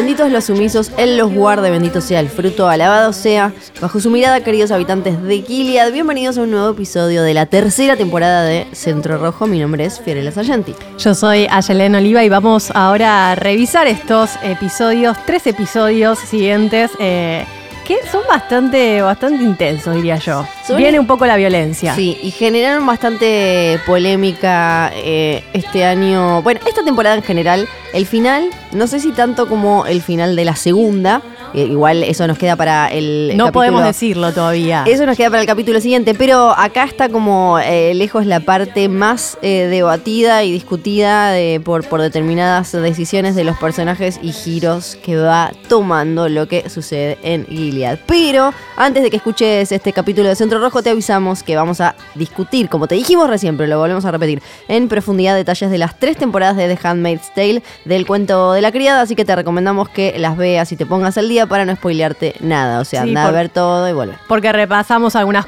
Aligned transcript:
Benditos 0.00 0.32
los 0.32 0.44
sumisos, 0.44 0.92
Él 0.96 1.18
los 1.18 1.30
guarde, 1.30 1.70
bendito 1.70 2.00
sea 2.00 2.20
el 2.20 2.30
fruto, 2.30 2.70
alabado 2.70 3.12
sea. 3.12 3.52
Bajo 3.82 4.00
su 4.00 4.08
mirada, 4.08 4.42
queridos 4.42 4.70
habitantes 4.70 5.22
de 5.22 5.42
Gilead, 5.42 5.92
bienvenidos 5.92 6.38
a 6.38 6.40
un 6.40 6.52
nuevo 6.52 6.70
episodio 6.70 7.22
de 7.22 7.34
la 7.34 7.44
tercera 7.44 7.96
temporada 7.96 8.42
de 8.44 8.66
Centro 8.72 9.18
Rojo. 9.18 9.46
Mi 9.46 9.58
nombre 9.58 9.84
es 9.84 10.00
Fiorella 10.00 10.32
Sargenti. 10.32 10.74
Yo 10.96 11.14
soy 11.14 11.46
Ayelen 11.50 11.96
Oliva 11.96 12.24
y 12.24 12.30
vamos 12.30 12.70
ahora 12.74 13.30
a 13.30 13.34
revisar 13.34 13.88
estos 13.88 14.30
episodios, 14.42 15.18
tres 15.26 15.46
episodios 15.46 16.18
siguientes. 16.18 16.92
Eh, 16.98 17.44
que 17.98 18.06
son 18.08 18.22
bastante, 18.28 19.02
bastante 19.02 19.42
intensos, 19.42 19.96
diría 19.96 20.16
yo. 20.16 20.46
Viene 20.76 21.00
un 21.00 21.08
poco 21.08 21.26
la 21.26 21.34
violencia. 21.36 21.92
Sí, 21.96 22.16
y 22.22 22.30
generaron 22.30 22.86
bastante 22.86 23.80
polémica 23.84 24.92
eh, 24.94 25.42
este 25.52 25.84
año. 25.84 26.40
Bueno, 26.42 26.60
esta 26.68 26.84
temporada 26.84 27.16
en 27.16 27.24
general, 27.24 27.68
el 27.92 28.06
final, 28.06 28.48
no 28.70 28.86
sé 28.86 29.00
si 29.00 29.10
tanto 29.10 29.48
como 29.48 29.86
el 29.86 30.02
final 30.02 30.36
de 30.36 30.44
la 30.44 30.54
segunda. 30.54 31.20
Eh, 31.54 31.62
igual 31.70 32.02
eso 32.02 32.26
nos 32.26 32.38
queda 32.38 32.56
para 32.56 32.88
el. 32.88 33.32
No 33.36 33.46
capítulo- 33.46 33.52
podemos 33.52 33.84
decirlo 33.84 34.32
todavía. 34.32 34.84
Eso 34.86 35.06
nos 35.06 35.16
queda 35.16 35.30
para 35.30 35.40
el 35.42 35.46
capítulo 35.46 35.80
siguiente, 35.80 36.14
pero 36.14 36.50
acá 36.56 36.84
está 36.84 37.08
como 37.08 37.58
eh, 37.58 37.92
lejos 37.94 38.26
la 38.26 38.40
parte 38.40 38.88
más 38.88 39.38
eh, 39.42 39.66
debatida 39.70 40.44
y 40.44 40.52
discutida 40.52 41.30
de- 41.32 41.60
por, 41.64 41.84
por 41.86 42.00
determinadas 42.00 42.72
decisiones 42.72 43.34
de 43.34 43.44
los 43.44 43.56
personajes 43.58 44.18
y 44.22 44.32
giros 44.32 44.96
que 45.02 45.16
va 45.16 45.52
tomando 45.68 46.28
lo 46.28 46.48
que 46.48 46.68
sucede 46.70 47.18
en 47.22 47.46
Gilead. 47.46 47.98
Pero 48.06 48.52
antes 48.76 49.02
de 49.02 49.10
que 49.10 49.16
escuches 49.16 49.72
este 49.72 49.92
capítulo 49.92 50.28
de 50.28 50.36
Centro 50.36 50.58
Rojo, 50.60 50.82
te 50.82 50.90
avisamos 50.90 51.42
que 51.42 51.56
vamos 51.56 51.80
a 51.80 51.94
discutir, 52.14 52.68
como 52.68 52.86
te 52.86 52.94
dijimos 52.94 53.28
recién, 53.28 53.56
pero 53.56 53.68
lo 53.68 53.78
volvemos 53.78 54.04
a 54.04 54.10
repetir, 54.10 54.42
en 54.68 54.88
profundidad 54.88 55.34
detalles 55.34 55.70
de 55.70 55.78
las 55.78 55.98
tres 55.98 56.16
temporadas 56.16 56.56
de 56.56 56.74
The 56.74 56.86
Handmaid's 56.88 57.34
Tale 57.34 57.62
del 57.84 58.06
cuento 58.06 58.52
de 58.52 58.62
la 58.62 58.72
criada, 58.72 59.02
así 59.02 59.14
que 59.14 59.24
te 59.24 59.34
recomendamos 59.36 59.88
que 59.88 60.18
las 60.18 60.36
veas 60.36 60.70
y 60.72 60.76
te 60.76 60.86
pongas 60.86 61.18
al 61.18 61.28
día 61.28 61.39
para 61.46 61.64
no 61.64 61.74
spoilearte 61.74 62.34
nada. 62.40 62.80
O 62.80 62.84
sea, 62.84 63.02
Sí, 63.02 63.08
anda 63.08 63.26
a 63.26 63.30
ver 63.30 63.48
todo 63.48 63.88
y 63.88 63.92
volver. 63.92 64.16
Porque 64.28 64.52
repasamos 64.52 65.16
algunas 65.16 65.46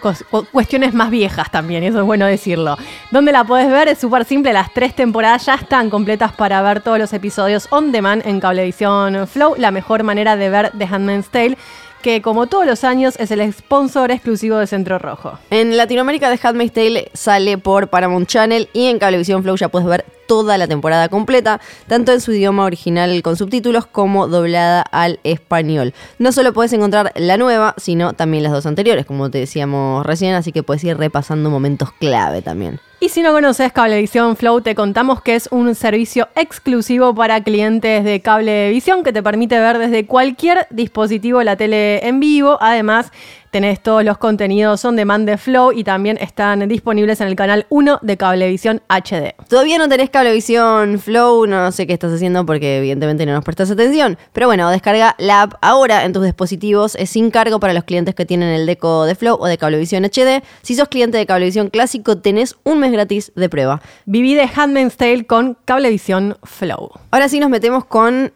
cuestiones 0.51 0.95
más 0.95 1.11
viejas 1.11 1.51
también, 1.51 1.83
y 1.83 1.87
eso 1.87 1.99
es 1.99 2.05
bueno 2.05 2.27
decirlo. 2.27 2.77
¿Dónde 3.11 3.33
la 3.33 3.45
puedes 3.45 3.69
ver? 3.71 3.89
Es 3.89 3.99
súper 3.99 4.25
simple, 4.25 4.53
las 4.53 4.73
tres 4.73 4.95
temporadas 4.95 5.47
ya 5.47 5.55
están 5.55 5.91
completas 5.91 6.33
para 6.33 6.61
ver 6.63 6.81
todos 6.81 6.99
los 6.99 7.13
episodios 7.13 7.67
on 7.71 7.93
demand 7.93 8.27
en 8.27 8.41
Cablevisión 8.41 9.27
Flow, 9.27 9.55
la 9.59 9.71
mejor 9.71 10.03
manera 10.03 10.37
de 10.37 10.51
ver 10.51 10.73
The 10.77 10.85
Handmaid's 10.85 11.29
Tale, 11.29 11.57
que 12.03 12.21
como 12.21 12.49
todos 12.49 12.67
los 12.67 12.83
años 12.83 13.15
es 13.19 13.31
el 13.31 13.53
sponsor 13.53 14.11
exclusivo 14.11 14.59
de 14.59 14.67
Centro 14.67 14.99
Rojo. 14.99 15.39
En 15.51 15.77
Latinoamérica, 15.77 16.35
The 16.35 16.47
Handmaid's 16.49 16.73
Tale 16.73 17.11
sale 17.15 17.59
por 17.59 17.89
Paramount 17.89 18.29
Channel 18.29 18.69
y 18.73 18.87
en 18.87 18.99
Cablevisión 18.99 19.43
Flow 19.43 19.57
ya 19.57 19.69
puedes 19.69 19.87
ver 19.89 20.05
toda 20.33 20.57
la 20.57 20.67
temporada 20.67 21.11
completa, 21.11 21.61
tanto 21.89 22.11
en 22.11 22.23
su 22.23 22.33
idioma 22.33 22.65
original 22.65 23.23
con 23.23 23.37
subtítulos 23.37 23.85
como 23.85 24.29
doblada 24.29 24.81
al 24.81 25.21
español. 25.25 25.93
No 26.19 26.33
solo 26.33 26.55
puedes 26.55 26.73
encontrar 26.73 27.13
la 27.17 27.37
nueva, 27.37 27.75
sino 27.77 28.15
también 28.15 28.43
las 28.43 28.53
dos 28.53 28.65
anteriores, 28.65 29.05
como 29.05 29.31
te 29.31 29.37
decíamos 29.37 30.07
recién, 30.07 30.33
así 30.33 30.51
que 30.51 30.63
puedes 30.63 30.83
ir 30.85 30.97
repasando 30.97 31.51
momentos 31.51 31.93
clave 31.93 32.41
también. 32.41 32.81
Y 32.99 33.11
si 33.11 33.21
no 33.21 33.33
conoces 33.33 33.73
Cablevisión 33.73 34.37
Flow, 34.37 34.63
te 34.63 34.75
contamos 34.75 35.21
que 35.21 35.35
es 35.35 35.49
un 35.51 35.75
servicio 35.75 36.29
exclusivo 36.35 37.15
para 37.15 37.43
clientes 37.43 38.05
de 38.05 38.23
Cablevisión 38.23 39.03
que 39.03 39.13
te 39.13 39.23
permite 39.23 39.59
ver 39.59 39.77
desde 39.77 40.07
cualquier 40.07 40.67
dispositivo 40.71 41.43
la 41.43 41.57
tele 41.57 42.07
en 42.07 42.21
vivo. 42.21 42.57
Además, 42.61 43.11
tenés 43.53 43.81
todos 43.83 44.03
los 44.03 44.17
contenidos 44.17 44.83
on 44.87 44.97
demand 44.97 45.29
de 45.29 45.37
Flow 45.37 45.73
y 45.73 45.85
también 45.85 46.17
están 46.21 46.67
disponibles 46.69 47.21
en 47.21 47.29
el 47.29 47.37
canal 47.37 47.67
1 47.69 48.01
de 48.01 48.17
Cablevisión 48.17 48.81
HD. 48.89 49.35
Todavía 49.47 49.77
no 49.77 49.91
tenés 49.91 50.09
Cablevisión 50.09 50.99
Flow, 50.99 51.47
no 51.47 51.71
sé 51.71 51.87
qué 51.87 51.93
estás 51.93 52.15
haciendo 52.15 52.47
porque 52.47 52.79
evidentemente 52.79 53.27
no 53.27 53.35
nos 53.35 53.45
prestas 53.45 53.71
atención. 53.71 54.17
Pero 54.33 54.47
bueno, 54.47 54.71
descarga 54.71 55.15
la 55.19 55.43
app 55.43 55.55
ahora 55.61 56.07
en 56.07 56.15
tus 56.15 56.25
dispositivos. 56.25 56.95
Es 56.95 57.11
sin 57.11 57.31
cargo 57.31 57.61
para 57.61 57.75
los 57.75 57.85
clientes 57.85 58.15
que 58.15 58.25
tienen 58.25 58.49
el 58.49 58.65
deco 58.65 59.05
de 59.05 59.15
Flow 59.15 59.37
o 59.39 59.47
de 59.47 59.59
Cablevisión 59.59 60.03
HD. 60.05 60.43
Si 60.63 60.75
sos 60.75 60.89
cliente 60.89 61.19
de 61.19 61.27
Cablevisión 61.27 61.69
Clásico, 61.69 62.17
tenés 62.19 62.57
un 62.65 62.79
mes 62.79 62.91
gratis 62.91 63.33
de 63.37 63.51
prueba. 63.51 63.83
Viví 64.07 64.35
de 64.35 64.49
Handmaid's 64.53 64.97
Tale 64.97 65.27
con 65.27 65.59
Cablevisión 65.67 66.39
Flow. 66.43 66.91
Ahora 67.11 67.29
sí 67.29 67.39
nos 67.39 67.51
metemos 67.51 67.85
con 67.85 68.33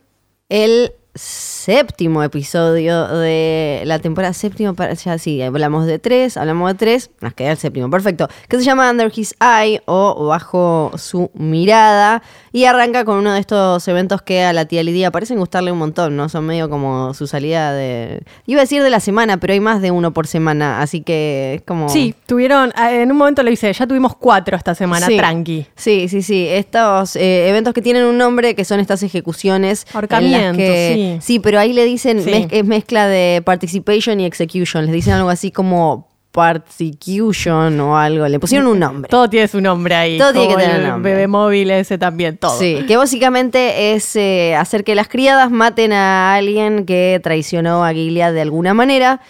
el 0.51 0.93
séptimo 1.17 2.23
episodio 2.23 3.09
de 3.09 3.83
la 3.85 3.99
temporada 3.99 4.33
séptima. 4.33 4.73
Para, 4.75 4.95
ya 4.95 5.19
sí, 5.19 5.43
hablamos 5.43 5.87
de 5.87 5.99
tres, 5.99 6.37
hablamos 6.37 6.69
de 6.71 6.75
tres, 6.77 7.11
nos 7.21 7.35
queda 7.35 7.53
el 7.53 7.57
séptimo, 7.59 7.91
perfecto. 7.91 8.29
Que 8.49 8.59
se 8.59 8.65
llama 8.65 8.91
Under 8.91 9.11
His 9.15 9.35
Eye 9.41 9.83
o 9.87 10.27
Bajo 10.27 10.93
su 10.97 11.31
mirada. 11.35 12.23
Y 12.53 12.65
arranca 12.65 13.05
con 13.05 13.19
uno 13.19 13.35
de 13.35 13.41
estos 13.41 13.87
eventos 13.87 14.23
que 14.23 14.43
a 14.43 14.55
la 14.55 14.65
tía 14.65 14.83
Lidia 14.83 15.11
parecen 15.11 15.39
gustarle 15.39 15.73
un 15.73 15.79
montón, 15.79 16.17
¿no? 16.17 16.31
Son 16.31 16.47
medio 16.47 16.71
como 16.71 17.13
su 17.13 17.27
salida 17.27 17.73
de. 17.75 18.23
Iba 18.47 18.61
a 18.61 18.65
decir 18.65 18.83
de 18.83 18.89
la 18.89 19.01
semana, 19.01 19.37
pero 19.37 19.53
hay 19.53 19.61
más 19.61 19.83
de 19.83 19.91
uno 19.91 20.13
por 20.15 20.27
semana, 20.27 20.81
así 20.81 21.03
que 21.03 21.57
es 21.57 21.63
como. 21.63 21.91
Sí, 21.91 22.15
tuvieron, 22.25 22.71
eh, 22.71 23.03
en 23.03 23.11
un 23.13 23.19
momento 23.19 23.43
lo 23.43 23.51
hice, 23.51 23.71
ya 23.71 23.87
tuvimos 23.87 24.17
cuatro 24.17 24.57
esta 24.57 24.75
semana, 24.75 25.07
Sí. 25.07 25.19
tranqui. 25.19 25.67
Sí, 25.77 26.09
sí, 26.09 26.23
sí. 26.23 26.47
Estos 26.49 27.17
eh, 27.17 27.49
eventos 27.51 27.75
que 27.75 27.83
tienen 27.83 28.05
un 28.05 28.17
nombre, 28.17 28.55
que 28.55 28.65
son 28.65 28.81
estas 28.81 29.03
ejecuciones. 29.03 29.83
en 29.83 29.87
las 29.89 29.95
Ahorcamientos, 29.95 30.57
que- 30.57 30.93
sí. 30.95 31.06
Pero 31.43 31.59
ahí 31.59 31.73
le 31.73 31.85
dicen, 31.85 32.23
Sí. 32.23 32.31
mez- 32.31 32.49
es 32.51 32.65
mezcla 32.65 33.07
de 33.09 33.43
participation 33.45 34.21
y 34.21 34.25
execution. 34.27 34.85
Les 34.87 34.95
dicen 34.95 35.15
algo 35.15 35.29
así 35.31 35.51
como 35.51 36.09
persecution 36.81 37.81
o 37.81 37.97
algo. 37.97 38.29
Le 38.29 38.39
pusieron 38.39 38.67
un 38.67 38.79
nombre. 38.79 39.09
Todo 39.09 39.29
tiene 39.31 39.49
su 39.49 39.61
nombre 39.61 39.95
ahí. 39.95 40.19
Todo 40.19 40.33
tiene 40.33 40.49
que 40.49 40.55
tener 40.57 40.81
el 40.83 40.87
nombre. 40.89 41.13
Bebé 41.13 41.27
móvil 41.29 41.71
ese 41.71 41.99
también, 41.99 42.37
todo. 42.37 42.59
Sí, 42.59 42.85
que 42.87 42.97
básicamente 42.97 43.93
es 43.95 44.17
eh, 44.17 44.55
hacer 44.55 44.85
que 44.85 44.95
las 44.95 45.09
criadas 45.09 45.51
maten 45.51 45.93
a 45.93 46.35
alguien 46.35 46.85
que 46.85 47.21
traicionó 47.23 47.85
a 47.85 47.93
Gilead 47.93 48.33
de 48.35 48.43
alguna 48.43 48.75
manera. 48.75 49.21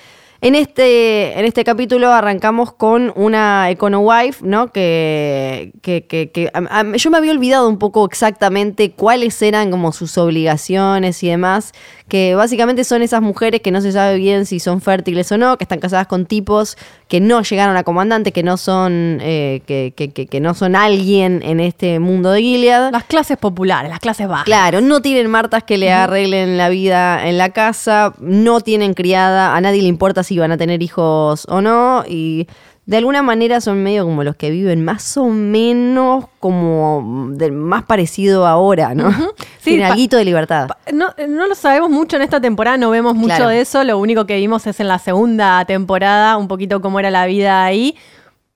En 0.47 0.55
este, 0.55 1.37
en 1.37 1.45
este 1.45 1.65
capítulo 1.65 2.13
arrancamos 2.13 2.73
con 2.73 3.13
una 3.17 3.69
Econo 3.69 3.99
Wife, 3.99 4.47
¿no? 4.47 4.69
Que, 4.69 5.73
que, 5.83 6.07
que- 6.07 6.31
que- 6.31 6.53
a- 6.55 6.79
a- 6.83 6.97
yo 6.97 7.11
me 7.11 7.19
había 7.19 7.33
olvidado 7.33 7.69
un 7.69 7.81
poco 7.81 8.05
exactamente 8.05 8.93
cuáles 8.93 9.43
eran 9.43 9.73
como 9.73 9.91
sus 9.91 10.17
obligaciones 10.19 11.21
y 11.25 11.31
demás, 11.31 11.73
que 12.07 12.37
básicamente 12.37 12.85
son 12.85 13.03
esas 13.03 13.23
mujeres 13.23 13.61
que 13.61 13.73
no 13.73 13.81
se 13.81 13.91
sabe 13.91 14.19
bien 14.19 14.47
si 14.47 14.61
son 14.61 14.81
fértiles 14.81 15.33
o 15.33 15.37
no, 15.37 15.59
que 15.59 15.65
están 15.65 15.81
casadas 15.81 16.07
con 16.07 16.27
tipos 16.27 16.77
que 17.09 17.19
no 17.19 17.43
llegaron 17.43 17.77
a 17.77 17.83
comandante, 17.83 18.31
que 18.31 18.45
no 18.45 18.57
son, 18.57 19.19
eh, 19.23 19.63
que, 19.67 19.95
que- 19.97 20.13
que- 20.13 20.29
que 20.29 20.39
no 20.41 20.55
son 20.55 20.77
alguien 20.77 21.43
en 21.43 21.59
este 21.59 21.99
mundo 21.99 22.31
de 22.31 22.43
Gilead. 22.43 22.93
Las 22.93 23.03
clases 23.03 23.37
populares, 23.37 23.91
las 23.91 23.99
clases 23.99 24.29
bajas. 24.29 24.45
Claro, 24.45 24.81
no 24.81 25.03
tienen 25.03 25.27
martas 25.29 25.65
que 25.65 25.77
le 25.77 25.91
arreglen 25.93 26.57
la 26.57 26.69
vida 26.69 27.27
en 27.27 27.37
la 27.37 27.49
casa, 27.51 28.15
no 28.21 28.61
tienen 28.61 28.95
criada, 28.95 29.57
a 29.57 29.61
nadie 29.61 29.83
le 29.83 29.89
importa 29.89 30.23
si 30.23 30.36
van 30.41 30.53
a 30.53 30.57
tener 30.57 30.83
hijos 30.83 31.47
o 31.49 31.61
no, 31.61 32.05
y 32.09 32.47
de 32.87 32.99
alguna 32.99 33.21
manera 33.21 33.61
son 33.61 33.83
medio 33.83 34.05
como 34.05 34.23
los 34.23 34.37
que 34.37 34.49
viven 34.51 34.85
más 34.85 35.17
o 35.17 35.27
menos 35.27 36.27
como 36.39 37.29
del 37.33 37.51
más 37.51 37.83
parecido 37.85 38.47
ahora, 38.47 38.95
¿no? 38.95 39.11
Pa- 39.65 39.87
alguito 39.89 40.17
de 40.17 40.25
libertad. 40.25 40.69
No, 40.93 41.09
no 41.29 41.49
lo 41.49 41.55
sabemos 41.57 41.91
mucho 41.91 42.17
en 42.17 42.23
esta 42.23 42.41
temporada, 42.41 42.77
no 42.77 42.91
vemos 42.91 43.15
mucho 43.17 43.35
Claro. 43.35 43.49
de 43.49 43.61
eso. 43.61 43.83
Lo 43.83 43.99
único 43.99 44.25
que 44.27 44.37
vimos 44.37 44.67
es 44.69 44.79
en 44.79 44.87
la 44.87 45.01
segunda 45.01 45.65
temporada, 45.65 46.37
un 46.37 46.47
poquito 46.47 46.81
cómo 46.81 47.01
era 47.01 47.11
la 47.11 47.27
vida 47.27 47.65
ahí. 47.65 47.97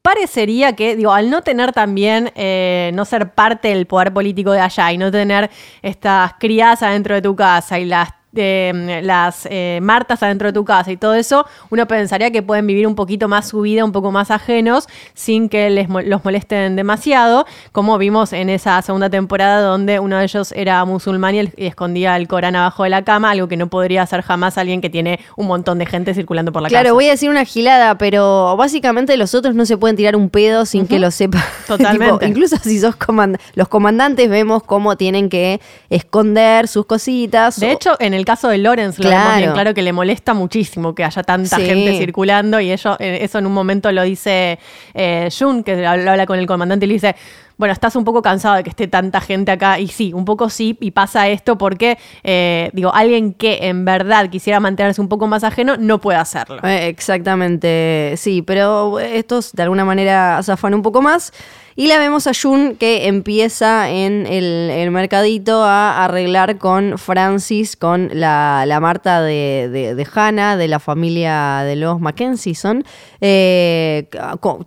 Parecería 0.03 0.75
que, 0.77 0.97
digo, 0.97 1.13
al 1.13 1.29
no 1.29 1.43
tener 1.43 1.73
también, 1.73 2.33
eh, 2.35 2.91
no 2.95 3.05
ser 3.05 3.33
parte 3.33 3.69
del 3.69 3.87
poder 3.87 4.15
político 4.15 4.53
de 4.53 4.61
allá 4.61 4.91
y 4.93 4.97
no 4.99 5.11
tener 5.11 5.51
estas 5.83 6.35
criadas 6.39 6.83
adentro 6.83 7.15
de 7.17 7.21
tu 7.21 7.37
casa 7.37 7.79
y 7.79 7.85
las 7.85 8.09
eh, 8.37 9.01
las 9.03 9.47
eh, 9.51 9.81
martas 9.83 10.23
adentro 10.23 10.49
de 10.49 10.53
tu 10.53 10.65
casa 10.65 10.93
y 10.93 10.97
todo 10.97 11.15
eso, 11.15 11.47
uno 11.71 11.87
pensaría 11.87 12.31
que 12.31 12.43
pueden 12.43 12.67
vivir 12.67 12.87
un 12.87 12.95
poquito 12.95 13.29
más 13.29 13.49
su 13.49 13.63
vida, 13.63 13.85
un 13.85 13.93
poco 13.93 14.13
más 14.13 14.31
ajenos, 14.31 14.87
sin 15.15 15.49
que 15.49 15.69
les, 15.71 15.89
los 15.89 16.25
molesten 16.25 16.77
demasiado, 16.77 17.47
como 17.73 17.99
vimos 17.99 18.33
en 18.33 18.49
esa 18.49 18.81
segunda 18.83 19.11
temporada 19.11 19.61
donde 19.63 19.99
uno 19.99 20.17
de 20.19 20.25
ellos 20.25 20.53
era 20.53 20.85
musulmán 20.85 21.35
y, 21.35 21.51
escondía 21.57 22.17
el 22.17 22.29
Corán 22.29 22.57
abajo 22.57 22.85
de 22.85 22.91
la 22.91 23.03
cama, 23.03 23.31
algo 23.33 23.49
que 23.49 23.57
no 23.57 23.67
podría 23.69 24.03
hacer 24.03 24.23
jamás 24.23 24.59
alguien 24.59 24.81
que 24.81 24.91
tiene 24.91 25.19
un 25.37 25.47
montón 25.47 25.79
de 25.79 25.87
gente 25.87 26.15
circulando 26.15 26.53
por 26.53 26.63
la 26.63 26.69
Claro, 26.69 26.85
casa. 26.85 26.95
voy 26.95 27.07
a 27.09 27.11
decir 27.11 27.31
una 27.31 27.45
gilada, 27.45 27.99
pero 27.99 28.57
básicamente 28.57 29.17
los 29.17 29.35
otros 29.35 29.55
no 29.55 29.67
se 29.67 29.77
pueden 29.77 29.97
tirar 29.97 30.15
un 30.17 30.31
pedo 30.31 30.67
sin 30.67 30.87
que 30.87 30.99
lo 30.99 31.11
sepa. 31.11 31.45
Totalmente. 31.67 32.15
Tipo, 32.15 32.27
incluso 32.27 32.57
si 32.63 32.79
sos 32.79 32.97
comand 32.97 33.37
los 33.55 33.69
comandantes 33.69 34.29
vemos 34.29 34.63
cómo 34.63 34.97
tienen 34.97 35.29
que 35.29 35.61
esconder 35.89 36.69
sus 36.69 36.87
cositas. 36.87 37.59
De 37.59 37.67
o- 37.67 37.71
hecho, 37.71 37.97
en 37.99 38.15
el 38.15 38.20
caso 38.25 38.49
de 38.49 38.59
Lawrence 38.59 39.03
lo 39.03 39.09
Claro. 39.11 39.37
bien 39.39 39.53
claro 39.53 39.75
que 39.75 39.83
le 39.83 39.93
molesta 39.93 40.35
muchísimo 40.35 40.95
que 40.95 41.05
haya 41.05 41.23
tanta 41.23 41.57
Sí. 41.57 41.63
gente 41.67 41.99
circulando 41.99 42.61
y 42.61 42.71
ello, 42.73 42.97
eh, 42.99 43.19
eso 43.23 43.39
en 43.39 43.47
un 43.47 43.53
momento 43.53 43.91
lo 43.93 44.03
dice 44.03 44.59
eh, 44.95 45.29
Jun, 45.37 45.63
que 45.63 45.77
lo 45.77 45.89
habla 45.89 46.27
con 46.27 46.39
el 46.39 46.47
comandante 46.47 46.85
y 46.87 46.89
le 46.89 46.95
dice, 46.95 47.17
bueno, 47.57 47.73
estás 47.75 47.95
un 47.95 48.05
poco 48.05 48.23
cansado 48.23 48.55
de 48.57 48.63
que 48.63 48.71
esté 48.71 48.89
tanta 48.89 49.21
gente 49.21 49.53
acá. 49.53 49.79
Y 49.79 49.89
sí, 49.89 50.15
un 50.15 50.25
poco 50.25 50.49
sí, 50.49 50.79
y 50.81 50.93
pasa 50.93 51.29
esto 51.29 51.59
porque, 51.59 51.99
eh, 52.25 52.71
digo, 52.73 52.91
alguien 52.95 53.35
que 53.35 53.59
en 53.69 53.85
verdad 53.85 54.31
quisiera 54.31 54.61
mantenerse 54.61 54.99
un 55.03 55.09
poco 55.11 55.27
más 55.27 55.45
ajeno 55.45 55.77
no 55.77 56.01
puede 56.01 56.19
hacerlo. 56.19 56.57
Eh, 56.65 56.89
exactamente, 56.89 58.15
sí, 58.17 58.43
pero 58.43 58.99
estos 58.99 59.53
de 59.53 59.63
alguna 59.63 59.85
manera 59.85 60.41
zafan 60.43 60.73
un 60.75 60.83
poco 60.83 61.03
más. 61.03 61.33
Y 61.77 61.87
la 61.87 61.99
vemos 61.99 62.27
a 62.27 62.33
Jun 62.35 62.77
que 62.77 63.07
empieza 63.07 63.89
en 63.89 64.27
el, 64.27 64.91
mercadito 64.91 65.63
a 65.65 66.05
arreglar 66.05 66.59
con 66.59 66.99
Francis, 66.99 67.77
con 67.77 68.11
la, 68.13 68.79
Marta 68.81 69.23
de, 69.23 69.69
de, 69.71 70.07
Hannah, 70.13 70.57
de 70.57 70.69
la 70.69 70.81
familia 70.81 71.63
de 71.65 71.77
los 71.77 72.01
Mackenzie 72.01 72.55
son. 72.55 72.85
Eh, 73.21 74.09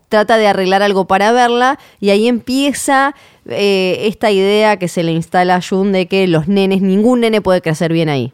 trata 0.09 0.37
de 0.37 0.47
arreglar 0.47 0.81
algo 0.81 1.05
para 1.05 1.31
verla 1.31 1.77
y 1.99 2.09
ahí 2.09 2.27
empieza 2.27 3.15
eh, 3.47 4.07
esta 4.07 4.31
idea 4.31 4.77
que 4.77 4.87
se 4.87 5.03
le 5.03 5.11
instala 5.11 5.55
a 5.55 5.61
Jun 5.61 5.91
de 5.91 6.07
que 6.07 6.27
los 6.27 6.47
nenes, 6.47 6.81
ningún 6.81 7.21
nene 7.21 7.41
puede 7.41 7.61
crecer 7.61 7.91
bien 7.91 8.09
ahí. 8.09 8.33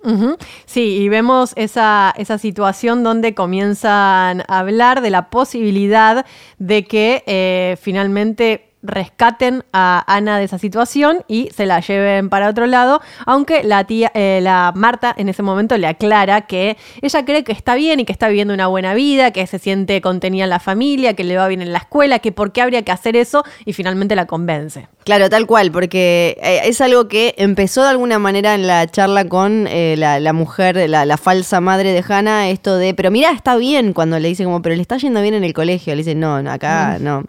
Sí, 0.66 0.98
y 0.98 1.10
vemos 1.10 1.54
esa, 1.56 2.14
esa 2.18 2.38
situación 2.38 3.04
donde 3.04 3.34
comienzan 3.34 4.44
a 4.48 4.60
hablar 4.60 5.02
de 5.02 5.10
la 5.10 5.30
posibilidad 5.30 6.26
de 6.60 6.84
que 6.86 7.24
eh, 7.26 7.78
finalmente 7.82 8.69
rescaten 8.82 9.64
a 9.74 10.04
Ana 10.08 10.38
de 10.38 10.46
esa 10.46 10.58
situación 10.58 11.24
y 11.28 11.50
se 11.56 11.66
la 11.66 11.82
lleven 11.82 12.30
para 12.30 12.50
otro 12.50 12.66
lado, 12.66 13.02
aunque 13.26 13.64
la 13.64 13.84
tía, 13.84 14.12
eh, 14.14 14.40
la 14.42 14.72
Marta 14.76 15.14
en 15.18 15.30
ese 15.30 15.44
momento 15.44 15.78
le 15.78 15.88
aclara 15.88 16.42
que 16.42 16.78
ella 17.02 17.26
cree 17.26 17.44
que 17.44 17.52
está 17.52 17.76
bien 17.76 18.00
y 18.00 18.06
que 18.06 18.12
está 18.12 18.30
viviendo 18.30 18.54
una 18.54 18.68
buena 18.68 18.94
vida, 18.94 19.32
que 19.32 19.46
se 19.48 19.60
siente 19.60 20.00
contenida 20.02 20.46
en 20.46 20.50
la 20.50 20.60
familia, 20.60 21.14
que 21.14 21.24
le 21.24 21.38
va 21.38 21.48
bien 21.48 21.62
en 21.62 21.74
la 21.74 21.80
escuela, 21.80 22.20
que 22.20 22.32
por 22.32 22.52
qué 22.52 22.62
habría 22.62 22.84
que 22.84 22.92
hacer 22.92 23.16
eso 23.16 23.44
y 23.66 23.74
finalmente 23.74 24.16
la 24.16 24.26
convence. 24.26 24.88
Claro, 25.04 25.30
tal 25.30 25.46
cual, 25.48 25.72
porque 25.72 26.38
eh, 26.42 26.62
es 26.66 26.80
algo 26.82 27.08
que 27.08 27.36
empezó 27.38 27.84
de 27.84 27.90
alguna 27.90 28.20
manera 28.20 28.54
en 28.54 28.68
la 28.68 28.88
charla 28.88 29.26
con 29.26 29.68
eh, 29.68 29.96
la, 29.98 30.34
mujer, 30.34 30.90
la, 30.90 31.18
falsa 31.18 31.60
madre 31.60 31.92
de 31.92 32.04
Hannah, 32.08 32.50
esto 32.50 32.78
de, 32.78 32.94
pero 32.94 33.12
mira, 33.12 33.32
está 33.32 33.58
bien 33.58 33.94
cuando 33.94 34.20
le 34.20 34.28
dice 34.28 34.44
como, 34.44 34.62
pero 34.62 34.76
le 34.76 34.82
está 34.82 34.98
yendo 34.98 35.22
bien 35.22 35.34
en 35.34 35.44
el 35.44 35.54
colegio, 35.54 35.94
le 35.94 36.04
dice, 36.04 36.16
no, 36.16 36.36
acá 36.36 36.98
mm. 37.00 37.04
no 37.04 37.24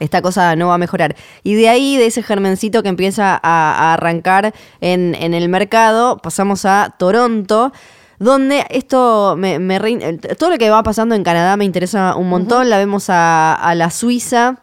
esta 0.00 0.22
cosa 0.22 0.56
no 0.56 0.68
va 0.68 0.74
a 0.74 0.78
mejorar. 0.78 1.14
Y 1.44 1.54
de 1.54 1.68
ahí, 1.68 1.96
de 1.96 2.06
ese 2.06 2.22
germencito 2.22 2.82
que 2.82 2.88
empieza 2.88 3.38
a, 3.42 3.92
arrancar 3.92 4.52
en, 4.80 5.14
el 5.14 5.48
mercado, 5.48 6.16
pasamos 6.18 6.64
a 6.64 6.94
Toronto 6.98 7.72
donde 8.18 8.66
esto 8.68 9.34
me, 9.38 9.58
todo 10.38 10.50
lo 10.50 10.58
que 10.58 10.68
va 10.68 10.82
pasando 10.82 11.14
en 11.14 11.24
Canadá 11.24 11.56
me 11.56 11.64
interesa 11.64 12.16
un 12.16 12.28
montón. 12.28 12.68
La 12.68 12.76
vemos 12.76 13.06
a, 13.08 13.72
la 13.76 13.90
Suiza 13.90 14.58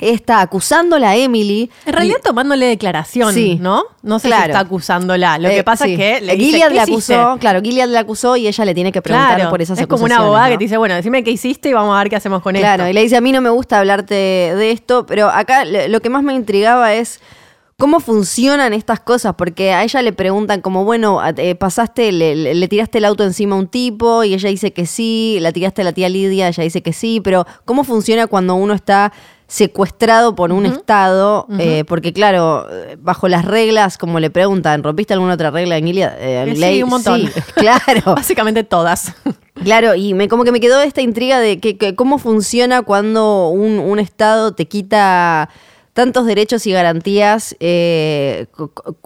está 0.00 0.40
acusándola 0.40 1.10
a 1.10 1.16
Emily. 1.16 1.70
En 1.86 1.92
realidad 1.92 2.18
tomándole 2.22 2.66
declaración, 2.66 3.34
¿no? 3.60 3.84
No 4.02 4.18
sé 4.18 4.28
si 4.28 4.34
está 4.34 4.60
acusándola. 4.60 5.38
Lo 5.38 5.48
que 5.48 5.58
eh, 5.58 5.64
pasa 5.64 5.86
es 5.86 5.96
que 5.96 6.20
le 6.20 6.36
Gilead 6.36 6.72
le 6.72 6.80
acusó, 6.80 7.36
claro, 7.38 7.60
Gilead 7.62 7.88
le 7.88 7.98
acusó 7.98 8.36
y 8.36 8.46
ella 8.46 8.64
le 8.64 8.74
tiene 8.74 8.92
que 8.92 9.02
preguntar 9.02 9.48
por 9.50 9.62
esas 9.62 9.78
es 9.78 9.86
como 9.86 10.04
una 10.04 10.18
abogada 10.18 10.50
que 10.50 10.58
te 10.58 10.64
dice, 10.64 10.76
bueno, 10.76 10.94
decime 10.94 11.22
qué 11.24 11.30
hiciste 11.30 11.68
y 11.68 11.72
vamos 11.72 11.94
a 11.94 11.98
ver 11.98 12.10
qué 12.10 12.16
hacemos 12.16 12.42
con 12.42 12.56
esto. 12.56 12.64
Claro, 12.64 12.88
y 12.88 12.92
le 12.92 13.02
dice, 13.02 13.16
a 13.16 13.20
mí 13.20 13.32
no 13.32 13.40
me 13.40 13.50
gusta 13.50 13.78
hablarte 13.78 14.14
de 14.14 14.70
esto, 14.70 15.06
pero 15.06 15.28
acá 15.28 15.64
lo 15.64 16.00
que 16.00 16.10
más 16.10 16.22
me 16.22 16.34
intrigaba 16.34 16.94
es 16.94 17.20
cómo 17.76 18.00
funcionan 18.00 18.72
estas 18.72 19.00
cosas, 19.00 19.34
porque 19.34 19.72
a 19.72 19.82
ella 19.82 20.00
le 20.02 20.12
preguntan 20.12 20.60
como, 20.60 20.84
bueno, 20.84 21.20
eh, 21.36 21.54
pasaste, 21.54 22.12
le, 22.12 22.54
le, 22.54 22.68
tiraste 22.68 22.98
el 22.98 23.04
auto 23.04 23.24
encima 23.24 23.56
a 23.56 23.58
un 23.58 23.66
tipo 23.66 24.22
y 24.22 24.34
ella 24.34 24.48
dice 24.48 24.72
que 24.72 24.86
sí, 24.86 25.38
la 25.40 25.52
tiraste 25.52 25.82
a 25.82 25.84
la 25.84 25.92
tía 25.92 26.08
Lidia, 26.08 26.48
ella 26.48 26.62
dice 26.62 26.82
que 26.82 26.92
sí, 26.92 27.20
pero 27.22 27.46
¿cómo 27.64 27.84
funciona 27.84 28.26
cuando 28.26 28.54
uno 28.54 28.74
está 28.74 29.12
secuestrado 29.46 30.34
por 30.34 30.52
un 30.52 30.66
Estado, 30.66 31.46
eh, 31.58 31.84
porque 31.86 32.12
claro, 32.12 32.66
bajo 32.98 33.28
las 33.28 33.44
reglas, 33.44 33.98
como 33.98 34.20
le 34.20 34.30
preguntan, 34.30 34.82
¿rompiste 34.82 35.14
alguna 35.14 35.34
otra 35.34 35.50
regla 35.50 35.76
en 35.76 35.86
Gilead? 35.86 36.12
Eh, 36.18 36.54
sí, 36.56 36.82
un 36.82 36.90
montón. 36.90 37.30
claro. 37.54 38.02
Básicamente 38.16 38.64
todas. 38.64 39.14
Claro, 39.62 39.94
y 39.94 40.14
me, 40.14 40.26
como 40.26 40.42
que 40.42 40.50
me 40.50 40.58
quedó 40.58 40.82
esta 40.82 41.00
intriga 41.00 41.38
de 41.38 41.60
que, 41.60 41.94
cómo 41.94 42.18
funciona 42.18 42.82
cuando 42.82 43.50
un, 43.50 43.78
un 43.78 44.00
Estado 44.00 44.52
te 44.52 44.66
quita 44.66 45.48
tantos 45.94 46.26
derechos 46.26 46.66
y 46.66 46.72
garantías, 46.72 47.56
eh, 47.60 48.46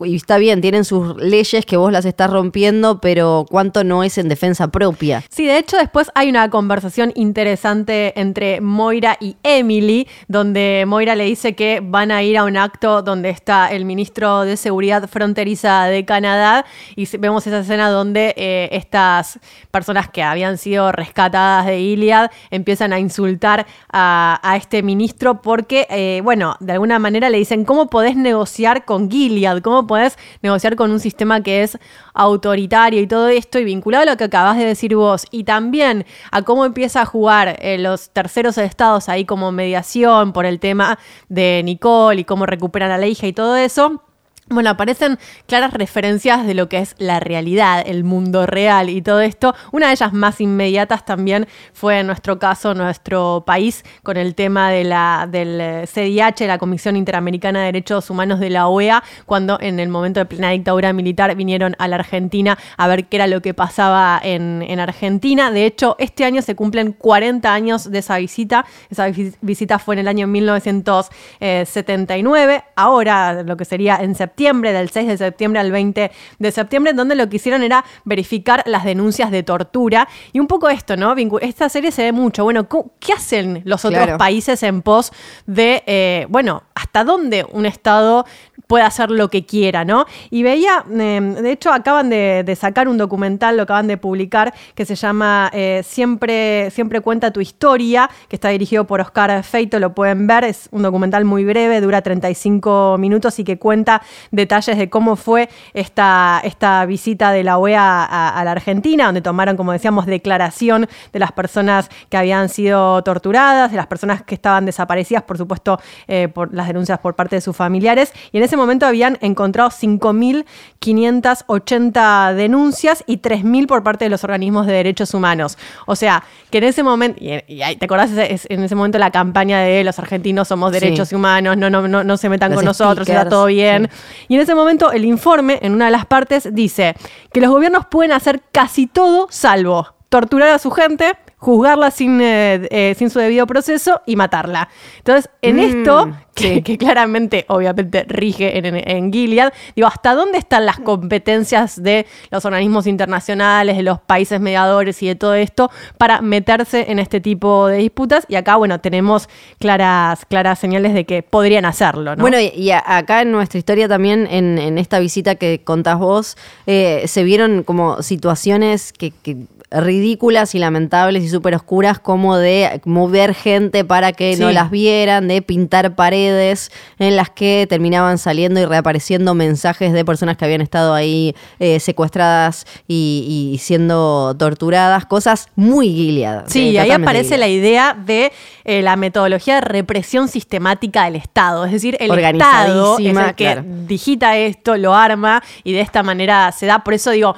y 0.04 0.16
está 0.16 0.38
bien, 0.38 0.62
tienen 0.62 0.86
sus 0.86 1.16
leyes 1.18 1.66
que 1.66 1.76
vos 1.76 1.92
las 1.92 2.06
estás 2.06 2.30
rompiendo, 2.30 2.98
pero 3.00 3.44
cuánto 3.48 3.84
no 3.84 4.02
es 4.02 4.16
en 4.16 4.28
defensa 4.28 4.68
propia. 4.68 5.22
Sí, 5.28 5.46
de 5.46 5.58
hecho 5.58 5.76
después 5.76 6.10
hay 6.14 6.30
una 6.30 6.48
conversación 6.48 7.12
interesante 7.14 8.18
entre 8.18 8.62
Moira 8.62 9.18
y 9.20 9.36
Emily, 9.42 10.08
donde 10.28 10.84
Moira 10.86 11.14
le 11.14 11.24
dice 11.24 11.54
que 11.54 11.80
van 11.84 12.10
a 12.10 12.22
ir 12.22 12.38
a 12.38 12.44
un 12.44 12.56
acto 12.56 13.02
donde 13.02 13.28
está 13.28 13.70
el 13.70 13.84
ministro 13.84 14.42
de 14.42 14.56
Seguridad 14.56 15.08
Fronteriza 15.08 15.84
de 15.84 16.06
Canadá, 16.06 16.64
y 16.96 17.06
vemos 17.18 17.46
esa 17.46 17.60
escena 17.60 17.90
donde 17.90 18.32
eh, 18.38 18.70
estas 18.72 19.38
personas 19.70 20.08
que 20.08 20.22
habían 20.22 20.56
sido 20.56 20.90
rescatadas 20.90 21.66
de 21.66 21.80
Iliad 21.80 22.30
empiezan 22.50 22.94
a 22.94 22.98
insultar 22.98 23.66
a, 23.92 24.54
este 24.56 24.82
ministro 24.82 25.42
porque, 25.42 25.86
eh, 25.90 26.20
bueno, 26.24 26.56
de 26.60 26.77
alguna 26.78 26.98
manera 26.98 27.28
le 27.28 27.38
dicen, 27.38 27.64
¿cómo 27.64 27.90
podés 27.90 28.16
negociar 28.16 28.84
con 28.84 29.10
Gilead? 29.10 29.60
¿Cómo 29.62 29.86
podés 29.86 30.16
negociar 30.42 30.76
con 30.76 30.90
un 30.90 31.00
sistema 31.00 31.42
que 31.42 31.62
es 31.62 31.78
autoritario 32.14 33.00
y 33.00 33.06
todo 33.06 33.28
esto? 33.28 33.58
Y 33.58 33.64
vinculado 33.64 34.02
a 34.02 34.12
lo 34.12 34.16
que 34.16 34.24
acabas 34.24 34.56
de 34.56 34.64
decir 34.64 34.94
vos, 34.94 35.26
y 35.30 35.44
también 35.44 36.06
a 36.30 36.42
cómo 36.42 36.64
empieza 36.64 37.02
a 37.02 37.04
jugar 37.04 37.56
eh, 37.60 37.78
los 37.78 38.10
terceros 38.10 38.58
estados 38.58 39.08
ahí 39.08 39.24
como 39.24 39.50
mediación 39.52 40.32
por 40.32 40.46
el 40.46 40.60
tema 40.60 40.98
de 41.28 41.62
Nicole 41.64 42.20
y 42.20 42.24
cómo 42.24 42.46
recuperan 42.46 42.90
a 42.90 42.98
la 42.98 43.06
hija 43.06 43.26
y 43.26 43.32
todo 43.32 43.56
eso 43.56 44.02
bueno, 44.50 44.70
aparecen 44.70 45.18
claras 45.46 45.74
referencias 45.74 46.46
de 46.46 46.54
lo 46.54 46.70
que 46.70 46.78
es 46.78 46.94
la 46.98 47.20
realidad, 47.20 47.84
el 47.86 48.02
mundo 48.04 48.46
real 48.46 48.88
y 48.88 49.02
todo 49.02 49.20
esto. 49.20 49.54
Una 49.72 49.88
de 49.88 49.92
ellas 49.92 50.14
más 50.14 50.40
inmediatas 50.40 51.04
también 51.04 51.46
fue 51.72 51.98
en 52.00 52.06
nuestro 52.06 52.38
caso, 52.38 52.72
nuestro 52.74 53.42
país, 53.46 53.84
con 54.02 54.16
el 54.16 54.34
tema 54.34 54.70
de 54.70 54.84
la, 54.84 55.28
del 55.30 55.86
CDH, 55.86 56.46
la 56.46 56.56
Comisión 56.58 56.96
Interamericana 56.96 57.58
de 57.60 57.66
Derechos 57.66 58.08
Humanos 58.08 58.40
de 58.40 58.48
la 58.50 58.68
OEA, 58.68 59.04
cuando 59.26 59.60
en 59.60 59.80
el 59.80 59.90
momento 59.90 60.20
de 60.20 60.26
plena 60.26 60.48
dictadura 60.50 60.94
militar 60.94 61.34
vinieron 61.34 61.74
a 61.78 61.88
la 61.88 61.96
Argentina 61.96 62.56
a 62.76 62.86
ver 62.88 63.06
qué 63.06 63.16
era 63.16 63.26
lo 63.26 63.42
que 63.42 63.54
pasaba 63.54 64.20
en, 64.22 64.64
en 64.66 64.80
Argentina. 64.80 65.50
De 65.50 65.66
hecho, 65.66 65.96
este 65.98 66.24
año 66.24 66.40
se 66.40 66.54
cumplen 66.54 66.92
40 66.92 67.52
años 67.52 67.90
de 67.90 67.98
esa 67.98 68.16
visita. 68.16 68.64
Esa 68.88 69.08
visita 69.42 69.78
fue 69.78 69.96
en 69.96 69.98
el 69.98 70.08
año 70.08 70.26
1979. 70.26 72.64
Ahora, 72.76 73.42
lo 73.42 73.54
que 73.56 73.66
sería 73.66 73.96
en 73.96 74.14
septiembre 74.14 74.37
del 74.38 74.90
6 74.90 75.08
de 75.08 75.18
septiembre 75.18 75.60
al 75.60 75.72
20 75.72 76.10
de 76.38 76.52
septiembre, 76.52 76.92
donde 76.92 77.16
lo 77.16 77.28
que 77.28 77.36
hicieron 77.36 77.62
era 77.62 77.84
verificar 78.04 78.62
las 78.66 78.84
denuncias 78.84 79.30
de 79.30 79.42
tortura. 79.42 80.08
Y 80.32 80.38
un 80.38 80.46
poco 80.46 80.68
esto, 80.68 80.96
¿no? 80.96 81.14
Esta 81.40 81.68
serie 81.68 81.90
se 81.90 82.04
ve 82.04 82.12
mucho. 82.12 82.44
Bueno, 82.44 82.68
¿qué 83.00 83.12
hacen 83.12 83.62
los 83.64 83.84
otros 83.84 84.10
países 84.16 84.62
en 84.62 84.82
pos 84.82 85.12
de, 85.46 85.82
eh, 85.86 86.26
bueno, 86.28 86.62
hasta 86.74 87.04
dónde 87.04 87.44
un 87.50 87.66
Estado 87.66 88.24
puede 88.68 88.84
hacer 88.84 89.10
lo 89.10 89.28
que 89.28 89.44
quiera, 89.44 89.84
¿no? 89.84 90.04
Y 90.30 90.44
veía, 90.44 90.84
em, 90.90 91.34
de 91.34 91.50
hecho, 91.50 91.72
acaban 91.72 92.10
de, 92.10 92.56
sacar 92.58 92.86
un 92.86 92.98
documental, 92.98 93.56
lo 93.56 93.64
acaban 93.64 93.86
de 93.88 93.96
publicar, 93.96 94.54
que 94.74 94.84
se 94.84 94.94
llama 94.94 95.50
eh, 95.52 95.82
Siempre, 95.84 96.70
Siempre 96.70 97.00
cuenta 97.00 97.32
tu 97.32 97.40
historia, 97.40 98.10
que 98.28 98.36
está 98.36 98.50
dirigido 98.50 98.86
por 98.86 99.00
Oscar 99.00 99.42
Feito, 99.42 99.78
lo 99.78 99.94
pueden 99.94 100.26
ver, 100.26 100.44
es 100.44 100.68
un 100.70 100.82
documental 100.82 101.24
muy 101.24 101.44
breve, 101.44 101.80
dura 101.80 102.02
35 102.02 102.96
minutos 102.98 103.38
y 103.38 103.44
que 103.44 103.58
cuenta 103.58 104.02
detalles 104.30 104.76
de 104.76 104.90
cómo 104.90 105.16
fue 105.16 105.48
esta, 105.72 106.40
esta 106.44 106.84
visita 106.84 107.32
de 107.32 107.44
la 107.44 107.58
OEA 107.58 108.04
a, 108.04 108.44
la 108.44 108.50
Argentina, 108.50 109.06
donde 109.06 109.22
tomaron, 109.22 109.56
como 109.56 109.72
decíamos, 109.72 110.04
declaración 110.04 110.88
de 111.12 111.18
las 111.18 111.32
personas 111.32 111.88
que 112.10 112.18
habían 112.18 112.50
sido 112.50 113.02
torturadas, 113.02 113.70
de 113.70 113.78
las 113.78 113.86
personas 113.86 114.22
que 114.22 114.34
estaban 114.34 114.66
desaparecidas, 114.66 115.22
por 115.22 115.38
supuesto, 115.38 115.80
eh, 116.06 116.28
por 116.28 116.52
las 116.52 116.66
denuncias 116.66 116.98
por 116.98 117.14
parte 117.14 117.36
de 117.36 117.40
sus 117.40 117.56
familiares. 117.56 118.12
Y 118.30 118.38
en 118.38 118.44
ese 118.44 118.57
momento 118.58 118.86
habían 118.86 119.18
encontrado 119.20 119.70
5.580 119.70 122.34
denuncias 122.34 123.02
y 123.06 123.18
3.000 123.18 123.66
por 123.66 123.82
parte 123.82 124.04
de 124.04 124.10
los 124.10 124.22
organismos 124.24 124.66
de 124.66 124.74
derechos 124.74 125.14
humanos. 125.14 125.56
O 125.86 125.96
sea, 125.96 126.22
que 126.50 126.58
en 126.58 126.64
ese 126.64 126.82
momento, 126.82 127.18
y, 127.20 127.40
te 127.76 127.84
acordás 127.84 128.10
en 128.12 128.62
ese 128.62 128.74
momento 128.74 128.98
la 128.98 129.10
campaña 129.10 129.60
de 129.60 129.82
los 129.84 129.98
argentinos 129.98 130.48
somos 130.48 130.72
derechos 130.72 131.12
humanos, 131.12 131.56
no, 131.56 131.70
no, 131.70 131.88
no, 131.88 132.04
no 132.04 132.16
se 132.16 132.28
metan 132.28 132.52
con 132.52 132.64
nosotros, 132.64 133.08
está 133.08 133.28
todo 133.28 133.46
bien. 133.46 133.88
Y 134.28 134.34
en 134.34 134.40
ese 134.40 134.54
momento 134.54 134.92
el 134.92 135.04
informe, 135.04 135.58
en 135.62 135.72
una 135.72 135.86
de 135.86 135.92
las 135.92 136.04
partes, 136.04 136.48
dice 136.52 136.94
que 137.32 137.40
los 137.40 137.50
gobiernos 137.50 137.86
pueden 137.86 138.12
hacer 138.12 138.42
casi 138.52 138.86
todo 138.86 139.28
salvo 139.30 139.94
torturar 140.08 140.50
a 140.50 140.58
su 140.58 140.70
gente, 140.70 141.16
juzgarla 141.38 141.90
sin, 141.90 142.20
eh, 142.20 142.66
eh, 142.70 142.94
sin 142.98 143.10
su 143.10 143.18
debido 143.20 143.46
proceso 143.46 144.02
y 144.06 144.16
matarla. 144.16 144.68
Entonces, 144.98 145.30
en 145.40 145.56
Mm, 145.56 145.58
esto, 145.60 146.10
que, 146.34 146.54
sí. 146.54 146.62
que 146.62 146.76
claramente, 146.78 147.44
obviamente, 147.48 148.04
rige 148.08 148.58
en, 148.58 148.66
en- 148.66 148.88
en 148.90 149.12
Gilead, 149.12 149.52
digo, 149.74 149.88
¿hasta 149.88 150.14
dónde 150.14 150.38
están 150.38 150.66
las 150.66 150.78
competencias 150.80 151.82
de 151.82 152.06
los 152.30 152.44
organismos 152.44 152.86
internacionales, 152.86 153.76
de 153.76 153.82
los 153.82 154.00
países 154.00 154.40
mediadores 154.40 155.02
y 155.02 155.06
de 155.08 155.14
todo 155.14 155.34
esto 155.34 155.70
para 155.96 156.20
meterse 156.22 156.90
en 156.90 156.98
este 156.98 157.20
tipo 157.20 157.66
de 157.68 157.78
disputas? 157.78 158.24
Y 158.28 158.34
acá, 158.36 158.56
bueno, 158.56 158.80
tenemos 158.80 159.28
claras, 159.58 160.24
claras 160.26 160.58
señales 160.58 160.92
de 160.94 161.04
que 161.06 161.22
podrían 161.22 161.64
hacerlo, 161.64 162.14
¿no? 162.16 162.22
Bueno, 162.22 162.38
y, 162.40 162.70
acá 162.70 163.22
en 163.22 163.32
nuestra 163.32 163.58
historia 163.58 163.88
también, 163.88 164.26
en, 164.30 164.58
en 164.58 164.78
esta 164.78 164.98
visita 164.98 165.36
que 165.36 165.60
contás 165.64 165.98
vos, 165.98 166.36
eh, 166.66 167.04
se 167.06 167.22
vieron 167.24 167.62
como 167.62 168.02
situaciones 168.02 168.92
que, 168.92 169.12
que 169.22 169.36
ridículas 169.70 170.54
y 170.54 170.58
lamentables 170.58 171.22
y 171.24 171.27
súper 171.28 171.54
oscuras, 171.54 171.98
como 171.98 172.36
de 172.36 172.80
mover 172.84 173.34
gente 173.34 173.84
para 173.84 174.12
que 174.12 174.36
no 174.36 174.50
las 174.50 174.70
vieran, 174.70 175.28
de 175.28 175.42
pintar 175.42 175.94
paredes 175.94 176.70
en 176.98 177.16
las 177.16 177.30
que 177.30 177.66
terminaban 177.68 178.18
saliendo 178.18 178.60
y 178.60 178.64
reapareciendo 178.64 179.34
mensajes 179.34 179.92
de 179.92 180.04
personas 180.04 180.36
que 180.36 180.44
habían 180.44 180.60
estado 180.60 180.94
ahí 180.94 181.34
eh, 181.58 181.80
secuestradas 181.80 182.66
y, 182.86 183.52
y 183.54 183.58
siendo 183.58 184.34
torturadas, 184.38 185.06
cosas 185.06 185.48
muy 185.56 185.88
Gilead. 185.88 186.44
Sí, 186.46 186.76
eh, 186.76 186.80
ahí 186.80 186.90
aparece 186.90 187.34
Gilead. 187.34 187.40
la 187.40 187.48
idea 187.48 187.94
de 187.94 188.32
eh, 188.64 188.82
la 188.82 188.96
metodología 188.96 189.56
de 189.56 189.60
represión 189.62 190.28
sistemática 190.28 191.04
del 191.04 191.16
Estado. 191.16 191.64
Es 191.64 191.72
decir, 191.72 191.96
el 192.00 192.10
Estado 192.18 192.98
es 192.98 193.06
el 193.06 193.34
que 193.34 193.44
claro. 193.44 193.64
digita 193.86 194.36
esto, 194.36 194.76
lo 194.76 194.94
arma 194.94 195.42
y 195.64 195.72
de 195.72 195.80
esta 195.80 196.02
manera 196.02 196.52
se 196.52 196.66
da. 196.66 196.84
Por 196.84 196.94
eso 196.94 197.10
digo, 197.10 197.34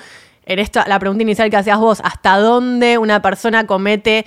en 0.47 0.59
esta, 0.59 0.87
la 0.88 0.99
pregunta 0.99 1.23
inicial 1.23 1.50
que 1.50 1.56
hacías 1.56 1.78
vos, 1.78 2.00
¿hasta 2.04 2.38
dónde 2.38 2.99
una 2.99 3.23
persona 3.23 3.66
comete... 3.66 4.26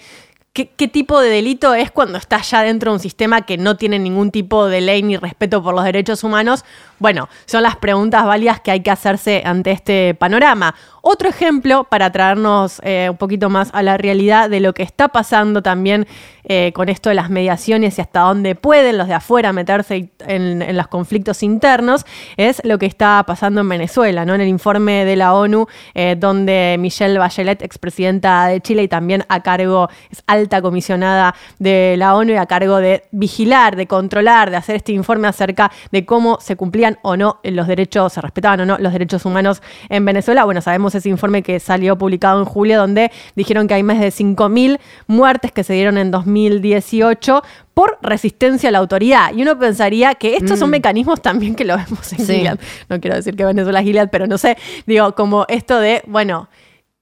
¿Qué, 0.54 0.70
qué 0.70 0.88
tipo 0.88 1.20
de 1.20 1.30
delito 1.30 1.74
es 1.74 1.90
cuando 1.90 2.20
está 2.20 2.40
ya 2.44 2.62
dentro 2.62 2.92
de 2.92 2.98
un 2.98 3.00
sistema 3.00 3.42
que 3.42 3.58
no 3.58 3.76
tiene 3.76 3.98
ningún 3.98 4.30
tipo 4.30 4.68
de 4.68 4.82
ley 4.82 5.02
ni 5.02 5.18
respeto 5.18 5.64
por 5.64 5.74
los 5.74 5.84
derechos 5.84 6.24
humanos? 6.24 6.64
Bueno, 7.04 7.28
son 7.48 7.64
las 7.64 7.76
preguntas 7.76 8.24
válidas 8.24 8.62
que 8.62 8.72
hay 8.72 8.80
que 8.80 8.90
hacerse 8.90 9.44
ante 9.44 9.72
este 9.72 10.14
panorama. 10.14 10.74
Otro 11.02 11.28
ejemplo 11.28 11.84
para 11.84 12.14
traernos 12.14 12.80
eh, 12.82 13.10
un 13.12 13.18
poquito 13.18 13.50
más 13.50 13.72
a 13.74 13.84
la 13.84 13.98
realidad 13.98 14.50
de 14.50 14.62
lo 14.62 14.74
que 14.74 14.84
está 14.84 15.10
pasando 15.10 15.62
también 15.62 16.08
eh, 16.46 16.72
con 16.74 16.88
esto 16.88 17.10
de 17.10 17.16
las 17.16 17.30
mediaciones 17.30 17.98
y 17.98 18.02
hasta 18.02 18.22
dónde 18.22 18.56
pueden 18.56 18.98
los 18.98 19.10
de 19.10 19.14
afuera 19.14 19.52
meterse 19.52 20.12
en, 20.20 20.76
los 20.78 20.88
conflictos 20.88 21.44
internos 21.44 22.06
es 22.38 22.62
lo 22.64 22.80
que 22.80 22.86
está 22.86 23.22
pasando 23.28 23.60
en 23.60 23.68
Venezuela, 23.68 24.24
¿no? 24.24 24.36
En 24.36 24.40
el 24.40 24.48
informe 24.48 25.04
de 25.04 25.18
la 25.18 25.34
ONU, 25.34 25.68
eh, 25.94 26.16
donde 26.18 26.78
Michelle 26.80 27.20
Bachelet, 27.20 27.62
expresidenta 27.64 28.48
de 28.48 28.62
Chile 28.62 28.84
y 28.84 28.88
también 28.88 29.26
a 29.28 29.42
cargo, 29.42 29.90
es 30.10 30.24
alta 30.26 30.62
comisionada 30.62 31.36
de 31.60 31.96
la 31.98 32.16
ONU 32.16 32.32
y 32.32 32.38
a 32.38 32.46
cargo 32.46 32.78
de 32.78 33.04
vigilar, 33.12 33.76
de 33.76 33.88
controlar, 33.88 34.52
de 34.52 34.56
hacer 34.56 34.78
este 34.78 34.94
informe 34.94 35.28
acerca 35.28 35.70
de 35.92 36.06
cómo 36.06 36.40
se 36.40 36.56
cumplían 36.56 36.93
o 37.02 37.18
no 37.18 37.40
los 37.44 37.68
derechos, 37.68 38.14
se 38.14 38.22
respetaban 38.22 38.62
o 38.62 38.66
no 38.66 38.78
los 38.78 38.94
derechos 38.94 39.26
humanos 39.26 39.62
en 39.90 40.06
Venezuela. 40.06 40.44
Bueno, 40.46 40.62
sabemos 40.62 40.96
ese 40.96 41.10
informe 41.10 41.44
que 41.44 41.60
salió 41.60 41.98
publicado 41.98 42.40
en 42.40 42.46
julio, 42.46 42.78
donde 42.78 43.12
dijeron 43.36 43.68
que 43.68 43.74
hay 43.74 43.84
más 43.84 44.00
de 44.00 44.08
5.000 44.10 44.80
muertes 45.08 45.52
que 45.52 45.64
se 45.64 45.74
dieron 45.74 45.98
en 45.98 46.12
2018 46.12 47.44
por 47.74 47.98
resistencia 48.02 48.70
a 48.70 48.72
la 48.72 48.80
autoridad. 48.80 49.34
Y 49.34 49.42
uno 49.42 49.58
pensaría 49.58 50.16
que 50.16 50.36
estos 50.36 50.60
son 50.60 50.70
mecanismos 50.70 51.22
también 51.22 51.56
que 51.56 51.66
lo 51.66 51.76
vemos 51.78 52.14
en 52.14 52.26
Sí. 52.26 52.36
Gilead. 52.36 52.60
No 52.90 53.00
quiero 53.00 53.16
decir 53.16 53.36
que 53.36 53.46
Venezuela 53.46 53.80
es 53.80 53.86
Gilead, 53.86 54.10
pero 54.12 54.28
no 54.28 54.38
sé, 54.38 54.58
digo, 54.86 55.16
como 55.16 55.46
esto 55.48 55.80
de, 55.80 56.04
bueno, 56.06 56.50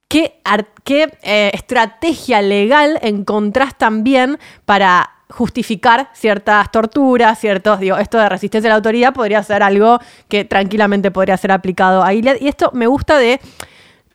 ¿qué, 0.07 0.41
qué 0.83 1.11
eh, 1.23 1.51
estrategia 1.53 2.41
legal 2.41 2.99
encontrás 3.01 3.77
también 3.77 4.37
para 4.65 5.09
justificar 5.31 6.09
ciertas 6.13 6.71
torturas, 6.71 7.39
ciertos, 7.39 7.79
digo, 7.79 7.97
esto 7.97 8.17
de 8.17 8.29
resistencia 8.29 8.67
a 8.67 8.71
la 8.71 8.75
autoridad 8.75 9.13
podría 9.13 9.41
ser 9.43 9.63
algo 9.63 9.99
que 10.27 10.45
tranquilamente 10.45 11.11
podría 11.11 11.37
ser 11.37 11.51
aplicado 11.51 12.03
a 12.03 12.11
Gilead. 12.11 12.37
Y 12.39 12.47
esto 12.47 12.71
me 12.73 12.87
gusta 12.87 13.17
de 13.17 13.39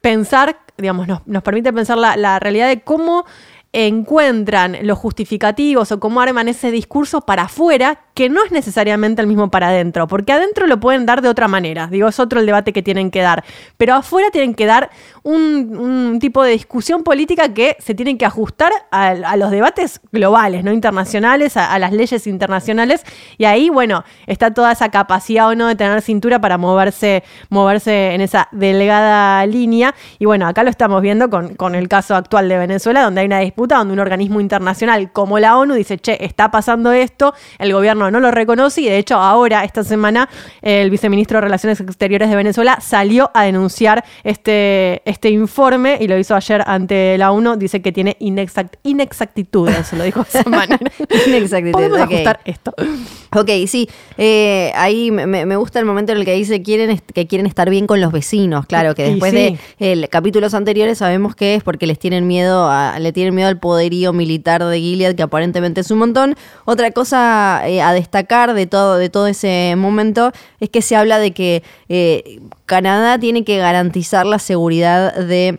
pensar, 0.01 0.59
digamos, 0.77 1.09
nos, 1.09 1.27
nos 1.27 1.43
permite 1.43 1.73
pensar 1.73 1.99
la, 1.99 2.17
la 2.17 2.39
realidad 2.39 2.69
de 2.69 2.81
cómo 2.81 3.25
encuentran 3.77 4.79
los 4.85 4.99
justificativos 4.99 5.93
o 5.93 6.01
cómo 6.01 6.23
arman 6.23 6.49
ese 6.49 6.71
discurso 6.71 7.21
para 7.21 7.43
afuera 7.43 8.07
que 8.15 8.31
no 8.31 8.43
es 8.43 8.51
necesariamente 8.51 9.21
el 9.21 9.29
mismo 9.29 9.51
para 9.51 9.69
adentro, 9.69 10.07
porque 10.07 10.33
adentro 10.33 10.67
lo 10.67 10.81
pueden 10.81 11.05
dar 11.05 11.21
de 11.21 11.29
otra 11.29 11.49
manera, 11.49 11.87
digo, 11.87 12.09
es 12.09 12.19
otro 12.19 12.41
el 12.41 12.47
debate 12.47 12.73
que 12.73 12.83
tienen 12.83 13.11
que 13.11 13.21
dar, 13.21 13.45
pero 13.77 13.93
afuera 13.95 14.31
tienen 14.31 14.55
que 14.55 14.65
dar 14.65 14.89
un, 15.23 16.19
tipo 16.19 16.43
de 16.43 16.53
discusión 16.53 17.03
política 17.03 17.53
que 17.53 17.77
se 17.79 17.95
tienen 17.95 18.17
que 18.17 18.25
ajustar 18.25 18.73
a, 18.91 19.37
los 19.37 19.51
debates 19.51 20.01
globales, 20.11 20.65
no 20.65 20.73
internacionales, 20.73 21.59
a, 21.59 21.79
las 21.79 21.93
leyes 21.93 22.27
internacionales, 22.27 23.05
y 23.37 23.45
ahí, 23.45 23.69
bueno, 23.69 24.03
está 24.27 24.55
toda 24.55 24.73
esa 24.73 24.89
capacidad 24.89 25.49
o 25.49 25.55
no 25.55 25.67
de 25.67 25.75
tener 25.75 26.01
cintura 26.01 26.41
para 26.41 26.57
moverse, 26.57 27.23
moverse 27.51 28.15
en 28.15 28.23
esa 28.23 28.49
delgada 28.51 29.45
línea, 29.45 29.95
y 30.19 30.25
bueno, 30.25 30.47
acá 30.47 30.63
lo 30.63 30.71
estamos 30.71 31.03
viendo 31.03 31.29
con 31.29 31.75
el 31.75 31.89
caso 31.89 32.15
actual 32.15 32.49
de 32.49 32.57
Venezuela, 32.57 33.03
donde 33.03 33.21
hay 33.21 33.27
una 33.27 33.41
disputa, 33.41 33.66
donde 33.75 33.93
un 33.95 33.99
organismo 33.99 34.41
internacional 34.41 35.11
como 35.13 35.39
la 35.39 35.57
ONU 35.59 35.75
dice, 35.75 35.99
che, 35.99 36.25
está 36.25 36.51
pasando 36.51 36.93
esto, 36.93 37.35
el 37.59 37.73
gobierno 37.73 38.11
no 38.11 38.21
lo 38.21 38.31
reconoce 38.31 38.83
y 38.83 38.85
de 38.89 38.99
hecho 38.99 39.17
ahora, 39.17 39.65
esta 39.65 39.83
semana, 39.83 40.29
el 40.63 40.91
viceministro 40.91 41.39
de 41.39 41.41
Relaciones 41.43 41.81
Exteriores 41.81 42.31
de 42.31 42.37
Venezuela 42.37 42.79
salió 42.81 43.31
a 43.35 43.43
denunciar 43.45 44.05
este, 44.25 45.03
este 45.05 45.31
informe 45.31 45.99
y 46.01 46.07
lo 46.09 46.17
hizo 46.19 46.35
ayer 46.37 46.63
ante 46.67 47.19
la 47.19 47.33
ONU, 47.33 47.57
dice 47.57 47.83
que 47.83 47.91
tiene 47.93 48.17
inexact- 48.21 48.79
inexactitudes, 48.85 49.87
se 49.89 49.97
lo 49.97 50.05
dijo 50.05 50.23
de 50.31 50.39
esa 50.39 50.49
manera. 50.51 50.79
Inexactitudes, 51.27 51.73
Podemos 51.73 52.01
ok. 52.01 52.13
ajustar 52.13 52.41
esto. 52.45 52.75
Ok, 53.35 53.51
sí. 53.67 53.89
Eh, 54.17 54.73
ahí 54.77 55.11
me, 55.11 55.27
me- 55.27 55.57
gusta 55.57 55.79
el 55.79 55.85
momento 55.87 56.13
en 56.13 56.19
el 56.19 56.25
que 56.25 56.33
dice 56.35 56.63
quieren 56.63 57.01
que 57.15 57.27
quieren 57.27 57.47
estar 57.47 57.69
bien 57.71 57.87
con 57.87 58.01
los 58.01 58.13
vecinos. 58.13 58.67
Claro, 58.67 58.95
que 58.95 59.05
después 59.05 59.33
sí. 59.33 59.59
de 59.79 59.93
el, 59.93 60.09
capítulos 60.09 60.55
anteriores 60.55 60.99
sabemos 60.99 61.35
que 61.35 61.55
es 61.55 61.63
porque 61.63 61.87
les 61.87 61.99
tienen 61.99 62.27
miedo 62.27 62.69
a, 62.71 62.99
le 62.99 63.13
tienen 63.13 63.35
miedo 63.35 63.49
al 63.49 63.56
poderío 63.57 64.13
militar 64.13 64.65
de 64.65 64.81
Gilead, 64.81 65.15
que 65.15 65.23
aparentemente 65.23 65.81
es 65.81 65.91
un 65.91 65.99
montón. 65.99 66.37
Otra 66.65 66.91
cosa 66.91 67.63
eh, 67.67 67.83
a 67.83 67.93
destacar 67.93 68.55
de 68.55 68.67
todo, 68.67 68.97
de 68.97 69.09
todo 69.09 69.27
ese 69.27 69.75
momento 69.77 70.33
es 70.61 70.71
que 70.71 70.83
se 70.83 70.97
habla 70.97 71.19
de 71.19 71.33
que 71.33 71.63
eh, 71.89 72.41
Canadá 72.67 73.19
tiene 73.19 73.45
que 73.45 73.59
garantizar 73.59 74.27
la 74.27 74.39
seguridad 74.39 75.15
de 75.15 75.59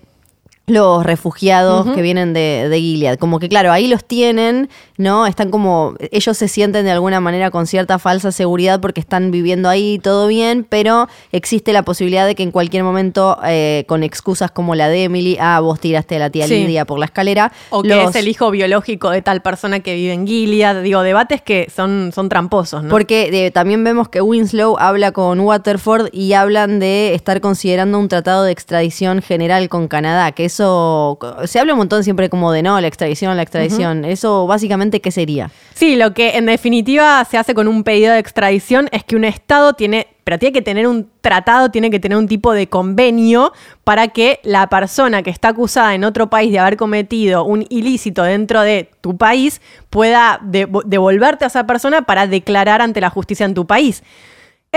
los 0.69 1.05
refugiados 1.05 1.95
que 1.95 2.01
vienen 2.01 2.33
de, 2.33 2.67
de 2.69 2.77
Gilead. 2.81 3.17
Como 3.17 3.39
que, 3.39 3.47
claro, 3.47 3.71
ahí 3.71 3.87
los 3.87 4.03
tienen, 4.03 4.69
¿no? 4.97 5.25
Están 5.25 5.49
como, 5.49 5.95
ellos 6.11 6.37
se 6.37 6.49
sienten 6.49 6.83
de 6.83 6.91
alguna 6.91 7.21
manera 7.21 7.51
con 7.51 7.67
cierta 7.67 7.99
falsa 7.99 8.33
seguridad 8.33 8.81
porque 8.81 8.99
están 8.99 9.31
viviendo 9.31 9.69
ahí, 9.69 9.97
todo 9.97 10.27
bien, 10.27 10.65
pero 10.67 11.07
existe 11.31 11.71
la 11.71 11.83
posibilidad 11.83 12.27
de 12.27 12.35
que 12.35 12.43
en 12.43 12.51
cualquier 12.51 12.83
momento, 12.83 13.39
eh, 13.45 13.85
con 13.87 14.03
excusas 14.03 14.51
como 14.51 14.75
la 14.75 14.89
de 14.89 15.05
Emily, 15.05 15.37
ah, 15.39 15.61
vos 15.61 15.79
tiraste 15.79 16.17
a 16.17 16.19
la 16.19 16.29
tía 16.31 16.45
Sí. 16.47 16.55
Lidia 16.55 16.83
por 16.83 16.99
la 16.99 17.05
escalera. 17.05 17.53
O 17.69 17.81
que 17.81 18.03
es 18.03 18.15
el 18.17 18.27
hijo 18.27 18.51
biológico 18.51 19.09
de 19.09 19.21
tal 19.21 19.41
persona 19.41 19.79
que 19.79 19.95
vive 19.95 20.11
en 20.11 20.27
Gilead. 20.27 20.81
Digo, 20.81 21.01
debates 21.01 21.41
que 21.41 21.71
son, 21.73 22.11
son 22.13 22.27
tramposos, 22.27 22.83
¿no? 22.83 22.89
Porque 22.89 23.29
eh, 23.31 23.51
también 23.51 23.85
vemos 23.85 24.09
que 24.09 24.19
Winslow 24.21 24.75
habla 24.77 25.13
con 25.13 25.39
Waterford 25.39 26.09
y 26.11 26.33
hablan 26.33 26.79
de 26.79 27.13
estar 27.13 27.39
considerando 27.39 27.99
un 27.99 28.09
tratado 28.09 28.43
de 28.43 28.51
extradición 28.51 29.21
general 29.21 29.69
con 29.69 29.87
Canadá, 29.87 30.33
que 30.33 30.56
eso 30.57 31.19
se 31.45 31.59
habla 31.59 31.73
un 31.73 31.77
montón 31.79 32.03
siempre 32.03 32.29
como 32.29 32.51
de 32.51 32.63
no, 32.63 32.81
la 32.81 32.87
extradición, 32.87 33.35
la 33.37 33.43
extradición. 33.43 34.05
Eso 34.05 34.47
básicamente 34.47 35.01
qué 35.01 35.11
sería? 35.11 35.51
Sí, 35.75 35.95
lo 35.95 36.13
que 36.13 36.37
en 36.37 36.47
definitiva 36.47 37.23
se 37.25 37.37
hace 37.37 37.53
con 37.53 37.67
un 37.67 37.83
pedido 37.83 38.13
de 38.13 38.19
extradición 38.19 38.89
es 38.91 39.03
que 39.03 39.15
un 39.15 39.23
Estado 39.23 39.73
tiene, 39.73 40.07
pero 40.23 40.39
tiene 40.39 40.53
que 40.53 40.61
tener 40.63 40.87
un 40.87 41.09
tratado, 41.21 41.69
tiene 41.69 41.91
que 41.91 41.99
tener 41.99 42.17
un 42.17 42.27
tipo 42.27 42.53
de 42.53 42.67
convenio 42.67 43.53
para 43.83 44.07
que 44.07 44.39
la 44.43 44.67
persona 44.67 45.21
que 45.21 45.29
está 45.29 45.49
acusada 45.49 45.93
en 45.93 46.03
otro 46.03 46.29
país 46.29 46.51
de 46.51 46.59
haber 46.59 46.77
cometido 46.77 47.43
un 47.43 47.65
ilícito 47.69 48.23
dentro 48.23 48.61
de 48.61 48.89
tu 49.01 49.15
país 49.17 49.61
pueda 49.91 50.39
de- 50.41 50.67
devolverte 50.85 51.43
a 51.45 51.47
esa 51.47 51.65
persona 51.67 52.01
para 52.01 52.25
declarar 52.27 52.81
ante 52.81 52.99
la 52.99 53.09
justicia 53.11 53.45
en 53.45 53.53
tu 53.53 53.67
país. 53.67 54.03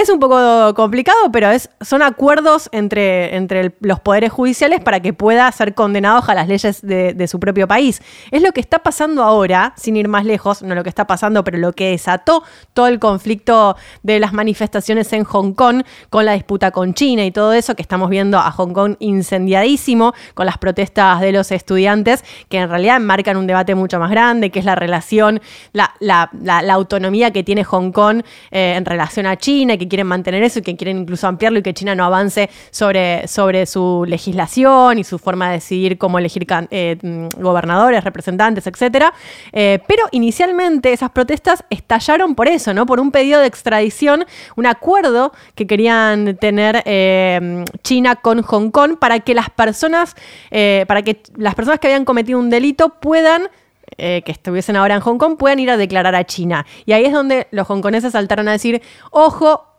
Es 0.01 0.09
un 0.09 0.19
poco 0.19 0.73
complicado, 0.75 1.31
pero 1.31 1.51
es, 1.51 1.69
son 1.83 2.01
acuerdos 2.01 2.71
entre, 2.73 3.37
entre 3.37 3.75
los 3.81 4.01
poderes 4.01 4.33
judiciales 4.33 4.81
para 4.81 5.01
que 5.01 5.13
pueda 5.13 5.53
ser 5.53 5.75
condenado 5.75 6.23
a 6.27 6.35
las 6.35 6.49
leyes 6.49 6.81
de, 6.81 7.27
su 7.29 7.39
propio 7.39 7.69
país. 7.69 8.01
Es 8.31 8.41
lo 8.41 8.53
que 8.53 8.63
está 8.63 8.79
pasando 8.79 9.23
ahora, 9.23 9.75
sin 9.77 9.97
ir 9.99 10.09
más 10.09 10.25
lejos, 10.25 10.63
no 10.63 10.75
lo 10.75 10.83
que 10.85 10.89
está 10.89 11.07
pasando, 11.07 11.45
pero 11.45 11.59
lo 11.59 11.75
que 11.75 11.91
desató 11.91 12.43
todo 12.73 12.87
el 12.87 12.99
conflicto 12.99 13.77
de 14.03 14.21
las 14.21 14.33
manifestaciones 14.33 15.13
en 15.13 15.25
Hong 15.25 15.53
Kong 15.53 15.83
con 16.09 16.25
la 16.25 16.33
disputa 16.33 16.71
con 16.71 16.95
China 16.95 17.27
y 17.27 17.31
todo 17.31 17.53
eso, 17.53 17.75
que 17.75 17.83
estamos 17.83 18.09
viendo 18.09 18.39
a 18.39 18.51
Hong 18.53 18.73
Kong 18.73 18.97
incendiadísimo 19.01 20.15
con 20.33 20.47
las 20.47 20.57
protestas 20.57 21.21
de 21.21 21.33
los 21.33 21.53
estudiantes, 21.53 22.25
que 22.49 22.57
en 22.57 22.71
realidad 22.71 23.01
marcan 23.01 23.37
un 23.37 23.47
debate 23.47 23.75
mucho 23.75 23.99
más 23.99 24.11
grande, 24.11 24.49
que 24.49 24.61
es 24.61 24.65
la 24.65 24.77
relación, 24.77 25.43
la, 25.75 25.93
la- 26.01 26.31
la- 26.43 26.63
la 26.63 26.73
autonomía 26.73 27.33
que 27.33 27.43
tiene 27.43 27.65
Hong 27.65 27.93
Kong 27.93 28.23
eh, 28.51 28.75
en 28.79 28.87
relación 28.87 29.27
a 29.27 29.37
China, 29.37 29.77
que 29.77 29.90
quieren 29.91 30.07
mantener 30.07 30.43
eso 30.43 30.61
y 30.61 30.63
que 30.63 30.75
quieren 30.75 31.01
incluso 31.01 31.29
ampliarlo 31.29 31.59
y 31.59 31.63
que 31.63 31.75
China 31.75 31.95
no 31.95 32.05
avance 32.05 32.49
sobre, 32.71 33.29
sobre 33.29 33.67
su 33.67 34.05
legislación 34.07 34.99
y 34.99 35.05
su 35.05 35.19
forma 35.19 35.49
de 35.49 35.55
decidir 35.55 35.99
cómo 35.99 36.19
elegir 36.19 36.47
eh, 36.71 36.97
mm, 37.03 37.43
gobernadores, 37.43 38.03
representantes, 38.05 38.67
etcétera. 38.67 39.13
Eh, 39.53 39.81
pero 39.87 40.05
inicialmente 40.13 40.93
esas 40.93 41.11
protestas 41.11 41.65
estallaron 41.69 42.35
por 42.35 42.49
eso, 42.49 42.73
¿no? 42.73 42.87
Por 42.87 43.01
un 43.01 43.11
pedido 43.11 43.41
de 43.41 43.47
extradición, 43.47 44.25
un 44.57 44.67
acuerdo 44.67 45.33
que 45.55 45.67
querían 45.67 46.37
tener 46.37 46.83
eh, 46.87 47.65
China 47.83 48.17
con 48.17 48.43
Hong 48.43 48.71
Kong 48.71 48.97
para 48.99 49.21
que 49.21 49.35
las 49.35 49.51
personas, 49.51 50.15
para 50.51 51.03
que 51.03 51.23
las 51.37 51.55
personas 51.55 51.81
que 51.81 51.89
habían 51.89 52.05
cometido 52.05 52.39
un 52.39 52.51
delito 52.51 53.01
puedan 53.01 53.49
que 53.97 54.23
estuviesen 54.27 54.77
ahora 54.77 54.95
en 54.95 55.01
Hong 55.01 55.19
Kong 55.19 55.37
puedan 55.37 55.59
ir 55.59 55.71
a 55.71 55.77
declarar 55.77 56.15
a 56.15 56.25
China. 56.25 56.65
Y 56.87 56.93
ahí 56.93 57.05
es 57.05 57.13
donde 57.13 57.49
los 57.51 57.69
hongkoneses 57.69 58.13
saltaron 58.13 58.49
a 58.49 58.53
decir, 58.53 58.81
ojo, 59.11 59.70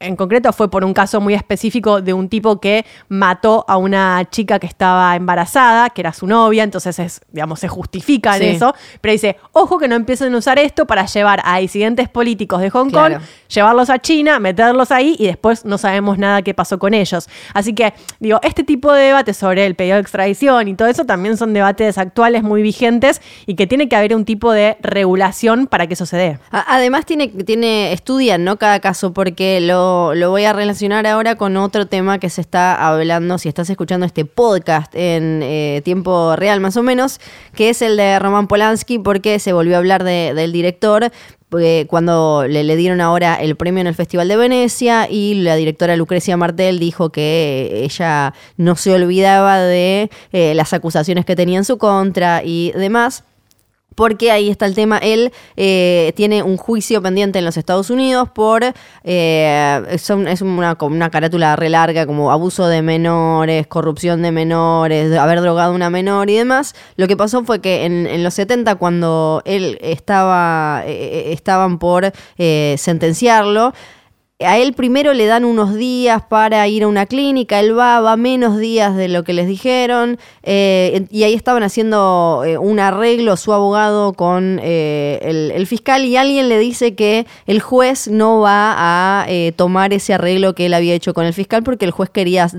en 0.00 0.16
concreto 0.16 0.52
fue 0.52 0.70
por 0.70 0.84
un 0.84 0.92
caso 0.92 1.20
muy 1.20 1.34
específico 1.34 2.02
de 2.02 2.12
un 2.12 2.28
tipo 2.28 2.60
que 2.60 2.84
mató 3.08 3.64
a 3.68 3.76
una 3.76 4.28
chica 4.30 4.58
que 4.58 4.66
estaba 4.66 5.16
embarazada, 5.16 5.90
que 5.90 6.02
era 6.02 6.12
su 6.12 6.26
novia, 6.26 6.62
entonces 6.62 6.98
es, 6.98 7.20
digamos, 7.32 7.60
se 7.60 7.68
justifica 7.68 8.36
en 8.36 8.42
eso, 8.42 8.74
pero 9.00 9.12
dice, 9.12 9.36
ojo 9.52 9.78
que 9.78 9.88
no 9.88 9.94
empiecen 9.94 10.34
a 10.34 10.38
usar 10.38 10.58
esto 10.58 10.86
para 10.86 11.06
llevar 11.06 11.40
a 11.44 11.58
disidentes 11.58 12.08
políticos 12.08 12.60
de 12.60 12.70
Hong 12.70 12.90
Kong, 12.90 13.14
llevarlos 13.48 13.88
a 13.88 13.98
China, 13.98 14.38
meterlos 14.40 14.90
ahí 14.90 15.16
y 15.18 15.26
después 15.26 15.64
no 15.64 15.78
sabemos 15.78 16.18
nada 16.18 16.42
qué 16.42 16.54
pasó 16.54 16.78
con 16.78 16.92
ellos. 16.92 17.28
Así 17.54 17.72
que, 17.72 17.94
digo, 18.20 18.40
este 18.42 18.64
tipo 18.64 18.92
de 18.92 19.04
debates 19.04 19.36
sobre 19.36 19.64
el 19.64 19.74
pedido 19.74 19.94
de 19.94 20.02
extradición 20.02 20.68
y 20.68 20.74
todo 20.74 20.88
eso 20.88 21.04
también 21.04 21.36
son 21.36 21.54
debates 21.54 21.98
actuales 21.98 22.42
muy 22.42 22.62
vigentes 22.62 23.22
y 23.46 23.54
que 23.54 23.66
tiene 23.66 23.88
que 23.88 23.96
haber 23.96 24.14
un 24.14 24.24
tipo 24.24 24.52
de 24.52 24.76
regulación 24.80 25.66
para 25.66 25.86
que 25.86 25.94
eso 25.94 26.04
se 26.04 26.16
dé. 26.16 26.38
Además 26.50 27.06
tiene, 27.06 27.28
tiene, 27.28 27.92
estudian, 27.92 28.44
¿no? 28.44 28.58
Cada 28.58 28.80
caso, 28.80 29.12
porque 29.12 29.60
lo 29.60 29.83
lo, 30.14 30.30
voy 30.30 30.44
a 30.44 30.52
relacionar 30.52 31.06
ahora 31.06 31.36
con 31.36 31.56
otro 31.56 31.86
tema 31.86 32.18
que 32.18 32.30
se 32.30 32.40
está 32.40 32.88
hablando, 32.88 33.38
si 33.38 33.48
estás 33.48 33.68
escuchando 33.70 34.06
este 34.06 34.24
podcast 34.24 34.94
en 34.94 35.40
eh, 35.42 35.82
tiempo 35.84 36.36
real 36.36 36.60
más 36.60 36.76
o 36.76 36.82
menos, 36.82 37.20
que 37.54 37.70
es 37.70 37.82
el 37.82 37.96
de 37.96 38.18
Roman 38.18 38.48
Polanski, 38.48 38.98
porque 38.98 39.38
se 39.38 39.52
volvió 39.52 39.76
a 39.76 39.78
hablar 39.78 40.04
del 40.04 40.52
director, 40.52 41.10
cuando 41.86 42.46
le, 42.48 42.76
dieron 42.76 43.00
ahora 43.00 43.36
el 43.36 43.56
premio 43.56 43.80
en 43.80 43.86
el 43.86 43.94
Festival 43.94 44.28
de 44.28 44.36
Venecia 44.36 45.08
y 45.08 45.34
la 45.34 45.54
directora 45.54 45.96
Lucrecia 45.96 46.36
Martel 46.36 46.78
dijo 46.78 47.10
que 47.10 47.82
ella 47.84 48.34
no 48.56 48.74
se 48.76 48.92
olvidaba 48.92 49.58
de 49.60 50.10
eh, 50.32 50.54
las 50.54 50.72
acusaciones 50.72 51.24
que 51.24 51.36
tenía 51.36 51.58
en 51.58 51.64
su 51.64 51.78
contra 51.78 52.42
y 52.44 52.72
demás 52.72 53.24
porque 53.94 54.30
ahí 54.30 54.50
está 54.50 54.66
el 54.66 54.74
tema, 54.74 54.98
él 54.98 55.32
eh, 55.56 56.12
tiene 56.16 56.42
un 56.42 56.56
juicio 56.56 57.02
pendiente 57.02 57.38
en 57.38 57.44
los 57.44 57.56
Estados 57.56 57.90
Unidos 57.90 58.28
por, 58.30 58.62
eh, 59.04 59.82
es, 59.90 60.10
una, 60.42 60.76
una 60.80 61.10
carátula 61.10 61.56
re 61.56 61.68
larga, 61.68 62.06
como 62.06 62.30
abuso 62.30 62.66
de 62.66 62.82
menores, 62.82 63.66
corrupción 63.66 64.22
de 64.22 64.32
menores, 64.32 65.16
haber 65.16 65.40
drogado 65.40 65.72
a 65.72 65.74
una 65.74 65.90
menor 65.90 66.30
y 66.30 66.36
demás. 66.36 66.74
Lo 66.96 67.06
que 67.08 67.16
pasó 67.16 67.44
fue 67.44 67.60
que 67.60 67.84
en, 67.84 68.22
los 68.22 68.34
70, 68.34 68.76
cuando 68.76 69.42
él 69.44 69.78
estaba, 69.80 70.82
eh, 70.86 71.32
estaban 71.32 71.78
por 71.78 72.12
sentenciarlo, 72.36 73.72
a 74.40 74.58
él 74.58 74.72
primero 74.72 75.14
le 75.14 75.26
dan 75.26 75.44
unos 75.44 75.76
días 75.76 76.20
para 76.22 76.66
ir 76.66 76.82
a 76.82 76.88
una 76.88 77.06
clínica, 77.06 77.60
él 77.60 77.78
va, 77.78 78.00
va 78.00 78.16
menos 78.16 78.58
días 78.58 78.96
de 78.96 79.06
lo 79.06 79.22
que 79.22 79.32
les 79.32 79.46
dijeron, 79.46 80.18
eh, 80.42 81.06
y 81.10 81.22
ahí 81.22 81.34
estaban 81.34 81.62
haciendo 81.62 82.42
eh, 82.44 82.58
un 82.58 82.80
arreglo 82.80 83.36
su 83.36 83.52
abogado 83.52 84.12
con 84.14 84.58
eh, 84.60 85.52
el, 85.54 85.66
fiscal 85.68 86.04
y 86.04 86.16
alguien 86.16 86.48
le 86.48 86.58
dice 86.58 86.96
que 86.96 87.26
el 87.46 87.60
juez 87.60 88.08
no 88.08 88.40
va 88.40 88.74
a 88.76 89.26
tomar 89.56 89.94
ese 89.94 90.12
arreglo 90.12 90.54
que 90.54 90.66
él 90.66 90.74
había 90.74 90.94
hecho 90.94 91.14
con 91.14 91.24
el 91.24 91.32
fiscal 91.32 91.62
porque 91.62 91.86
el 91.86 91.90
juez 91.90 92.10
quería, 92.10 92.50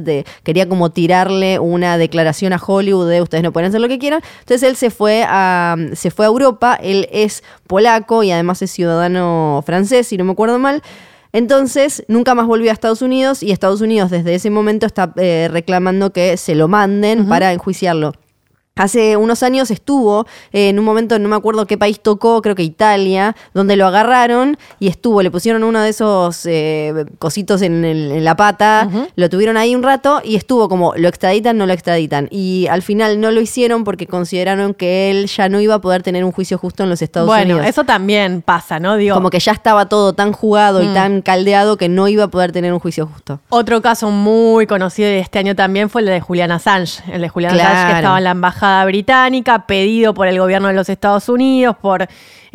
quería 0.44 0.68
como 0.68 0.90
tirarle 0.92 1.60
una 1.60 1.98
declaración 1.98 2.54
a 2.54 2.58
Hollywood 2.58 3.10
de 3.10 3.22
ustedes 3.22 3.44
no 3.44 3.52
pueden 3.52 3.70
hacer 3.70 3.82
lo 3.82 3.88
que 3.88 4.00
quieran. 4.00 4.22
Entonces 4.40 4.68
él 4.68 4.76
se 4.76 4.90
fue 4.90 5.24
a, 5.28 5.76
se 5.94 6.10
fue 6.10 6.26
a 6.26 6.30
Europa, 6.30 6.80
él 6.82 7.08
es 7.12 7.44
polaco 7.68 8.24
y 8.24 8.32
además 8.32 8.62
es 8.64 8.72
ciudadano 8.72 9.62
francés, 9.66 10.08
si 10.08 10.18
no 10.18 10.24
me 10.24 10.32
acuerdo 10.32 10.58
mal. 10.58 10.82
Entonces, 11.36 12.06
nunca 12.08 12.34
más 12.34 12.48
volvió 12.48 12.70
a 12.70 12.74
Estados 12.74 13.02
Unidos 13.02 13.44
y 13.44 13.52
Estados 13.52 13.82
Unidos 13.82 14.10
desde 14.10 14.36
ese 14.36 14.50
momento 14.50 14.86
está 14.86 15.12
eh, 15.18 15.50
reclamando 15.52 16.14
que 16.14 16.38
se 16.38 16.56
lo 16.56 16.70
manden 16.70 17.28
para 17.28 17.52
enjuiciarlo. 17.52 18.14
Hace 18.78 19.16
unos 19.16 19.42
años 19.42 19.72
estuvo 19.72 20.28
eh, 20.52 20.68
en 20.68 20.78
un 20.80 20.84
momento, 20.84 21.18
no 21.18 21.30
me 21.30 21.38
acuerdo 21.38 21.66
qué 21.66 21.78
país 21.78 22.02
tocó, 22.02 22.42
creo 22.42 22.56
que 22.56 22.64
Italia, 22.64 23.34
donde 23.54 23.78
lo 23.78 23.88
agarraron 23.88 24.58
y 24.82 24.90
estuvo, 24.90 25.22
le 25.22 25.32
pusieron 25.32 25.64
uno 25.64 25.80
de 25.80 25.88
esos 25.88 26.46
eh, 26.46 27.06
cositos 27.18 27.62
en, 27.62 28.26
la 28.26 28.36
pata, 28.36 28.90
lo 29.16 29.30
tuvieron 29.30 29.56
ahí 29.56 29.76
un 29.76 29.82
rato 29.82 30.20
y 30.26 30.36
estuvo 30.36 30.68
como, 30.68 30.94
lo 30.98 31.08
extraditan, 31.08 31.58
no 31.58 31.66
lo 31.66 31.72
extraditan. 31.72 32.28
Y 32.32 32.68
al 32.70 32.82
final 32.82 33.22
no 33.22 33.32
lo 33.32 33.40
hicieron 33.40 33.86
porque 33.86 34.08
consideraron 34.08 34.74
que 34.74 35.10
él 35.10 35.28
ya 35.28 35.48
no 35.48 35.62
iba 35.62 35.76
a 35.76 35.80
poder 35.80 36.04
tener 36.04 36.26
un 36.26 36.34
juicio 36.34 36.58
justo 36.58 36.84
en 36.84 36.90
los 36.90 37.02
Estados 37.02 37.30
Unidos. 37.30 37.48
Bueno, 37.48 37.64
eso 37.64 37.86
también 37.86 38.42
pasa, 38.42 38.82
¿no? 38.82 38.98
Digo, 38.98 39.16
como 39.16 39.30
que 39.30 39.40
ya 39.40 39.54
estaba 39.54 39.88
todo 39.88 40.12
tan 40.12 40.34
jugado 40.34 40.84
y 40.84 40.88
mm. 40.88 40.94
tan 40.94 41.22
caldeado 41.22 41.78
que 41.78 41.88
no 41.88 42.10
iba 42.10 42.26
a 42.26 42.28
poder 42.28 42.52
tener 42.52 42.74
un 42.74 42.80
juicio 42.80 43.08
justo. 43.08 43.40
Otro 43.48 43.82
caso 43.82 44.12
muy 44.12 44.68
conocido 44.68 45.08
de 45.08 45.20
este 45.20 45.40
año 45.40 45.56
también 45.56 45.90
fue 45.90 46.02
el 46.02 46.08
de 46.08 46.20
Julian 46.20 46.52
Assange, 46.52 47.02
el 47.10 47.22
de 47.22 47.30
Julian 47.30 47.54
Assange 47.54 47.92
que 47.92 47.96
estaba 48.00 48.18
en 48.18 48.24
la 48.26 48.32
embajada 48.32 48.65
británica, 48.86 49.68
pedido 49.68 50.14
por 50.14 50.28
el 50.28 50.40
gobierno 50.40 50.68
de 50.68 50.74
los 50.74 50.90
Estados 50.90 51.30
Unidos, 51.30 51.76
por 51.82 52.08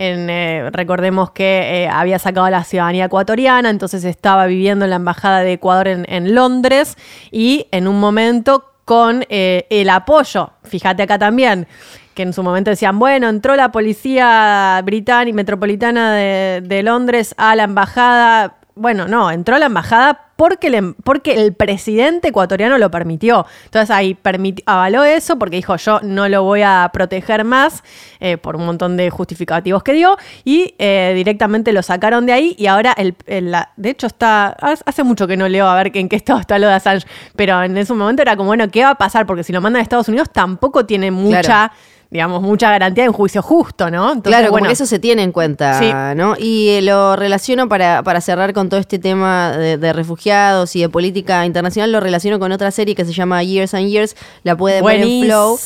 eh, 0.02 0.70
recordemos 0.72 1.30
que 1.30 1.84
eh, 1.84 1.88
había 1.88 2.18
sacado 2.18 2.48
la 2.48 2.64
ciudadanía 2.64 3.04
ecuatoriana, 3.04 3.68
entonces 3.68 4.02
estaba 4.04 4.46
viviendo 4.46 4.86
en 4.86 4.90
la 4.90 4.96
embajada 4.96 5.40
de 5.40 5.52
Ecuador 5.52 5.88
en, 5.88 6.34
Londres 6.34 6.96
y 7.30 7.66
en 7.70 7.86
un 7.86 8.00
momento 8.00 8.64
con 8.86 9.26
eh, 9.28 9.66
el 9.68 9.90
apoyo, 9.90 10.52
fíjate 10.64 11.02
acá 11.02 11.18
también, 11.18 11.68
que 12.14 12.22
en 12.22 12.32
su 12.32 12.42
momento 12.42 12.70
decían, 12.70 12.98
bueno, 12.98 13.28
entró 13.28 13.56
la 13.56 13.70
policía 13.72 14.80
británica 14.84 15.36
metropolitana 15.36 16.14
de, 16.14 16.62
de 16.64 16.82
Londres 16.82 17.34
a 17.36 17.54
la 17.54 17.64
embajada. 17.64 18.56
Bueno, 18.74 19.06
no, 19.06 19.30
entró 19.30 19.56
a 19.56 19.58
la 19.58 19.66
embajada 19.66 20.29
porque, 20.40 20.94
porque 21.04 21.34
el 21.34 21.52
presidente 21.52 22.28
ecuatoriano 22.28 22.78
lo 22.78 22.90
permitió. 22.90 23.44
Entonces 23.66 23.90
ahí 23.90 24.16
avaló 24.64 25.04
eso 25.04 25.38
porque 25.38 25.56
dijo 25.56 25.76
yo 25.76 26.00
no 26.02 26.30
lo 26.30 26.44
voy 26.44 26.62
a 26.62 26.88
proteger 26.94 27.44
más 27.44 27.84
eh, 28.20 28.38
por 28.38 28.56
un 28.56 28.64
montón 28.64 28.96
de 28.96 29.10
justificativos 29.10 29.82
que 29.82 29.92
dio 29.92 30.16
y 30.42 30.74
eh, 30.78 31.12
directamente 31.14 31.74
lo 31.74 31.82
sacaron 31.82 32.24
de 32.24 32.32
ahí 32.32 32.56
y 32.56 32.68
ahora 32.68 32.94
el, 32.96 33.14
de 33.26 33.90
hecho 33.90 34.06
está 34.06 34.56
hace 34.86 35.04
mucho 35.04 35.26
que 35.26 35.36
no 35.36 35.46
leo 35.46 35.66
a 35.66 35.74
ver 35.74 35.94
en 35.94 36.08
qué 36.08 36.16
estado 36.16 36.40
está 36.40 36.58
lo 36.58 36.68
de 36.68 36.72
Assange, 36.72 37.06
pero 37.36 37.62
en 37.62 37.76
ese 37.76 37.92
momento 37.92 38.22
era 38.22 38.34
como 38.34 38.46
bueno 38.46 38.66
qué 38.70 38.82
va 38.82 38.92
a 38.92 38.94
pasar 38.94 39.26
porque 39.26 39.44
si 39.44 39.52
lo 39.52 39.60
mandan 39.60 39.80
a 39.80 39.82
Estados 39.82 40.08
Unidos 40.08 40.30
tampoco 40.32 40.86
tiene 40.86 41.10
mucha 41.10 41.70
digamos, 42.10 42.42
mucha 42.42 42.70
garantía 42.70 43.04
de 43.04 43.10
un 43.10 43.14
juicio 43.14 43.40
justo, 43.40 43.88
¿no? 43.88 44.20
claro, 44.20 44.50
bueno, 44.50 44.68
eso 44.68 44.84
se 44.84 44.98
tiene 44.98 45.22
en 45.22 45.30
cuenta, 45.30 46.14
¿no? 46.14 46.34
Y 46.36 46.68
eh, 46.70 46.82
lo 46.82 47.14
relaciono 47.14 47.68
para, 47.68 48.02
para 48.02 48.20
cerrar 48.20 48.52
con 48.52 48.68
todo 48.68 48.80
este 48.80 48.98
tema 48.98 49.52
de, 49.52 49.92
refugiados 49.92 50.74
y 50.74 50.80
de 50.80 50.88
política 50.88 51.46
internacional, 51.46 51.92
lo 51.92 52.00
relaciono 52.00 52.40
con 52.40 52.50
otra 52.50 52.72
serie 52.72 52.96
que 52.96 53.04
se 53.04 53.12
llama 53.12 53.42
Years 53.44 53.74
and 53.74 53.88
Years, 53.88 54.16
la 54.42 54.56
puede 54.56 54.82
ver 54.82 55.02
en 55.02 55.24
Flow. 55.24 55.56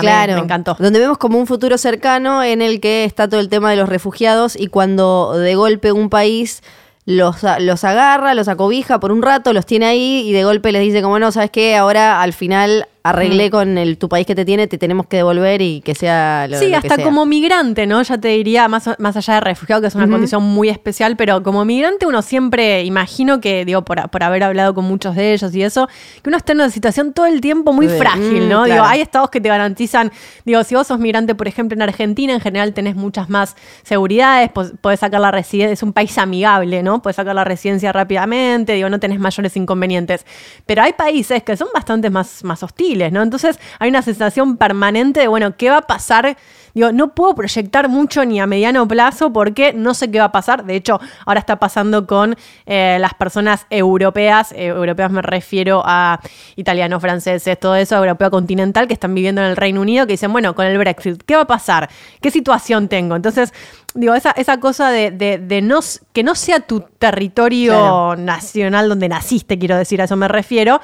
Claro, 0.00 0.34
me, 0.34 0.40
encantó. 0.40 0.76
Donde 0.78 0.98
vemos 0.98 1.18
como 1.18 1.38
un 1.38 1.46
futuro 1.46 1.76
cercano 1.76 2.42
en 2.42 2.62
el 2.62 2.80
que 2.80 3.04
está 3.04 3.28
todo 3.28 3.40
el 3.40 3.50
tema 3.50 3.70
de 3.70 3.76
los 3.76 3.88
refugiados 3.88 4.56
y 4.56 4.68
cuando 4.68 5.34
de 5.36 5.54
golpe 5.54 5.92
un 5.92 6.08
país 6.08 6.62
los, 7.04 7.38
los 7.58 7.84
agarra, 7.84 8.34
los 8.34 8.48
acobija 8.48 8.98
por 9.00 9.12
un 9.12 9.22
rato, 9.22 9.52
los 9.52 9.66
tiene 9.66 9.86
ahí 9.86 10.22
y 10.26 10.32
de 10.32 10.44
golpe 10.44 10.72
les 10.72 10.82
dice 10.82 11.02
como 11.02 11.18
no, 11.18 11.32
¿sabes 11.32 11.50
qué? 11.50 11.76
Ahora 11.76 12.22
al 12.22 12.32
final 12.32 12.86
arreglé 13.04 13.48
mm. 13.48 13.50
con 13.50 13.78
el, 13.78 13.98
tu 13.98 14.08
país 14.08 14.26
que 14.26 14.34
te 14.34 14.44
tiene, 14.44 14.66
te 14.68 14.78
tenemos 14.78 15.06
que 15.06 15.18
devolver 15.18 15.60
y 15.60 15.80
que 15.80 15.94
sea 15.94 16.46
lo 16.48 16.58
Sí, 16.58 16.72
hasta 16.72 17.02
como 17.02 17.26
migrante, 17.26 17.86
¿no? 17.86 18.00
Ya 18.02 18.18
te 18.18 18.28
diría, 18.28 18.68
más, 18.68 18.88
más 18.98 19.16
allá 19.16 19.34
de 19.34 19.40
refugiado, 19.40 19.80
que 19.80 19.88
es 19.88 19.94
una 19.94 20.08
condición 20.08 20.42
muy 20.42 20.68
especial, 20.68 21.16
pero 21.16 21.42
como 21.42 21.64
migrante 21.64 22.06
uno 22.06 22.22
siempre, 22.22 22.84
imagino 22.84 23.40
que, 23.40 23.64
digo, 23.64 23.82
por, 23.82 24.08
por, 24.10 24.22
haber 24.22 24.44
hablado 24.44 24.74
con 24.74 24.84
muchos 24.84 25.16
de 25.16 25.32
ellos 25.32 25.54
y 25.54 25.62
eso, 25.62 25.88
que 26.22 26.30
uno 26.30 26.36
está 26.36 26.52
en 26.52 26.58
una 26.58 26.70
situación 26.70 27.12
todo 27.12 27.26
el 27.26 27.40
tiempo 27.40 27.72
muy 27.72 27.88
frágil, 27.88 28.48
¿no? 28.48 28.62
Mm, 28.62 28.64
digo, 28.66 28.84
hay 28.84 29.00
estados 29.00 29.30
que 29.30 29.40
te 29.40 29.48
garantizan, 29.48 30.12
digo, 30.44 30.62
si 30.62 30.74
vos 30.76 30.86
sos 30.86 31.00
migrante, 31.00 31.34
por 31.34 31.48
ejemplo, 31.48 31.74
en 31.74 31.82
Argentina, 31.82 32.32
en 32.32 32.40
general 32.40 32.72
tenés 32.72 32.94
muchas 32.94 33.28
más 33.28 33.56
seguridades, 33.82 34.50
podés 34.50 35.00
sacar 35.00 35.20
la 35.20 35.32
residencia, 35.32 35.72
es 35.72 35.82
un 35.82 35.92
país 35.92 36.16
amigable, 36.18 36.82
¿no? 36.82 37.02
Podés 37.02 37.16
sacar 37.16 37.34
la 37.34 37.44
residencia 37.44 37.90
rápidamente, 37.92 38.74
digo, 38.74 38.88
no 38.88 39.00
tenés 39.00 39.18
mayores 39.18 39.56
inconvenientes. 39.56 40.24
Pero 40.66 40.82
hay 40.82 40.92
países 40.92 41.42
que 41.42 41.56
son 41.56 41.68
bastante 41.74 42.08
más, 42.08 42.44
más 42.44 42.62
hostiles 42.62 42.91
hostiles, 42.92 43.12
¿no? 43.12 43.22
Entonces 43.22 43.58
hay 43.78 43.88
una 43.88 44.02
sensación 44.02 44.56
permanente 44.56 45.20
de, 45.20 45.28
bueno, 45.28 45.56
¿qué 45.56 45.70
va 45.70 45.78
a 45.78 45.82
pasar? 45.82 46.36
Digo, 46.74 46.90
no 46.90 47.08
puedo 47.14 47.34
proyectar 47.34 47.88
mucho 47.90 48.24
ni 48.24 48.40
a 48.40 48.46
mediano 48.46 48.88
plazo 48.88 49.30
porque 49.30 49.74
no 49.74 49.92
sé 49.92 50.10
qué 50.10 50.18
va 50.18 50.26
a 50.26 50.32
pasar. 50.32 50.64
De 50.64 50.74
hecho, 50.74 51.00
ahora 51.26 51.40
está 51.40 51.56
pasando 51.56 52.06
con 52.06 52.34
eh, 52.64 52.96
las 52.98 53.12
personas 53.14 53.66
europeas. 53.68 54.52
Eh, 54.52 54.68
europeas 54.68 55.10
me 55.10 55.20
refiero 55.20 55.82
a 55.84 56.18
italianos, 56.56 57.02
franceses, 57.02 57.60
todo 57.60 57.76
eso, 57.76 57.96
europeo 57.96 58.30
continental, 58.30 58.86
que 58.86 58.94
están 58.94 59.14
viviendo 59.14 59.42
en 59.42 59.48
el 59.48 59.56
Reino 59.56 59.82
Unido, 59.82 60.06
que 60.06 60.14
dicen, 60.14 60.32
bueno, 60.32 60.54
con 60.54 60.64
el 60.64 60.78
Brexit, 60.78 61.22
¿qué 61.26 61.36
va 61.36 61.42
a 61.42 61.46
pasar? 61.46 61.90
¿Qué 62.22 62.30
situación 62.30 62.88
tengo? 62.88 63.16
Entonces, 63.16 63.52
digo, 63.94 64.14
esa, 64.14 64.30
esa 64.30 64.58
cosa 64.58 64.88
de, 64.90 65.10
de, 65.10 65.36
de 65.36 65.60
no, 65.60 65.80
que 66.14 66.22
no 66.22 66.34
sea 66.34 66.60
tu 66.60 66.80
territorio 66.98 67.72
Claro. 67.72 68.16
nacional 68.16 68.88
donde 68.88 69.08
naciste, 69.10 69.58
quiero 69.58 69.76
decir, 69.76 70.00
a 70.00 70.04
eso 70.04 70.16
me 70.16 70.26
refiero. 70.28 70.80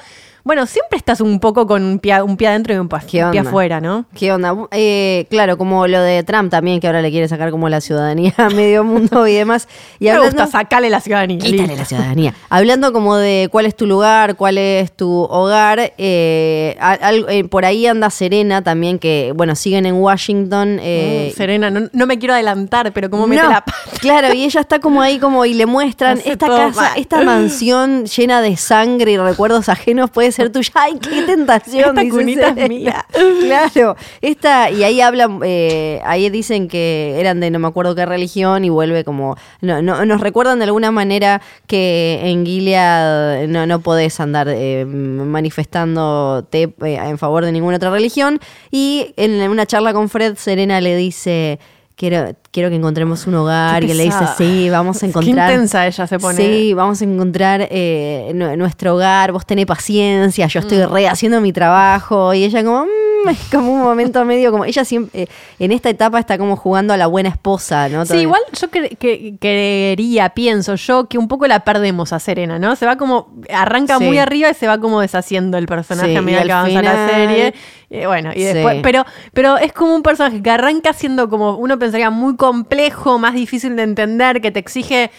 Bueno, 0.49 0.65
siempre 0.65 0.97
estás 0.97 1.21
un 1.21 1.39
poco 1.39 1.67
con 1.67 1.83
un 1.83 1.99
pie, 1.99 2.19
un 2.23 2.35
pie 2.35 2.47
adentro 2.47 2.73
y 2.73 2.77
un, 2.79 2.89
pa- 2.89 3.01
¿Qué 3.01 3.23
un 3.23 3.29
pie 3.29 3.41
afuera, 3.41 3.79
¿no? 3.79 4.05
¿Qué 4.15 4.31
onda? 4.33 4.55
Eh, 4.71 5.27
claro, 5.29 5.59
como 5.59 5.85
lo 5.85 6.01
de 6.01 6.23
Trump 6.23 6.49
también, 6.49 6.79
que 6.79 6.87
ahora 6.87 7.03
le 7.03 7.11
quiere 7.11 7.27
sacar 7.27 7.51
como 7.51 7.69
la 7.69 7.81
ciudadanía 7.81 8.33
a 8.37 8.49
medio 8.49 8.83
mundo 8.83 9.27
y 9.27 9.35
demás. 9.35 9.67
Y 9.99 10.05
me 10.05 10.09
hablando, 10.09 10.31
gusta 10.41 10.47
sacarle 10.47 10.89
la 10.89 11.01
ciudadanía. 11.01 11.37
Quítale 11.37 11.75
la 11.77 11.85
ciudadanía. 11.85 12.33
Hablando 12.49 12.91
como 12.91 13.15
de 13.15 13.47
cuál 13.51 13.67
es 13.67 13.75
tu 13.75 13.85
lugar, 13.85 14.37
cuál 14.37 14.57
es 14.57 14.91
tu 14.91 15.21
hogar, 15.25 15.93
eh, 15.99 16.75
al- 16.79 17.27
eh, 17.29 17.43
por 17.43 17.63
ahí 17.65 17.85
anda 17.85 18.09
Serena 18.09 18.63
también, 18.63 18.97
que 18.97 19.31
bueno, 19.35 19.55
siguen 19.55 19.85
en 19.85 19.97
Washington. 19.97 20.79
eh, 20.81 21.29
Mm, 21.31 21.37
Serena, 21.37 21.69
no, 21.69 21.89
no 21.93 22.07
me 22.07 22.17
quiero 22.17 22.33
adelantar, 22.33 22.91
pero 22.91 23.07
mete 23.27 23.43
no, 23.43 23.49
la 23.51 23.61
pata. 23.65 23.77
Claro, 24.01 24.33
y 24.33 24.45
ella 24.45 24.61
está 24.61 24.79
como 24.79 25.03
ahí 25.03 25.19
como 25.19 25.45
y 25.45 25.53
le 25.53 25.67
muestran 25.67 26.17
Hace 26.17 26.31
esta 26.31 26.47
casa, 26.47 26.81
mal. 26.81 26.91
esta 26.95 27.21
mansión 27.21 28.05
llena 28.05 28.41
de 28.41 28.57
sangre 28.57 29.11
y 29.11 29.17
recuerdos 29.17 29.69
ajenos 29.69 30.09
puede 30.09 30.31
ser 30.31 30.38
tuya. 30.51 30.69
¡Ay, 30.75 30.93
qué 30.99 31.23
tentación! 31.23 31.97
Esta 31.97 32.09
cunita 32.09 32.53
es 32.55 32.69
mía. 32.69 33.05
Claro, 33.41 33.95
esta, 34.21 34.69
y 34.71 34.83
ahí 34.83 35.01
hablan, 35.01 35.39
eh, 35.43 35.99
ahí 36.05 36.29
dicen 36.29 36.67
que 36.67 37.15
eran 37.19 37.39
de 37.39 37.49
no 37.49 37.57
me 37.59 37.67
acuerdo 37.67 37.95
qué 37.95 38.05
religión 38.05 38.63
y 38.63 38.69
vuelve 38.69 39.03
como, 39.03 39.35
no, 39.61 39.81
no- 39.81 40.05
nos 40.05 40.21
recuerdan 40.21 40.59
de 40.59 40.65
alguna 40.65 40.91
manera 40.91 41.41
que 41.67 42.19
en 42.23 42.45
Gilead 42.45 43.47
no, 43.47 43.65
no 43.65 43.79
podés 43.79 44.19
andar 44.19 44.47
eh, 44.49 44.85
manifestándote 44.85 46.63
eh, 46.83 46.99
en 47.01 47.17
favor 47.17 47.45
de 47.45 47.51
ninguna 47.51 47.77
otra 47.77 47.89
religión. 47.91 48.39
Y 48.71 49.13
en 49.17 49.49
una 49.49 49.65
charla 49.65 49.93
con 49.93 50.09
Fred, 50.09 50.35
Serena 50.35 50.81
le 50.81 50.95
dice... 50.95 51.59
Quiero, 51.99 52.31
quiero 52.51 52.69
que 52.69 52.77
encontremos 52.77 53.27
un 53.27 53.35
hogar. 53.35 53.81
Qué 53.81 53.87
Y 53.87 53.91
él 53.91 53.97
le 53.97 54.03
dice, 54.05 54.23
sí, 54.37 54.69
vamos 54.69 54.95
a 54.95 54.99
Qué 55.01 55.05
encontrar. 55.07 55.51
intensa 55.51 55.85
ella 55.85 56.07
se 56.07 56.17
pone. 56.17 56.37
Sí, 56.37 56.73
vamos 56.73 57.01
a 57.01 57.03
encontrar 57.03 57.67
eh, 57.69 58.31
nu- 58.33 58.55
nuestro 58.55 58.95
hogar. 58.95 59.33
Vos 59.33 59.45
tenés 59.45 59.65
paciencia, 59.65 60.47
yo 60.47 60.61
estoy 60.61 60.77
Mm. 60.77 60.93
re 60.93 61.07
haciendo 61.09 61.41
mi 61.41 61.51
trabajo. 61.51 62.33
Y 62.33 62.45
ella 62.45 62.63
como, 62.63 62.85
es 63.29 63.39
como 63.51 63.71
un 63.73 63.81
momento 63.81 64.23
medio 64.25 64.51
como, 64.51 64.65
ella 64.65 64.85
siempre, 64.85 65.23
eh, 65.23 65.27
en 65.59 65.71
esta 65.71 65.89
etapa 65.89 66.19
está 66.19 66.37
como 66.37 66.55
jugando 66.55 66.93
a 66.93 66.97
la 66.97 67.07
buena 67.07 67.29
esposa, 67.29 67.89
¿no? 67.89 68.03
Sí, 68.05 68.09
Todavía. 68.09 68.23
igual 68.23 68.41
yo 68.59 68.69
que, 68.69 69.35
creería, 69.39 70.29
pienso 70.29 70.75
yo, 70.75 71.07
que 71.07 71.17
un 71.17 71.27
poco 71.27 71.47
la 71.47 71.61
perdemos 71.61 72.13
a 72.13 72.19
Serena, 72.19 72.59
¿no? 72.59 72.75
Se 72.75 72.85
va 72.85 72.97
como, 72.97 73.29
arranca 73.53 73.97
Sí. 73.97 74.03
muy 74.05 74.17
arriba 74.17 74.49
y 74.49 74.53
se 74.53 74.67
va 74.67 74.77
como 74.79 75.01
deshaciendo 75.01 75.57
el 75.57 75.65
personaje 75.67 76.11
Sí, 76.11 76.15
a 76.15 76.21
medida 76.21 76.43
que 76.43 76.51
avanza 76.51 76.81
la 76.81 77.07
serie. 77.09 77.53
Eh, 77.89 78.05
bueno, 78.05 78.31
y 78.35 78.39
Sí. 78.39 78.45
después, 78.53 78.77
pero, 78.83 79.03
pero 79.33 79.57
es 79.57 79.73
como 79.73 79.95
un 79.95 80.03
personaje 80.03 80.41
que 80.43 80.49
arranca 80.51 80.93
siendo 80.93 81.27
como, 81.29 81.55
uno 81.57 81.79
pensaría, 81.79 82.09
muy 82.11 82.35
complejo, 82.35 83.17
más 83.17 83.33
difícil 83.33 83.75
de 83.75 83.83
entender, 83.83 84.41
que 84.41 84.51
te 84.51 84.59
exige 84.59 85.09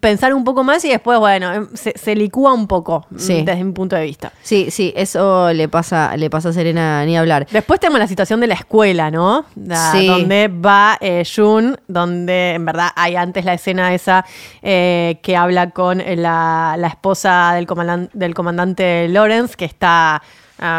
pensar 0.00 0.34
un 0.34 0.44
poco 0.44 0.62
más 0.64 0.84
y 0.84 0.90
después, 0.90 1.18
bueno, 1.18 1.50
em, 1.52 1.68
se, 1.74 1.92
se 1.96 2.14
licúa 2.14 2.52
un 2.52 2.66
poco, 2.66 3.06
mm, 3.10 3.18
Sí. 3.18 3.42
desde 3.42 3.64
mi 3.64 3.72
punto 3.72 3.96
de 3.96 4.04
vista. 4.04 4.30
Sí, 4.42 4.70
sí, 4.70 4.92
eso 4.94 5.50
le 5.52 5.66
pasa, 5.68 6.14
le 6.18 6.28
pasa 6.28 6.50
a 6.50 6.52
Serena 6.52 7.02
ni 7.06 7.16
hablar. 7.16 7.46
Después 7.50 7.80
tenemos 7.80 7.98
la 7.98 8.06
situación 8.06 8.38
de 8.40 8.48
la 8.48 8.54
escuela, 8.54 9.10
¿no? 9.10 9.46
La- 9.56 9.92
Sí. 9.92 10.06
Donde 10.06 10.48
va 10.48 10.98
eh, 11.00 11.22
Jun, 11.24 11.78
donde 11.88 12.52
en 12.54 12.64
verdad 12.66 12.88
hay 12.94 13.16
antes 13.16 13.44
la 13.46 13.54
escena 13.54 13.94
esa 13.94 14.26
eh, 14.60 15.18
que 15.22 15.36
habla 15.36 15.70
con 15.70 16.00
eh, 16.02 16.16
la, 16.16 16.74
la 16.78 16.88
esposa 16.88 17.52
del, 17.54 17.66
comandan- 17.66 18.10
del 18.12 18.34
comandante 18.34 19.08
Lawrence, 19.08 19.54
que 19.56 19.64
está... 19.64 20.22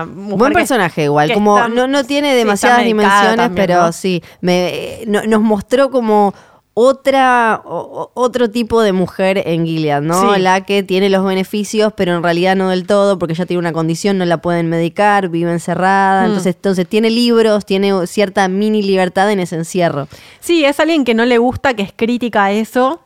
mujer 0.06 0.38
Buen 0.38 0.54
personaje 0.54 1.04
igual, 1.06 1.34
como 1.34 1.58
está- 1.58 1.68
no, 1.68 1.88
no 1.88 2.04
tiene 2.06 2.36
demasiadas 2.36 2.86
dimensiones, 2.86 3.36
también, 3.38 3.56
pero 3.68 3.82
¿no? 3.88 3.92
sí, 3.92 4.24
me, 4.40 4.68
eh, 4.70 5.04
no- 5.08 5.24
nos 5.24 5.42
mostró 5.42 5.90
como 5.90 6.34
otra 6.76 7.62
o- 7.66 8.12
otro 8.16 8.50
tipo 8.50 8.82
de 8.82 8.94
mujer 8.94 9.44
en 9.46 9.66
Gilead, 9.66 10.02
¿no? 10.02 10.34
Sí. 10.34 10.40
La 10.42 10.62
que 10.62 10.84
tiene 10.84 11.10
los 11.10 11.24
beneficios, 11.24 11.94
pero 11.96 12.16
en 12.16 12.24
realidad 12.24 12.56
no 12.56 12.70
del 12.70 12.86
todo, 12.88 13.20
porque 13.20 13.34
ella 13.34 13.46
tiene 13.46 13.60
una 13.60 13.74
condición, 13.74 14.18
no 14.18 14.26
la 14.26 14.38
pueden 14.42 14.70
medicar, 14.70 15.30
vive 15.30 15.52
encerrada, 15.52 16.24
Mm. 16.24 16.26
entonces, 16.28 16.56
entonces 16.56 16.88
tiene 16.88 17.10
libros, 17.10 17.66
tiene 17.66 18.08
cierta 18.08 18.48
mini 18.48 18.82
libertad 18.82 19.32
en 19.32 19.40
ese 19.40 19.56
encierro. 19.56 20.08
Sí, 20.40 20.66
es 20.66 20.80
alguien 20.80 21.04
que 21.06 21.14
no 21.14 21.26
le 21.26 21.38
gusta, 21.38 21.74
que 21.76 21.84
es 21.84 21.94
crítica 21.96 22.46
a 22.46 22.52
eso. 22.52 23.00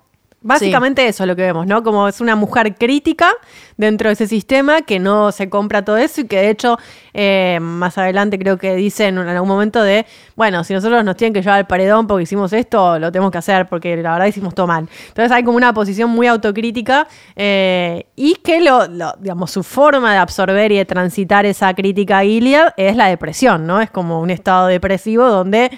Básicamente 0.47 1.05
eso 1.05 1.23
es 1.23 1.27
lo 1.27 1.35
que 1.35 1.41
vemos, 1.41 1.67
¿no? 1.67 1.83
Como 1.83 2.07
es 2.07 2.21
una 2.21 2.37
mujer 2.37 2.75
crítica 2.75 3.33
dentro 3.75 4.07
de 4.07 4.13
ese 4.13 4.27
sistema 4.27 4.81
que 4.81 4.97
no 4.97 5.33
se 5.33 5.49
compra 5.49 5.83
todo 5.83 5.97
eso 5.97 6.21
y 6.21 6.23
que 6.23 6.37
de 6.37 6.49
hecho 6.49 6.77
eh, 7.13 7.59
más 7.61 7.97
adelante 7.97 8.39
creo 8.39 8.57
que 8.57 8.73
dicen 8.75 9.17
en 9.17 9.27
algún 9.27 9.49
momento 9.49 9.83
de, 9.83 10.05
bueno, 10.37 10.63
si 10.63 10.73
nosotros 10.73 11.03
nos 11.03 11.17
tienen 11.17 11.33
que 11.33 11.41
llevar 11.41 11.57
al 11.57 11.67
paredón 11.67 12.07
porque 12.07 12.23
hicimos 12.23 12.53
esto, 12.53 12.97
lo 12.97 13.11
tenemos 13.11 13.29
que 13.29 13.39
hacer 13.39 13.67
porque 13.67 13.97
la 13.97 14.13
verdad 14.13 14.27
hicimos 14.27 14.55
todo 14.55 14.67
mal. 14.67 14.87
Entonces 15.09 15.33
hay 15.33 15.43
como 15.43 15.57
una 15.57 15.73
posición 15.73 16.11
muy 16.11 16.27
autocrítica 16.27 17.09
eh, 17.35 18.05
y 18.15 18.35
que 18.35 18.61
lo, 18.61 18.87
digamos, 19.19 19.51
su 19.51 19.63
forma 19.63 20.13
de 20.13 20.19
absorber 20.19 20.71
y 20.71 20.77
de 20.77 20.85
transitar 20.85 21.45
esa 21.45 21.73
crítica 21.73 22.19
a 22.19 22.23
Gilead 22.23 22.73
es 22.77 22.95
la 22.95 23.07
depresión, 23.07 23.67
¿no? 23.67 23.81
Es 23.81 23.91
como 23.91 24.21
un 24.21 24.29
estado 24.29 24.67
depresivo 24.67 25.27
donde 25.27 25.71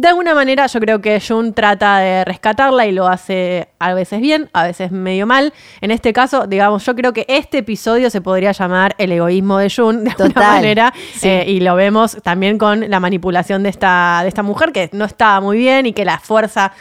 de 0.00 0.08
alguna 0.08 0.34
manera 0.34 0.66
yo 0.66 0.80
creo 0.80 1.02
que 1.02 1.20
Jun 1.20 1.52
trata 1.52 1.98
de 1.98 2.24
rescatarla 2.24 2.86
y 2.86 2.92
lo 2.92 3.06
hace 3.06 3.68
a 3.78 3.92
veces 3.92 4.22
bien, 4.22 4.48
a 4.54 4.64
veces 4.64 4.90
medio 4.92 5.26
mal. 5.26 5.52
En 5.82 5.90
este 5.90 6.14
caso, 6.14 6.46
digamos, 6.46 6.86
yo 6.86 6.94
creo 6.94 7.12
que 7.12 7.26
este 7.28 7.58
episodio 7.58 8.08
se 8.08 8.22
podría 8.22 8.52
llamar 8.52 8.94
el 8.96 9.12
egoísmo 9.12 9.58
de 9.58 9.68
Jun 9.68 10.04
de 10.04 10.10
alguna 10.12 10.40
manera. 10.40 10.94
sí. 11.12 11.28
Eh, 11.28 11.44
y 11.48 11.60
lo 11.60 11.74
vemos 11.74 12.16
también 12.22 12.56
con 12.56 12.88
la 12.88 12.98
manipulación 12.98 13.62
de 13.62 13.68
esta, 13.68 14.20
de 14.22 14.28
esta 14.28 14.42
mujer 14.42 14.72
que 14.72 14.88
no 14.92 15.04
estaba 15.04 15.38
muy 15.42 15.58
bien 15.58 15.84
y 15.84 15.92
que 15.92 16.06
la 16.06 16.18
fuerza 16.18 16.72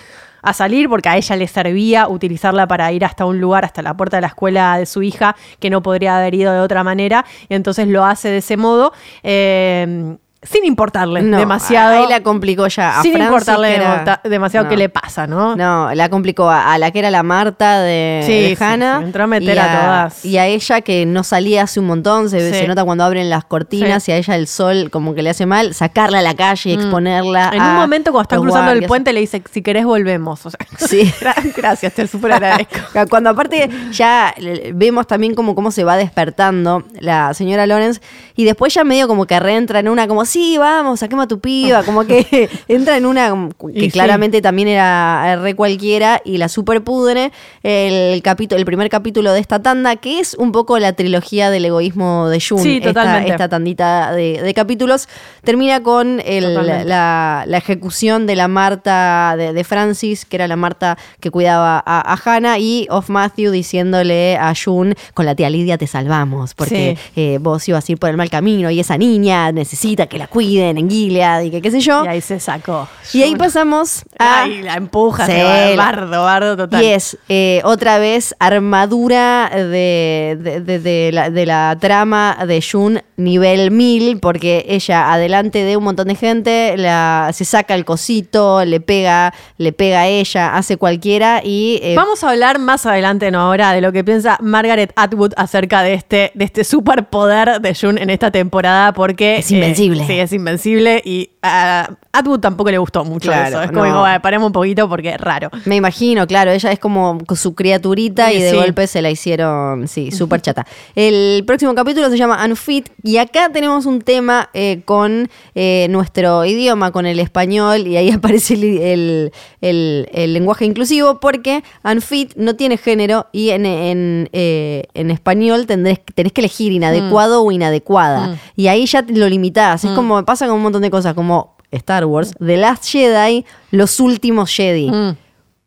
a 0.41 0.53
salir 0.53 0.87
porque 0.87 1.09
a 1.09 1.17
ella 1.17 1.35
le 1.35 1.47
servía 1.49 2.07
utilizarla 2.07 2.69
para 2.69 2.89
ir 2.93 3.03
hasta 3.03 3.25
un 3.25 3.41
lugar, 3.41 3.65
hasta 3.65 3.81
la 3.81 3.97
puerta 3.97 4.15
de 4.15 4.21
la 4.21 4.27
escuela 4.27 4.77
de 4.77 4.85
su 4.85 5.03
hija, 5.03 5.35
que 5.59 5.69
no 5.69 5.81
podría 5.81 6.17
haber 6.17 6.35
ido 6.35 6.53
de 6.53 6.61
otra 6.61 6.85
manera, 6.85 7.25
y 7.49 7.55
entonces 7.55 7.85
lo 7.89 8.05
hace 8.05 8.29
de 8.29 8.37
ese 8.37 8.55
modo, 8.55 8.93
eh, 9.23 10.15
sin 10.41 10.63
importarle 10.63 11.21
No, 11.21 11.37
demasiado. 11.37 12.01
Ahí 12.03 12.09
la 12.09 12.23
complicó 12.23 12.67
ya 12.67 12.99
a 12.99 13.01
sin 13.01 13.11
Francis, 13.11 13.29
importarle 13.31 13.67
que 13.69 13.75
era- 13.75 13.89
demota- 14.05 14.21
demasiado 14.23 14.63
No. 14.65 14.69
qué 14.69 14.77
le 14.77 14.87
pasa, 14.89 15.27
¿no? 15.27 15.55
No, 15.57 15.93
la 15.93 16.07
complicó 16.09 16.49
a, 16.49 16.73
a 16.73 16.77
la 16.77 16.91
que 16.91 16.99
era 16.99 17.11
la 17.11 17.23
Marta 17.23 17.81
de, 17.81 18.23
Sí, 18.25 18.31
de 18.31 18.55
sí, 18.55 18.63
Hannah. 18.63 18.99
sí, 18.99 19.03
entró 19.05 19.25
a 19.25 19.27
meter 19.27 19.55
y 19.55 19.59
a 19.59 19.81
todas. 19.81 20.25
Y 20.25 20.37
a 20.37 20.47
ella 20.47 20.79
que 20.81 21.05
no 21.05 21.23
salía 21.23 21.63
hace 21.63 21.79
un 21.81 21.87
montón, 21.87 22.29
se, 22.29 22.53
se 22.53 22.67
nota 22.67 22.85
cuando 22.85 23.03
abren 23.03 23.29
las 23.29 23.43
cortinas 23.43 24.07
y 24.07 24.13
a 24.13 24.17
ella 24.17 24.35
el 24.35 24.47
sol 24.47 24.89
como 24.91 25.13
que 25.13 25.23
le 25.23 25.29
hace 25.31 25.45
mal, 25.45 25.73
sacarla 25.73 26.19
a 26.19 26.21
la 26.21 26.33
calle 26.35 26.69
y 26.69 26.73
exponerla. 26.73 27.49
Mm. 27.51 27.55
En 27.55 27.61
a 27.61 27.69
un 27.71 27.75
momento 27.75 28.11
cuando 28.11 28.23
están 28.23 28.41
cruzando 28.41 28.71
el 28.71 28.85
puente 28.85 29.11
le 29.11 29.19
dice, 29.19 29.43
si 29.51 29.61
querés 29.61 29.83
volvemos. 29.85 30.45
O 30.45 30.49
sea, 30.51 30.59
Sí. 30.77 31.11
gra- 31.19 31.53
gracias, 31.55 31.93
te 31.93 32.07
súper 32.07 32.31
agradezco. 32.31 32.79
Cuando 33.09 33.29
aparte 33.31 33.69
ya 33.91 34.33
vemos 34.73 35.05
también 35.05 35.35
como 35.35 35.53
cómo 35.53 35.71
se 35.71 35.83
va 35.83 35.97
despertando 35.97 36.83
la 36.99 37.33
señora 37.33 37.65
Lawrence 37.67 37.99
y 38.35 38.45
después 38.45 38.73
ya 38.73 38.83
medio 38.83 39.07
como 39.07 39.25
que 39.25 39.39
reentra 39.39 39.79
en 39.79 39.89
una 39.89 40.07
como, 40.07 40.23
sí, 40.29 40.57
vamos, 40.57 40.99
saquemos 41.01 41.25
a 41.25 41.27
tu 41.27 41.39
piba, 41.39 41.83
como 41.83 42.05
que 42.05 42.49
entra 42.67 42.97
en 42.97 43.05
una 43.05 43.29
que 43.59 43.71
Y 43.79 43.81
sí. 43.85 43.91
claramente 43.91 44.41
también 44.41 44.67
era 44.69 45.35
re 45.41 45.55
cualquiera 45.55 46.21
y 46.23 46.37
la 46.37 46.47
super 46.49 46.83
pudre 46.83 47.31
el 47.63 48.21
capítulo, 48.21 48.59
el 48.59 48.65
primer 48.65 48.89
capítulo 48.89 49.31
de 49.33 49.39
esta 49.39 49.61
tanda, 49.61 49.95
que 49.97 50.19
es 50.19 50.33
un 50.35 50.51
poco 50.51 50.79
la 50.79 50.93
trilogía 50.93 51.49
del 51.49 51.65
egoísmo 51.65 52.29
de 52.29 52.39
June. 52.39 52.61
Sí, 52.63 52.77
esta- 52.77 52.89
totalmente. 52.89 53.31
Esta, 53.31 53.49
tandita 53.49 54.11
de, 54.13 54.41
de 54.41 54.53
capítulos 54.53 55.07
termina 55.43 55.81
con 55.83 56.21
el- 56.25 56.53
la, 56.87 57.43
la 57.47 57.57
ejecución 57.57 58.27
de 58.27 58.35
la 58.35 58.47
Marta 58.47 59.35
de, 59.37 59.53
de 59.53 59.63
Francis, 59.63 60.25
que 60.25 60.35
era 60.37 60.47
la 60.47 60.55
Marta 60.55 60.97
que 61.19 61.31
cuidaba 61.31 61.81
a, 61.85 62.13
a 62.13 62.19
Hannah, 62.23 62.59
y 62.59 62.87
of 62.89 63.09
Matthew 63.09 63.51
diciéndole 63.51 64.37
a 64.37 64.53
June, 64.53 64.95
con 65.13 65.25
la 65.25 65.33
tía 65.35 65.49
Lidia 65.49 65.77
te 65.77 65.87
salvamos, 65.87 66.53
porque 66.53 66.69
Sí. 66.69 67.21
eh, 67.21 67.37
vos 67.41 67.67
ibas 67.67 67.89
a 67.89 67.91
ir 67.91 67.97
por 67.97 68.09
el 68.11 68.17
mal 68.17 68.29
camino 68.29 68.69
y 68.69 68.79
esa 68.79 68.97
niña 68.97 69.51
necesita 69.51 70.05
que 70.07 70.18
que 70.19 70.23
la 70.23 70.27
cuiden 70.27 70.77
en 70.77 70.89
Gilead 70.89 71.41
y 71.43 71.51
que 71.51 71.61
qué 71.61 71.71
sé 71.71 71.79
yo. 71.79 72.03
Y 72.05 72.07
ahí 72.07 72.21
se 72.21 72.39
sacó. 72.39 72.87
Y 73.13 73.23
ahí 73.23 73.35
pasamos 73.35 74.03
a... 74.19 74.43
Ahí 74.43 74.61
la 74.61 74.75
empuja, 74.75 75.25
se 75.25 75.43
va, 75.43 75.75
bardo, 75.75 76.23
bardo 76.23 76.57
total. 76.57 76.83
Y 76.83 76.87
es 76.87 77.17
eh, 77.29 77.61
otra 77.63 77.97
vez 77.99 78.35
armadura 78.39 79.49
de, 79.53 80.37
de- 80.39 80.61
de- 80.61 80.79
de 80.79 81.11
la, 81.11 81.29
de 81.29 81.45
la 81.45 81.77
trama 81.79 82.37
de 82.47 82.61
Jun 82.61 83.01
nivel 83.17 83.71
1000, 83.71 84.19
porque 84.19 84.65
ella 84.69 85.11
adelante 85.11 85.63
de 85.63 85.75
un 85.77 85.83
montón 85.83 86.07
de 86.07 86.15
gente 86.15 86.75
la, 86.77 87.31
se 87.33 87.45
saca 87.45 87.75
el 87.75 87.83
cosito, 87.85 88.63
le 88.65 88.79
pega, 88.79 89.33
le 89.57 89.73
pega 89.73 90.01
a 90.01 90.07
ella, 90.07 90.55
hace 90.55 90.77
cualquiera 90.77 91.41
y... 91.43 91.79
eh, 91.83 91.95
Vamos 91.95 92.23
a 92.23 92.29
hablar 92.29 92.59
más 92.59 92.85
adelante, 92.85 93.29
no 93.31 93.39
ahora, 93.41 93.73
de 93.73 93.81
lo 93.81 93.91
que 93.91 94.03
piensa 94.03 94.37
Margaret 94.41 94.93
Atwood 94.95 95.33
acerca 95.35 95.81
de 95.83 95.93
este, 95.95 96.31
de 96.33 96.45
este 96.45 96.63
superpoder 96.63 97.59
de 97.61 97.75
June 97.75 98.01
en 98.01 98.09
esta 98.09 98.31
temporada, 98.31 98.93
porque... 98.93 99.37
Es 99.37 99.51
invencible. 99.51 100.03
eh, 100.03 100.07
sí, 100.13 100.19
es 100.19 100.33
invencible 100.33 101.01
y 101.05 101.29
a 101.41 101.89
Atwood 102.11 102.39
tampoco 102.39 102.69
le 102.71 102.77
gustó 102.77 103.05
mucho 103.05 103.29
Claro, 103.29 103.47
eso. 103.49 103.61
Es 103.61 103.67
como, 103.69 103.79
no. 103.81 103.85
digo, 103.85 103.99
"Bueno, 104.01 104.21
paremos 104.21 104.47
un 104.47 104.51
poquito 104.53 104.89
porque 104.89 105.11
es 105.11 105.21
raro. 105.21 105.49
Me 105.65 105.75
imagino, 105.77 106.27
claro, 106.27 106.51
ella 106.51 106.71
es 106.71 106.79
como 106.79 107.17
su 107.35 107.55
criaturita 107.55 108.33
y 108.33 108.41
de 108.41 108.49
sí. 108.51 108.55
golpe 108.55 108.87
se 108.87 109.01
la 109.01 109.09
hicieron, 109.09 109.87
sí, 109.87 110.11
súper 110.11 110.41
chata. 110.41 110.65
El 110.95 111.43
próximo 111.45 111.73
capítulo 111.75 112.09
se 112.09 112.17
llama 112.17 112.43
Unfit 112.45 112.89
y 113.03 113.17
acá 113.17 113.49
tenemos 113.53 113.85
un 113.85 114.01
tema 114.01 114.49
eh, 114.53 114.81
con 114.85 115.29
eh, 115.55 115.87
nuestro 115.89 116.43
idioma, 116.45 116.91
con 116.91 117.05
el 117.05 117.19
español 117.19 117.87
y 117.87 117.95
ahí 117.97 118.11
aparece 118.11 118.55
el, 118.55 118.63
el- 118.79 119.31
el- 119.61 120.09
el 120.13 120.33
lenguaje 120.33 120.65
inclusivo 120.65 121.19
porque 121.19 121.63
Unfit 121.83 122.33
no 122.35 122.55
tiene 122.55 122.77
género 122.77 123.27
y 123.31 123.51
en, 123.51 123.65
en, 123.65 124.29
eh, 124.33 124.83
en 124.93 125.11
español 125.11 125.65
tendrés, 125.67 125.99
tenés 126.15 126.33
que 126.33 126.41
elegir 126.41 126.71
inadecuado 126.71 127.43
o 127.43 127.51
inadecuada 127.51 128.37
y 128.55 128.67
ahí 128.67 128.85
ya 128.85 129.05
lo 129.07 129.29
limitás. 129.29 129.85
Es 129.85 129.91
como 130.01 130.25
pasa 130.25 130.47
con 130.47 130.55
un 130.55 130.61
montón 130.63 130.81
de 130.81 130.89
cosas 130.89 131.13
como 131.13 131.55
Star 131.71 132.05
Wars, 132.05 132.33
The 132.43 132.57
Last 132.57 132.85
Jedi, 132.85 133.45
los 133.71 133.99
últimos 133.99 134.49
Jedi. 134.53 134.89
Mm. 134.91 135.15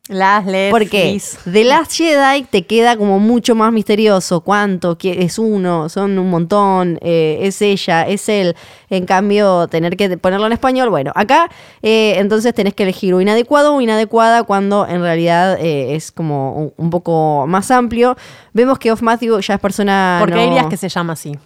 Las 0.09 0.45
Porque 0.73 1.21
The 1.51 1.63
Last 1.65 1.93
Jedi 1.93 2.43
te 2.51 2.67
queda 2.67 2.97
como 2.97 3.21
mucho 3.21 3.55
más 3.55 3.73
misterioso. 3.73 4.41
¿Cuánto? 4.41 4.99
¿Qui- 4.99 5.15
¿Es 5.17 5.39
uno? 5.39 5.89
¿Son 5.89 6.19
un 6.19 6.29
montón? 6.29 6.99
Eh, 7.03 7.39
¿Es 7.43 7.63
ella? 7.63 8.03
¿Es 8.09 8.29
él? 8.29 8.57
En 8.91 9.07
cambio, 9.07 9.69
tener 9.69 9.97
que 9.97 10.19
ponerlo 10.19 10.47
en 10.49 10.53
español. 10.55 10.91
Bueno, 10.91 11.13
acá 11.15 11.49
eh, 11.83 12.15
entonces 12.19 12.53
tenés 12.53 12.75
que 12.75 12.83
elegir 12.83 13.15
o 13.15 13.21
inadecuado 13.21 13.77
o 13.77 13.81
inadecuada 13.81 14.43
cuando 14.43 14.89
en 14.89 15.03
realidad 15.03 15.57
eh, 15.61 15.95
es 15.95 16.11
como 16.11 16.53
un, 16.57 16.73
un 16.77 16.91
poco 16.91 17.47
más 17.47 17.71
amplio. 17.71 18.17
Vemos 18.53 18.81
que 18.81 18.91
Off 18.91 19.03
Matthew 19.03 19.39
ya 19.41 19.55
es 19.55 19.61
persona. 19.61 20.17
¿Por 20.19 20.31
qué 20.31 20.35
no- 20.35 20.43
dirías 20.43 20.67
que 20.67 20.77
se 20.77 20.89
llama 20.89 21.13
así? 21.13 21.39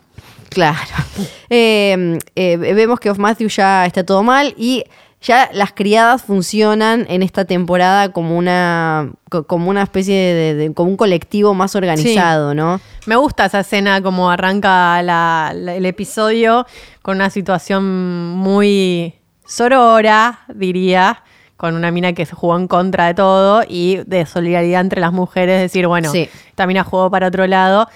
Claro. 0.56 0.78
Eh, 1.48 2.18
eh, 2.34 2.56
vemos 2.56 2.98
que 2.98 3.08
Off 3.08 3.18
Matthew 3.18 3.48
ya 3.50 3.86
está 3.86 4.02
todo 4.04 4.24
mal 4.24 4.52
y 4.58 4.82
ya 5.22 5.48
las 5.52 5.72
criadas 5.72 6.22
funcionan 6.24 7.06
en 7.08 7.22
esta 7.22 7.44
temporada 7.44 8.08
como 8.10 8.36
una, 8.36 9.12
co- 9.30 9.46
como 9.46 9.70
una 9.70 9.82
especie 9.84 10.16
de, 10.16 10.54
de- 10.56 10.74
como 10.74 10.90
un 10.90 10.96
colectivo 10.96 11.54
más 11.54 11.76
organizado, 11.76 12.52
¿no? 12.52 12.80
Me 13.06 13.14
gusta 13.14 13.44
esa 13.44 13.60
escena 13.60 14.02
como 14.02 14.28
arranca 14.28 15.00
la- 15.04 15.52
la- 15.54 15.76
el 15.76 15.86
episodio 15.86 16.66
con 17.02 17.16
una 17.18 17.30
situación 17.30 17.84
muy 18.32 19.14
sorora, 19.46 20.40
diría, 20.52 21.22
con 21.56 21.74
una 21.76 21.92
mina 21.92 22.12
que 22.12 22.26
se 22.26 22.34
jugó 22.34 22.56
en 22.56 22.66
contra 22.66 23.06
de 23.06 23.14
todo 23.14 23.62
y 23.68 24.00
de 24.04 24.26
solidaridad 24.26 24.80
entre 24.80 25.00
las 25.00 25.12
mujeres, 25.12 25.60
decir, 25.60 25.86
bueno, 25.86 26.10
Sí. 26.10 26.28
esta 26.48 26.66
mina 26.66 26.82
jugó 26.82 27.08
para 27.08 27.28
otro 27.28 27.46
lado. 27.46 27.88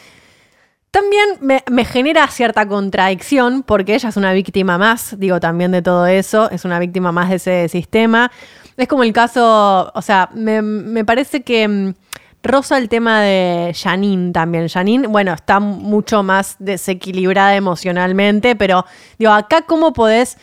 También 0.90 1.38
me, 1.40 1.84
genera 1.84 2.26
cierta 2.26 2.66
contradicción 2.66 3.62
porque 3.62 3.94
ella 3.94 4.08
es 4.08 4.16
una 4.16 4.32
víctima 4.32 4.76
más, 4.76 5.14
digo 5.18 5.38
también 5.38 5.70
de 5.70 5.82
todo 5.82 6.06
eso, 6.06 6.50
es 6.50 6.64
una 6.64 6.80
víctima 6.80 7.12
más 7.12 7.28
de 7.30 7.36
ese 7.36 7.68
sistema. 7.68 8.32
Es 8.76 8.88
como 8.88 9.04
el 9.04 9.12
caso, 9.12 9.92
o 9.94 10.02
sea, 10.02 10.30
me, 10.34 10.62
me 10.62 11.04
parece 11.04 11.42
que 11.42 11.68
mm, 11.68 11.94
rosa 12.42 12.78
el 12.78 12.88
tema 12.88 13.20
de 13.20 13.72
Janine 13.80 14.32
también. 14.32 14.68
Janine, 14.68 15.06
bueno, 15.06 15.32
está 15.32 15.60
mucho 15.60 16.24
más 16.24 16.56
desequilibrada 16.58 17.54
emocionalmente, 17.54 18.56
pero 18.56 18.84
digo, 19.18 19.32
acá 19.32 19.62
cómo 19.62 19.92
podés... 19.92 20.38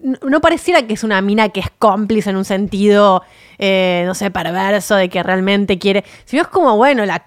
No 0.00 0.40
pareciera 0.40 0.86
que 0.86 0.94
es 0.94 1.02
una 1.02 1.20
mina 1.22 1.48
que 1.48 1.58
es 1.58 1.70
cómplice 1.76 2.30
en 2.30 2.36
un 2.36 2.44
sentido, 2.44 3.24
eh, 3.58 4.04
no 4.06 4.14
sé, 4.14 4.30
perverso, 4.30 4.94
de 4.94 5.08
que 5.08 5.24
realmente 5.24 5.76
quiere, 5.80 6.04
sino 6.24 6.42
es 6.42 6.48
como, 6.48 6.76
bueno, 6.76 7.04
la 7.04 7.24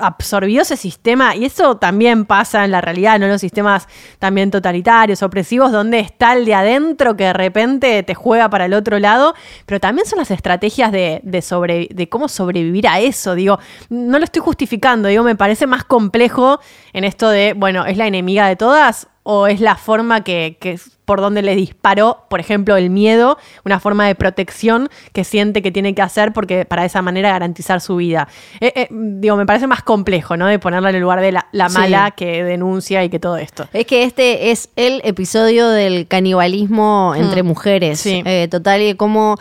absorbió 0.00 0.62
ese 0.62 0.76
sistema 0.76 1.36
y 1.36 1.44
eso 1.44 1.76
también 1.76 2.24
pasa 2.24 2.64
en 2.64 2.72
la 2.72 2.80
realidad, 2.80 3.18
¿no? 3.18 3.28
Los 3.28 3.40
sistemas 3.40 3.86
también 4.18 4.50
totalitarios, 4.50 5.22
opresivos, 5.22 5.70
donde 5.70 6.00
está 6.00 6.32
el 6.32 6.44
de 6.44 6.54
adentro 6.54 7.16
que 7.16 7.24
de 7.24 7.32
repente 7.32 8.02
te 8.02 8.14
juega 8.14 8.50
para 8.50 8.64
el 8.64 8.74
otro 8.74 8.98
lado, 8.98 9.34
pero 9.66 9.78
también 9.78 10.06
son 10.06 10.18
las 10.18 10.30
estrategias 10.30 10.90
de, 10.90 11.20
de 11.22 12.08
cómo 12.08 12.28
sobrevivir 12.28 12.88
a 12.88 13.00
eso, 13.00 13.34
digo, 13.34 13.58
no 13.88 14.18
lo 14.18 14.24
estoy 14.24 14.42
justificando, 14.42 15.08
digo, 15.08 15.22
me 15.22 15.36
parece 15.36 15.66
más 15.66 15.84
complejo 15.84 16.60
en 16.92 17.04
esto 17.04 17.28
de, 17.28 17.54
bueno, 17.54 17.86
¿es 17.86 17.96
la 17.96 18.06
enemiga 18.06 18.48
de 18.48 18.56
todas? 18.56 19.08
¿O 19.24 19.46
es 19.46 19.60
la 19.60 19.76
forma 19.76 20.24
que, 20.24 20.56
que 20.60 20.80
por 21.04 21.20
donde 21.20 21.42
le 21.42 21.54
disparó, 21.54 22.24
por 22.28 22.40
ejemplo, 22.40 22.76
el 22.76 22.90
miedo, 22.90 23.38
una 23.64 23.78
forma 23.78 24.04
de 24.06 24.16
protección 24.16 24.88
que 25.12 25.22
siente 25.22 25.62
que 25.62 25.70
tiene 25.70 25.94
que 25.94 26.02
hacer 26.02 26.32
porque 26.32 26.64
para 26.64 26.82
de 26.82 26.86
esa 26.88 27.02
manera 27.02 27.30
garantizar 27.30 27.80
su 27.80 27.94
vida? 27.96 28.26
Eh, 28.60 28.72
eh, 28.74 28.88
digo, 28.90 29.36
me 29.36 29.46
parece 29.46 29.68
más 29.68 29.82
complejo, 29.84 30.36
¿no? 30.36 30.46
De 30.48 30.58
ponerla 30.58 30.90
en 30.90 30.96
el 30.96 31.02
lugar 31.02 31.20
de 31.20 31.30
la, 31.30 31.46
la 31.52 31.68
Sí. 31.68 31.78
mala 31.78 32.10
que 32.12 32.42
denuncia 32.42 33.04
y 33.04 33.10
que 33.10 33.20
todo 33.20 33.36
esto. 33.36 33.68
Es 33.72 33.86
que 33.86 34.02
este 34.02 34.50
es 34.50 34.70
el 34.74 35.00
episodio 35.04 35.68
del 35.68 36.08
canibalismo 36.08 37.14
entre 37.16 37.44
mujeres. 37.44 38.00
Mm. 38.00 38.02
Sí. 38.02 38.22
Eh, 38.24 38.48
total, 38.50 38.82
y 38.82 38.94
como 38.94 39.36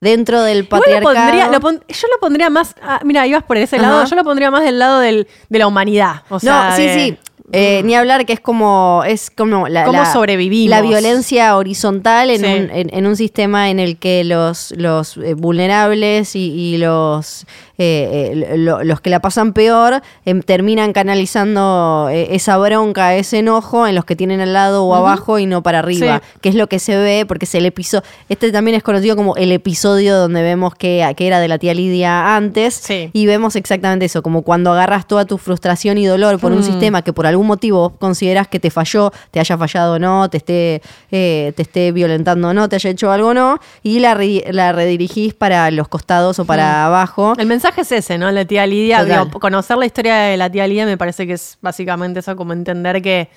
dentro 0.00 0.42
del 0.42 0.58
Igual 0.58 0.80
lo 0.80 0.86
patriarcado... 0.86 1.14
pondría, 1.14 1.48
lo 1.48 1.60
pon- 1.60 1.82
yo 1.88 2.06
lo 2.14 2.20
pondría 2.20 2.50
más, 2.50 2.76
ah, 2.82 3.00
mira, 3.04 3.26
ibas 3.26 3.42
por 3.42 3.56
ese 3.56 3.78
lado, 3.78 4.04
yo 4.04 4.14
lo 4.14 4.22
pondría 4.22 4.50
más 4.52 4.62
del 4.62 4.78
lado 4.78 5.00
del, 5.00 5.26
de 5.48 5.58
la 5.58 5.66
humanidad. 5.66 6.22
O 6.28 6.38
sea, 6.38 6.70
no, 6.70 6.76
sí, 6.76 6.82
de- 6.86 6.94
sí. 6.94 7.18
Eh, 7.52 7.82
ni 7.84 7.94
hablar 7.94 8.26
que 8.26 8.34
es 8.34 8.40
como 8.40 9.02
es 9.06 9.30
como 9.30 9.68
la, 9.68 9.84
Cómo 9.84 10.00
la- 10.00 10.12
sobrevivimos. 10.12 10.68
la 10.70 10.82
violencia 10.82 11.56
horizontal 11.56 12.28
en, 12.30 12.40
Sí. 12.40 12.44
un, 12.46 12.70
en, 12.70 12.94
en 12.94 13.06
un 13.06 13.16
sistema 13.16 13.70
en 13.70 13.78
el 13.80 13.96
que 13.96 14.22
los, 14.24 14.72
los 14.76 15.16
eh, 15.16 15.32
vulnerables 15.34 16.36
y, 16.36 16.50
y 16.52 16.76
los 16.76 17.46
eh, 17.78 18.32
eh, 18.44 18.58
lo- 18.58 18.82
los 18.84 19.00
que 19.00 19.08
la 19.10 19.20
pasan 19.20 19.52
peor 19.52 20.02
em, 20.24 20.42
terminan 20.42 20.92
canalizando 20.92 22.08
eh, 22.10 22.28
esa 22.34 22.56
bronca, 22.58 23.14
ese 23.14 23.38
enojo 23.38 23.86
en 23.86 23.94
los 23.94 24.04
que 24.04 24.16
tienen 24.16 24.40
al 24.40 24.52
lado 24.52 24.84
o 24.84 24.94
abajo 24.94 25.38
y 25.38 25.46
no 25.46 25.62
para 25.62 25.78
arriba, 25.80 26.20
Sí. 26.24 26.38
que 26.40 26.48
es 26.48 26.54
lo 26.54 26.66
que 26.68 26.78
se 26.78 26.96
ve 26.96 27.24
porque 27.26 27.44
es 27.44 27.54
el 27.54 27.66
episodio. 27.66 28.02
Este 28.28 28.50
también 28.52 28.76
es 28.76 28.82
conocido 28.82 29.14
como 29.16 29.36
el 29.36 29.52
episodio 29.52 30.16
donde 30.18 30.42
vemos 30.42 30.74
que, 30.74 31.06
que 31.16 31.26
era 31.26 31.40
de 31.40 31.48
la 31.48 31.58
tía 31.58 31.74
Lidia 31.74 32.36
antes 32.36 32.74
Sí. 32.74 33.10
y 33.12 33.26
vemos 33.26 33.56
exactamente 33.56 34.06
eso, 34.06 34.22
como 34.22 34.42
cuando 34.42 34.72
agarras 34.72 35.06
toda 35.06 35.24
tu 35.24 35.38
frustración 35.38 35.98
y 35.98 36.06
dolor 36.06 36.38
por 36.40 36.52
un 36.52 36.58
Mm. 36.58 36.62
sistema 36.64 37.02
que 37.02 37.12
por 37.12 37.26
algún 37.26 37.46
motivo 37.46 37.90
consideras 37.98 38.48
que 38.48 38.58
te 38.60 38.70
falló, 38.70 39.12
te 39.30 39.38
haya 39.40 39.56
fallado 39.56 39.94
o 39.94 39.98
no, 39.98 40.28
te 40.28 40.38
esté, 40.38 40.82
eh, 41.10 41.52
te 41.56 41.62
esté 41.62 41.92
violentando 41.92 42.48
o 42.48 42.54
no, 42.54 42.68
te 42.68 42.76
haya 42.76 42.90
hecho 42.90 43.10
algo 43.12 43.28
o 43.28 43.34
no, 43.34 43.58
y 43.82 44.00
la, 44.00 44.14
re- 44.14 44.44
la 44.50 44.72
redirigís 44.72 45.34
para 45.34 45.70
los 45.70 45.88
costados 45.88 46.38
o 46.38 46.44
para 46.44 46.86
abajo. 46.86 47.34
El 47.38 47.46
mensaje 47.46 47.67
es 47.76 47.92
ese, 47.92 48.18
¿no? 48.18 48.30
La 48.30 48.44
tía 48.44 48.66
Lidia, 48.66 49.04
digo, 49.04 49.30
conocer 49.40 49.76
la 49.76 49.86
historia 49.86 50.16
de 50.16 50.36
la 50.36 50.50
tía 50.50 50.66
Lidia 50.66 50.86
me 50.86 50.96
parece 50.96 51.26
que 51.26 51.34
es 51.34 51.58
básicamente 51.60 52.20
eso, 52.20 52.36
como 52.36 52.52
entender 52.52 53.02
que 53.02 53.28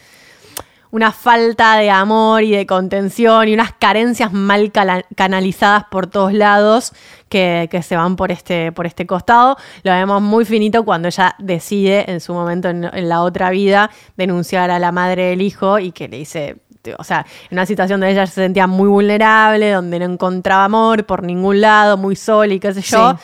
una 0.92 1.12
falta 1.12 1.78
de 1.78 1.90
amor 1.90 2.44
y 2.44 2.52
de 2.52 2.66
contención 2.66 3.48
y 3.48 3.54
unas 3.54 3.74
carencias 3.74 4.34
mal 4.34 4.72
canalizadas 5.16 5.86
por 5.90 6.08
todos 6.08 6.34
lados 6.34 6.92
que, 7.30 7.70
que 7.72 7.82
se 7.82 7.96
van 7.96 8.18
por 8.18 8.32
este, 8.32 8.74
por 8.74 8.86
este 8.86 9.08
costado. 9.08 9.56
Lo 9.84 9.92
vemos 9.92 10.22
muy 10.22 10.44
finito 10.44 10.84
cuando 10.84 11.08
ella 11.08 11.36
decide 11.40 12.12
en 12.12 12.20
su 12.20 12.34
momento 12.34 12.68
en, 12.70 12.84
en 12.84 13.10
la 13.10 13.22
otra 13.22 13.50
vida 13.52 13.90
denunciar 14.18 14.70
a 14.70 14.80
la 14.80 14.92
madre 14.92 15.30
del 15.30 15.42
hijo 15.42 15.80
y 15.80 15.94
que 15.94 16.10
le 16.10 16.18
dice, 16.18 16.58
o 16.98 17.04
sea, 17.04 17.26
en 17.50 17.58
una 17.58 17.66
situación 17.66 18.00
donde 18.00 18.12
ella 18.12 18.28
se 18.28 18.42
sentía 18.42 18.68
muy 18.68 18.90
vulnerable, 18.90 19.72
donde 19.72 20.00
no 20.00 20.06
encontraba 20.06 20.66
amor 20.66 21.06
por 21.06 21.24
ningún 21.24 21.62
lado, 21.62 21.98
muy 21.98 22.16
sola 22.16 22.54
y 22.54 22.60
qué 22.60 22.74
sé 22.74 22.82
yo, 22.82 23.16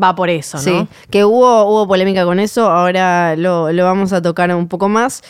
va 0.00 0.14
por 0.14 0.30
eso, 0.30 0.58
¿no? 0.58 0.62
Sí, 0.62 0.88
que 1.10 1.24
hubo, 1.24 1.64
hubo 1.64 1.86
polémica 1.86 2.24
con 2.24 2.40
eso, 2.40 2.70
ahora 2.70 3.36
lo, 3.36 3.72
lo 3.72 3.84
vamos 3.84 4.12
a 4.12 4.22
tocar 4.22 4.54
un 4.54 4.68
poco 4.68 4.88
más. 4.88 5.22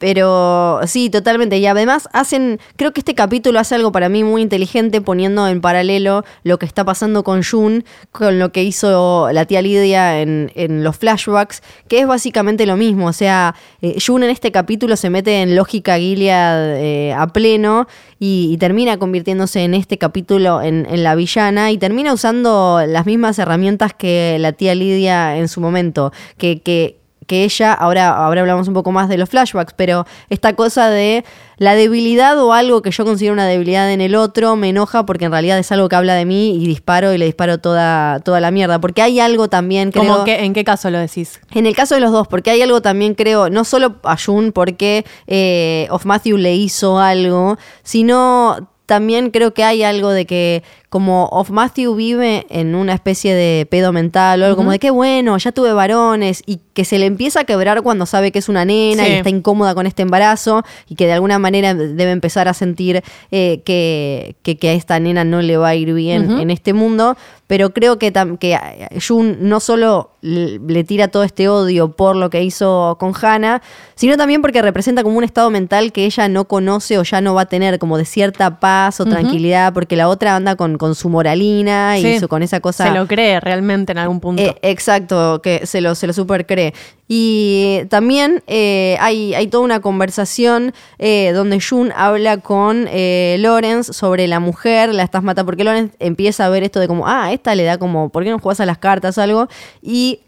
Pero 0.00 0.80
sí, 0.86 1.10
totalmente. 1.10 1.58
Y 1.58 1.66
además 1.66 2.08
hacen, 2.14 2.58
creo 2.76 2.94
que 2.94 3.00
este 3.00 3.14
capítulo 3.14 3.60
hace 3.60 3.74
algo 3.74 3.92
para 3.92 4.08
mí 4.08 4.24
muy 4.24 4.40
inteligente 4.40 5.02
poniendo 5.02 5.46
en 5.46 5.60
paralelo 5.60 6.24
lo 6.42 6.58
que 6.58 6.64
está 6.64 6.86
pasando 6.86 7.22
con 7.22 7.42
Jun, 7.42 7.84
con 8.10 8.38
lo 8.38 8.50
que 8.50 8.64
hizo 8.64 9.28
la 9.30 9.44
tía 9.44 9.60
Lidia 9.60 10.22
en, 10.22 10.52
en 10.54 10.84
los 10.84 10.96
flashbacks, 10.96 11.62
que 11.86 12.00
es 12.00 12.06
básicamente 12.06 12.64
lo 12.64 12.78
mismo. 12.78 13.08
O 13.08 13.12
sea, 13.12 13.54
eh, 13.82 13.98
Jun 14.04 14.22
en 14.22 14.30
este 14.30 14.50
capítulo 14.50 14.96
se 14.96 15.10
mete 15.10 15.42
en 15.42 15.54
lógica 15.54 15.98
Gilead 15.98 16.76
eh, 16.78 17.12
a 17.12 17.26
pleno 17.26 17.86
y, 18.18 18.56
termina 18.56 18.98
convirtiéndose 18.98 19.64
en 19.64 19.74
este 19.74 19.98
capítulo 19.98 20.62
en, 20.62 20.86
en 20.88 21.02
la 21.02 21.14
villana 21.14 21.72
y 21.72 21.78
termina 21.78 22.14
usando 22.14 22.82
las 22.86 23.04
mismas 23.04 23.38
herramientas 23.38 23.92
que 23.92 24.38
la 24.40 24.52
tía 24.52 24.74
Lidia 24.74 25.36
en 25.36 25.48
su 25.48 25.60
momento, 25.60 26.10
que, 26.38 26.62
que, 26.62 26.99
que 27.30 27.44
ella, 27.44 27.72
ahora, 27.72 28.08
ahora 28.08 28.40
hablamos 28.40 28.66
un 28.66 28.74
poco 28.74 28.90
más 28.90 29.08
de 29.08 29.16
los 29.16 29.28
flashbacks, 29.28 29.72
pero 29.76 30.04
esta 30.30 30.56
cosa 30.56 30.90
de 30.90 31.24
la 31.58 31.76
debilidad 31.76 32.36
o 32.42 32.52
algo 32.52 32.82
que 32.82 32.90
yo 32.90 33.04
considero 33.04 33.34
una 33.34 33.46
debilidad 33.46 33.92
en 33.92 34.00
el 34.00 34.16
otro 34.16 34.56
me 34.56 34.70
enoja 34.70 35.06
porque 35.06 35.26
en 35.26 35.30
realidad 35.30 35.56
es 35.56 35.70
algo 35.70 35.88
que 35.88 35.94
habla 35.94 36.16
de 36.16 36.24
mí 36.24 36.56
y 36.60 36.66
disparo 36.66 37.14
y 37.14 37.18
le 37.18 37.26
disparo 37.26 37.58
toda, 37.58 38.18
toda 38.18 38.40
la 38.40 38.50
mierda. 38.50 38.80
Porque 38.80 39.00
hay 39.00 39.20
algo 39.20 39.46
también, 39.46 39.92
creo... 39.92 40.12
¿Cómo 40.12 40.24
que, 40.24 40.44
¿En 40.44 40.52
qué 40.54 40.64
caso 40.64 40.90
lo 40.90 40.98
decís? 40.98 41.38
En 41.52 41.66
el 41.66 41.76
caso 41.76 41.94
de 41.94 42.00
los 42.00 42.10
dos, 42.10 42.26
porque 42.26 42.50
hay 42.50 42.62
algo 42.62 42.82
también, 42.82 43.14
creo, 43.14 43.48
no 43.48 43.62
solo 43.62 43.94
a 44.02 44.16
Jun 44.16 44.50
porque 44.50 45.04
eh, 45.28 45.86
Of 45.90 46.06
Matthew 46.06 46.36
le 46.36 46.56
hizo 46.56 46.98
algo, 46.98 47.58
sino 47.84 48.70
también 48.86 49.30
creo 49.30 49.54
que 49.54 49.62
hay 49.62 49.84
algo 49.84 50.10
de 50.10 50.26
que 50.26 50.64
como 50.90 51.26
Of 51.26 51.50
Matthew 51.50 51.94
vive 51.94 52.46
en 52.50 52.74
una 52.74 52.94
especie 52.94 53.32
de 53.32 53.64
pedo 53.64 53.92
mental 53.92 54.42
o 54.42 54.44
algo 54.44 54.56
como 54.56 54.72
de 54.72 54.80
qué 54.80 54.90
bueno, 54.90 55.38
ya 55.38 55.52
tuve 55.52 55.72
varones 55.72 56.42
y 56.46 56.58
que 56.74 56.84
se 56.84 56.98
le 56.98 57.06
empieza 57.06 57.40
a 57.40 57.44
quebrar 57.44 57.82
cuando 57.82 58.06
sabe 58.06 58.32
que 58.32 58.40
es 58.40 58.48
una 58.48 58.64
nena 58.64 59.08
y 59.08 59.12
está 59.12 59.30
incómoda 59.30 59.72
con 59.72 59.86
este 59.86 60.02
embarazo 60.02 60.64
y 60.88 60.96
que 60.96 61.06
de 61.06 61.12
alguna 61.12 61.38
manera 61.38 61.74
debe 61.74 62.10
empezar 62.10 62.48
a 62.48 62.54
sentir 62.54 63.04
eh, 63.30 63.62
que, 63.64 64.34
que, 64.42 64.68
a 64.68 64.72
esta 64.72 64.98
nena 64.98 65.22
no 65.22 65.42
le 65.42 65.56
va 65.56 65.68
a 65.68 65.74
ir 65.76 65.94
bien 65.94 66.40
en 66.40 66.50
este 66.50 66.72
mundo. 66.72 67.16
Pero 67.46 67.70
creo 67.70 67.98
que, 67.98 68.12
que 68.38 68.56
Jun 69.04 69.38
no 69.40 69.58
solo 69.58 70.12
le 70.22 70.84
tira 70.84 71.08
todo 71.08 71.24
este 71.24 71.48
odio 71.48 71.90
por 71.96 72.14
lo 72.14 72.30
que 72.30 72.44
hizo 72.44 72.96
con 73.00 73.12
Hannah, 73.20 73.60
sino 73.96 74.16
también 74.16 74.40
porque 74.40 74.62
representa 74.62 75.02
como 75.02 75.18
un 75.18 75.24
estado 75.24 75.50
mental 75.50 75.90
que 75.92 76.04
ella 76.04 76.28
no 76.28 76.44
conoce 76.44 76.98
o 76.98 77.02
ya 77.02 77.20
no 77.20 77.34
va 77.34 77.42
a 77.42 77.46
tener 77.46 77.80
como 77.80 77.98
de 77.98 78.04
cierta 78.04 78.60
paz 78.60 79.00
o 79.00 79.04
tranquilidad, 79.04 79.72
porque 79.72 79.96
la 79.96 80.08
otra 80.08 80.36
anda 80.36 80.54
con 80.54 80.78
con 80.80 80.94
su 80.94 81.10
moralina 81.10 81.98
y 81.98 82.18
con 82.22 82.42
esa 82.42 82.60
cosa. 82.60 82.86
Se 82.86 82.98
lo 82.98 83.06
cree 83.06 83.38
realmente 83.38 83.92
en 83.92 83.98
algún 83.98 84.18
punto. 84.18 84.42
Eh, 84.42 84.56
exacto, 84.62 85.42
que 85.42 85.66
se 85.66 85.82
lo, 85.82 85.94
se 85.94 86.06
lo 86.06 86.14
super 86.14 86.46
cree. 86.46 86.72
Y 87.06 87.82
también 87.90 88.42
eh, 88.46 88.96
hay, 88.98 89.34
hay, 89.34 89.48
toda 89.48 89.62
una 89.62 89.80
conversación 89.80 90.72
eh, 90.98 91.32
donde 91.34 91.60
Jun 91.60 91.92
habla 91.94 92.38
con 92.38 92.86
Lorenz 92.86 93.88
sobre 93.94 94.26
la 94.26 94.40
mujer, 94.40 94.94
la 94.94 95.02
estás 95.02 95.22
matando, 95.22 95.44
porque 95.44 95.64
Lorenz 95.64 95.92
empieza 95.98 96.46
a 96.46 96.48
ver 96.48 96.62
esto 96.62 96.80
de 96.80 96.88
como, 96.88 97.06
ah, 97.06 97.30
esta 97.30 97.54
le 97.54 97.64
da 97.64 97.76
como, 97.76 98.08
¿por 98.08 98.24
qué 98.24 98.30
no 98.30 98.38
juegas 98.38 98.60
a 98.60 98.64
las 98.64 98.78
cartas 98.78 99.18
o 99.18 99.22
algo? 99.22 99.48
Y 99.82 100.20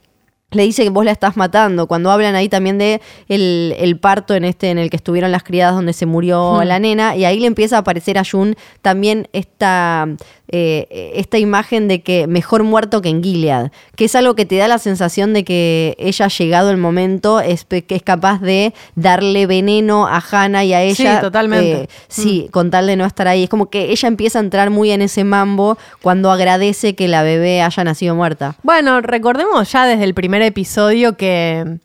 le 0.53 0.63
dice 0.65 0.85
que 0.85 0.91
vos 0.91 1.05
la 1.05 1.13
estás 1.13 1.37
matando. 1.37 1.87
Cuando 1.87 2.11
hablan 2.11 2.35
ahí 2.35 2.49
también 2.49 2.79
de 2.79 3.01
el, 3.29 3.99
parto 4.01 4.35
en 4.35 4.45
este 4.45 4.71
en 4.71 4.79
el 4.79 4.91
que 4.91 4.97
estuvieron 4.97 5.33
las 5.33 5.43
criadas 5.43 5.75
donde 5.75 5.93
se 5.93 6.07
murió 6.07 6.63
la 6.65 6.79
nena 6.79 7.17
y 7.17 7.25
ahí 7.25 7.39
le 7.41 7.47
empieza 7.47 7.77
a 7.77 7.81
aparecer 7.81 8.19
a 8.19 8.25
Jun 8.25 8.57
también 8.81 9.29
esta 9.33 10.09
eh, 10.53 11.13
esta 11.17 11.39
imagen 11.39 11.89
de 11.89 12.03
que 12.03 12.27
mejor 12.27 12.63
muerto 12.63 13.01
que 13.01 13.09
en 13.09 13.23
Gilead, 13.23 13.71
que 13.97 14.05
es 14.05 14.15
algo 14.15 14.35
que 14.35 14.45
te 14.45 14.57
da 14.57 14.69
la 14.69 14.79
sensación 14.79 15.33
de 15.33 15.45
que 15.45 15.97
ella 15.99 16.27
ha 16.27 16.29
llegado 16.29 16.71
el 16.71 16.77
momento, 16.77 17.41
es, 17.41 17.65
que 17.65 17.85
es 17.89 18.03
capaz 18.03 18.41
de 18.41 18.75
darle 18.95 19.47
veneno 19.47 20.07
a 20.07 20.23
Hannah 20.31 20.65
y 20.65 20.75
a 20.75 20.83
ella. 20.83 21.15
Sí, 21.17 21.21
totalmente. 21.21 21.85
Eh, 21.85 21.89
sí, 22.09 22.45
mm. 22.47 22.51
con 22.51 22.71
tal 22.71 22.87
de 22.87 22.97
no 22.97 23.07
estar 23.07 23.29
ahí. 23.29 23.45
Es 23.45 23.51
como 23.51 23.71
que 23.71 23.91
ella 23.91 24.09
empieza 24.09 24.39
a 24.39 24.43
entrar 24.43 24.71
muy 24.71 24.91
en 24.91 25.03
ese 25.03 25.25
mambo 25.25 25.79
cuando 26.03 26.31
agradece 26.31 26.95
que 26.95 27.09
la 27.09 27.23
bebé 27.23 27.63
haya 27.63 27.85
nacido 27.85 28.15
muerta. 28.15 28.55
Bueno, 28.63 29.01
recordemos 29.01 29.73
ya 29.73 29.87
desde 29.87 30.05
el 30.05 30.15
primer 30.15 30.43
episodio 30.43 31.17
que 31.17 31.79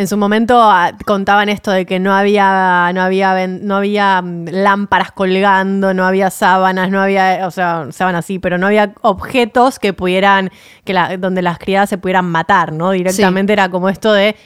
en 0.00 0.08
su 0.08 0.16
momento 0.16 0.58
ah, 0.62 0.92
contaban 1.04 1.50
esto 1.50 1.70
de 1.70 1.84
que 1.84 1.98
no 1.98 2.14
había, 2.14 2.90
no 2.94 3.02
había, 3.02 3.46
no 3.46 3.76
había 3.76 4.22
mm, 4.22 4.46
lámparas 4.50 5.12
colgando, 5.12 5.92
no 5.92 6.06
había 6.06 6.30
sábanas, 6.30 6.90
no 6.90 7.02
había, 7.02 7.46
o 7.46 7.50
sea, 7.50 7.86
sábanas 7.90 8.24
sí, 8.24 8.38
pero 8.38 8.56
no 8.56 8.66
había 8.66 8.94
objetos 9.02 9.78
que 9.78 9.92
pudieran, 9.92 10.50
que 10.84 10.94
la, 10.94 11.18
donde 11.18 11.42
las 11.42 11.58
criadas 11.58 11.90
se 11.90 11.98
pudieran 11.98 12.24
matar, 12.30 12.72
¿no? 12.72 12.92
Directamente 12.92 13.52
era 13.52 13.68
como 13.68 13.90
esto 13.90 14.12
de 14.14 14.36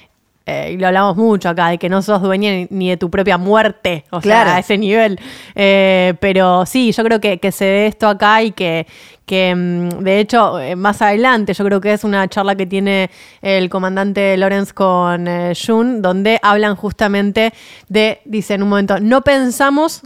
eh, 0.47 0.73
y 0.75 0.77
lo 0.77 0.89
hablamos 0.89 1.17
mucho 1.17 1.49
acá, 1.49 1.69
de 1.69 1.79
que 1.79 1.89
no 1.89 2.03
sos 2.03 2.21
dueña 2.21 2.67
ni 2.69 2.91
de 2.91 2.99
tu 2.99 3.11
propia 3.11 3.39
muerte, 3.39 4.05
o 4.11 4.21
sea, 4.21 4.57
a 4.57 4.59
ese 4.59 4.77
nivel. 4.77 5.19
Eh, 5.55 6.15
pero 6.21 6.67
sí, 6.67 6.93
yo 6.93 7.03
creo 7.03 7.21
que, 7.21 7.39
se 7.51 7.65
ve 7.65 7.87
esto 7.87 8.09
acá 8.09 8.43
y 8.43 8.53
que, 8.53 8.87
que 9.25 9.55
mm, 9.55 10.03
de 10.03 10.21
hecho, 10.21 10.61
eh, 10.61 10.77
más 10.77 11.01
adelante, 11.01 11.55
yo 11.55 11.65
creo 11.65 11.81
que 11.81 11.95
es 11.95 12.05
una 12.05 12.29
charla 12.29 12.57
que 12.57 12.67
tiene 12.67 13.11
el 13.41 13.71
comandante 13.71 14.37
Lorenz 14.37 14.75
con 14.75 15.27
Jun, 15.55 16.03
donde 16.03 16.39
hablan 16.43 16.77
justamente 16.77 17.55
de, 17.89 18.21
dice 18.27 18.55
en 18.55 18.65
un 18.65 18.69
momento, 18.69 19.01
no 19.01 19.23
pensamos 19.23 20.03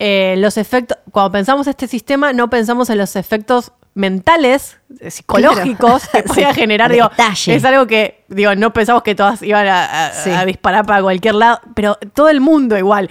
los 0.00 0.56
efectos, 0.56 0.96
cuando 1.12 1.30
pensamos 1.32 1.66
este 1.66 1.86
sistema, 1.86 2.32
no 2.32 2.48
pensamos 2.48 2.88
en 2.88 2.96
los 2.96 3.16
efectos 3.16 3.72
mentales, 4.00 4.78
eh, 4.98 5.10
psicológicos 5.10 6.08
que 6.08 6.22
podía 6.24 6.52
generar, 6.54 6.90
digo, 6.90 7.10
es 7.46 7.64
algo 7.64 7.86
que, 7.86 8.24
digo, 8.28 8.54
no 8.56 8.72
pensamos 8.72 9.02
que 9.02 9.14
todas 9.14 9.42
iban 9.42 9.66
a, 9.68 10.44
disparar 10.46 10.86
para 10.86 11.02
cualquier 11.02 11.34
lado, 11.34 11.60
pero 11.74 11.96
todo 12.14 12.28
el 12.28 12.40
mundo 12.40 12.76
igual. 12.76 13.08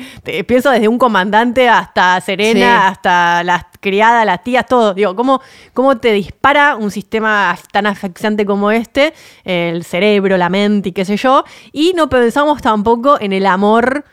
pienso 0.48 0.72
desde 0.72 0.88
un 0.88 0.98
comandante 0.98 1.70
hasta 1.70 2.20
Serena, 2.22 2.90
hasta 2.90 3.44
las 3.44 3.66
criadas, 3.80 4.26
las 4.26 4.44
tías, 4.44 4.66
todo. 4.66 4.94
Digo, 4.94 5.16
¿cómo, 5.16 5.42
¿cómo 5.74 5.98
te 5.98 6.12
dispara 6.12 6.76
un 6.76 6.92
sistema 6.92 7.58
tan 7.72 7.86
asfixiante 7.86 8.46
como 8.46 8.72
este? 8.72 9.14
El 9.44 9.84
cerebro, 9.84 10.38
la 10.38 10.50
mente 10.50 10.90
y 10.90 10.92
qué 10.92 11.06
sé 11.06 11.18
yo. 11.18 11.44
Y 11.72 11.94
no 11.94 12.10
pensamos 12.10 12.62
tampoco 12.62 13.20
en 13.22 13.32
el 13.32 13.46
amor 13.46 14.04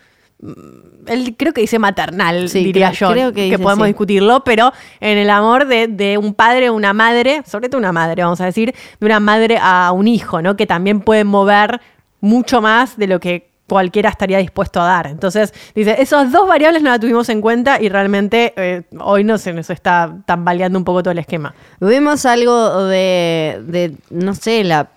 él 1.07 1.35
creo 1.37 1.53
que 1.55 1.63
dice 1.63 1.79
maternal, 1.79 2.49
diría 2.51 2.93
yo, 2.93 3.11
creo 3.11 3.33
que, 3.33 3.59
podemos 3.59 3.87
discutirlo, 3.87 4.45
pero 4.45 4.73
en 5.01 5.19
el 5.19 5.31
amor 5.31 5.67
de, 5.67 6.19
un 6.19 6.35
padre 6.35 6.69
o 6.69 6.75
una 6.75 6.93
madre, 6.93 7.43
sobre 7.47 7.69
todo 7.69 7.79
una 7.79 7.93
madre, 7.93 8.23
vamos 8.23 8.41
a 8.41 8.45
decir, 8.45 8.75
de 9.01 9.07
una 9.07 9.21
madre 9.21 9.59
a 9.61 9.93
un 9.93 10.09
hijo, 10.09 10.43
¿no? 10.43 10.57
Que 10.57 10.67
también 10.67 11.01
puede 11.01 11.25
mover 11.25 11.81
mucho 12.21 12.61
más 12.61 12.97
de 12.97 13.07
lo 13.07 13.21
que 13.21 13.49
cualquiera 13.67 14.11
estaría 14.11 14.39
dispuesto 14.39 14.81
a 14.81 14.85
dar. 14.85 15.07
Entonces, 15.09 15.53
dice, 15.75 15.97
esas 15.99 16.31
dos 16.31 16.47
variables 16.47 16.83
no 16.83 16.91
las 16.91 17.01
tuvimos 17.01 17.29
en 17.31 17.41
cuenta 17.41 17.81
y 17.81 17.89
realmente 17.89 18.53
eh, 18.57 18.83
hoy 19.01 19.25
no 19.25 19.39
se 19.39 19.53
nos 19.53 19.71
está 19.71 20.19
tambaleando 20.25 20.79
un 20.79 20.85
poco 20.85 21.03
todo 21.03 21.13
el 21.13 21.19
esquema. 21.19 21.55
Vemos 21.81 22.27
algo 22.27 22.85
de, 22.85 23.61
de 23.67 23.95
no 24.11 24.35
sé, 24.35 24.63
la 24.65 24.89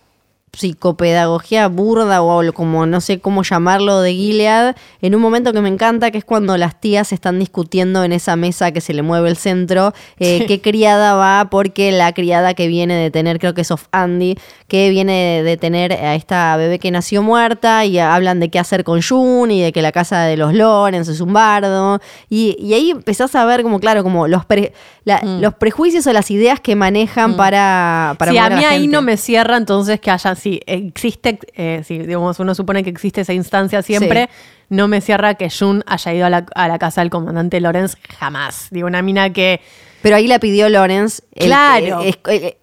psicopedagogía 0.60 1.68
burda 1.68 2.22
o 2.22 2.54
como 2.54 2.86
no 2.86 3.00
sé 3.02 3.20
cómo 3.20 3.44
llamarlo 3.44 4.02
de 4.02 4.14
Gilead, 4.14 4.76
en 5.02 5.16
un 5.16 5.22
momento 5.22 5.54
que 5.54 5.62
me 5.62 5.70
encanta, 5.70 6.12
que 6.12 6.18
es 6.18 6.26
cuando 6.26 6.58
las 6.58 6.80
tías 6.80 7.14
están 7.14 7.40
discutiendo 7.40 8.04
en 8.04 8.12
esa 8.12 8.36
mesa 8.36 8.72
que 8.72 8.82
se 8.82 8.94
le 8.94 9.02
mueve 9.02 9.30
el 9.30 9.38
centro, 9.38 9.94
eh, 10.20 10.46
qué 10.48 10.60
criada 10.62 11.16
va, 11.16 11.50
porque 11.50 11.92
la 11.92 12.14
criada 12.14 12.54
que 12.54 12.68
viene 12.68 12.96
de 12.96 13.10
tener, 13.10 13.40
creo 13.40 13.54
que 13.54 13.62
es 13.62 13.72
of 13.72 13.86
Andy, 13.92 14.36
que 14.70 14.90
viene 14.90 15.44
de 15.44 15.58
tener 15.58 15.92
a 15.92 16.16
esta 16.16 16.56
bebé 16.56 16.80
que 16.80 16.92
nació 16.92 17.22
muerta 17.22 17.84
y 17.84 18.00
hablan 18.00 18.40
de 18.40 18.50
qué 18.50 18.60
hacer 18.60 18.86
con 18.86 19.02
June 19.02 19.54
y 19.54 19.62
de 19.62 19.74
que 19.74 19.82
la 19.82 19.92
casa 19.92 20.24
de 20.24 20.38
los 20.38 20.54
Lorenz 20.54 21.10
es 21.10 21.20
un 21.20 21.34
bardo. 21.34 22.00
Y, 22.30 22.74
ahí 22.74 22.92
empezás 22.92 23.36
a 23.36 23.44
ver 23.44 23.64
como, 23.64 23.82
claro, 23.82 24.04
como 24.04 24.28
los, 24.28 24.44
mm. 24.44 25.42
los 25.42 25.54
prejuicios 25.56 26.08
o 26.08 26.14
las 26.14 26.32
ideas 26.32 26.62
que 26.62 26.76
manejan 26.78 27.32
mm. 27.32 27.36
para, 27.36 28.16
para... 28.18 28.32
Sí, 28.32 28.38
a 28.38 28.50
mí 28.50 28.64
ahí 28.64 28.88
no 28.88 29.02
me 29.02 29.18
cierra 29.18 29.58
entonces 29.58 30.00
que 30.00 30.12
haya 30.12 30.36
si 30.36 30.62
existe, 30.66 31.40
eh, 31.56 31.82
si 31.86 31.98
digamos, 31.98 32.40
uno 32.40 32.56
supone 32.56 32.84
que 32.84 32.90
existe 32.90 33.22
esa 33.22 33.34
instancia 33.34 33.82
siempre, 33.82 34.30
no 34.70 34.88
me 34.88 35.02
cierra 35.02 35.34
que 35.34 35.50
Jun 35.50 35.84
haya 35.88 36.14
ido 36.14 36.26
a 36.26 36.30
la, 36.30 36.80
casa 36.80 37.02
del 37.02 37.10
comandante 37.10 37.60
Lorenz 37.60 37.98
jamás. 38.18 38.68
Digo, 38.72 38.88
una 38.88 39.02
mina 39.02 39.34
que. 39.34 39.62
Pero 40.02 40.16
ahí 40.16 40.28
la 40.28 40.40
pidió 40.40 40.70
Lorenz. 40.70 41.22
Claro. 41.36 42.02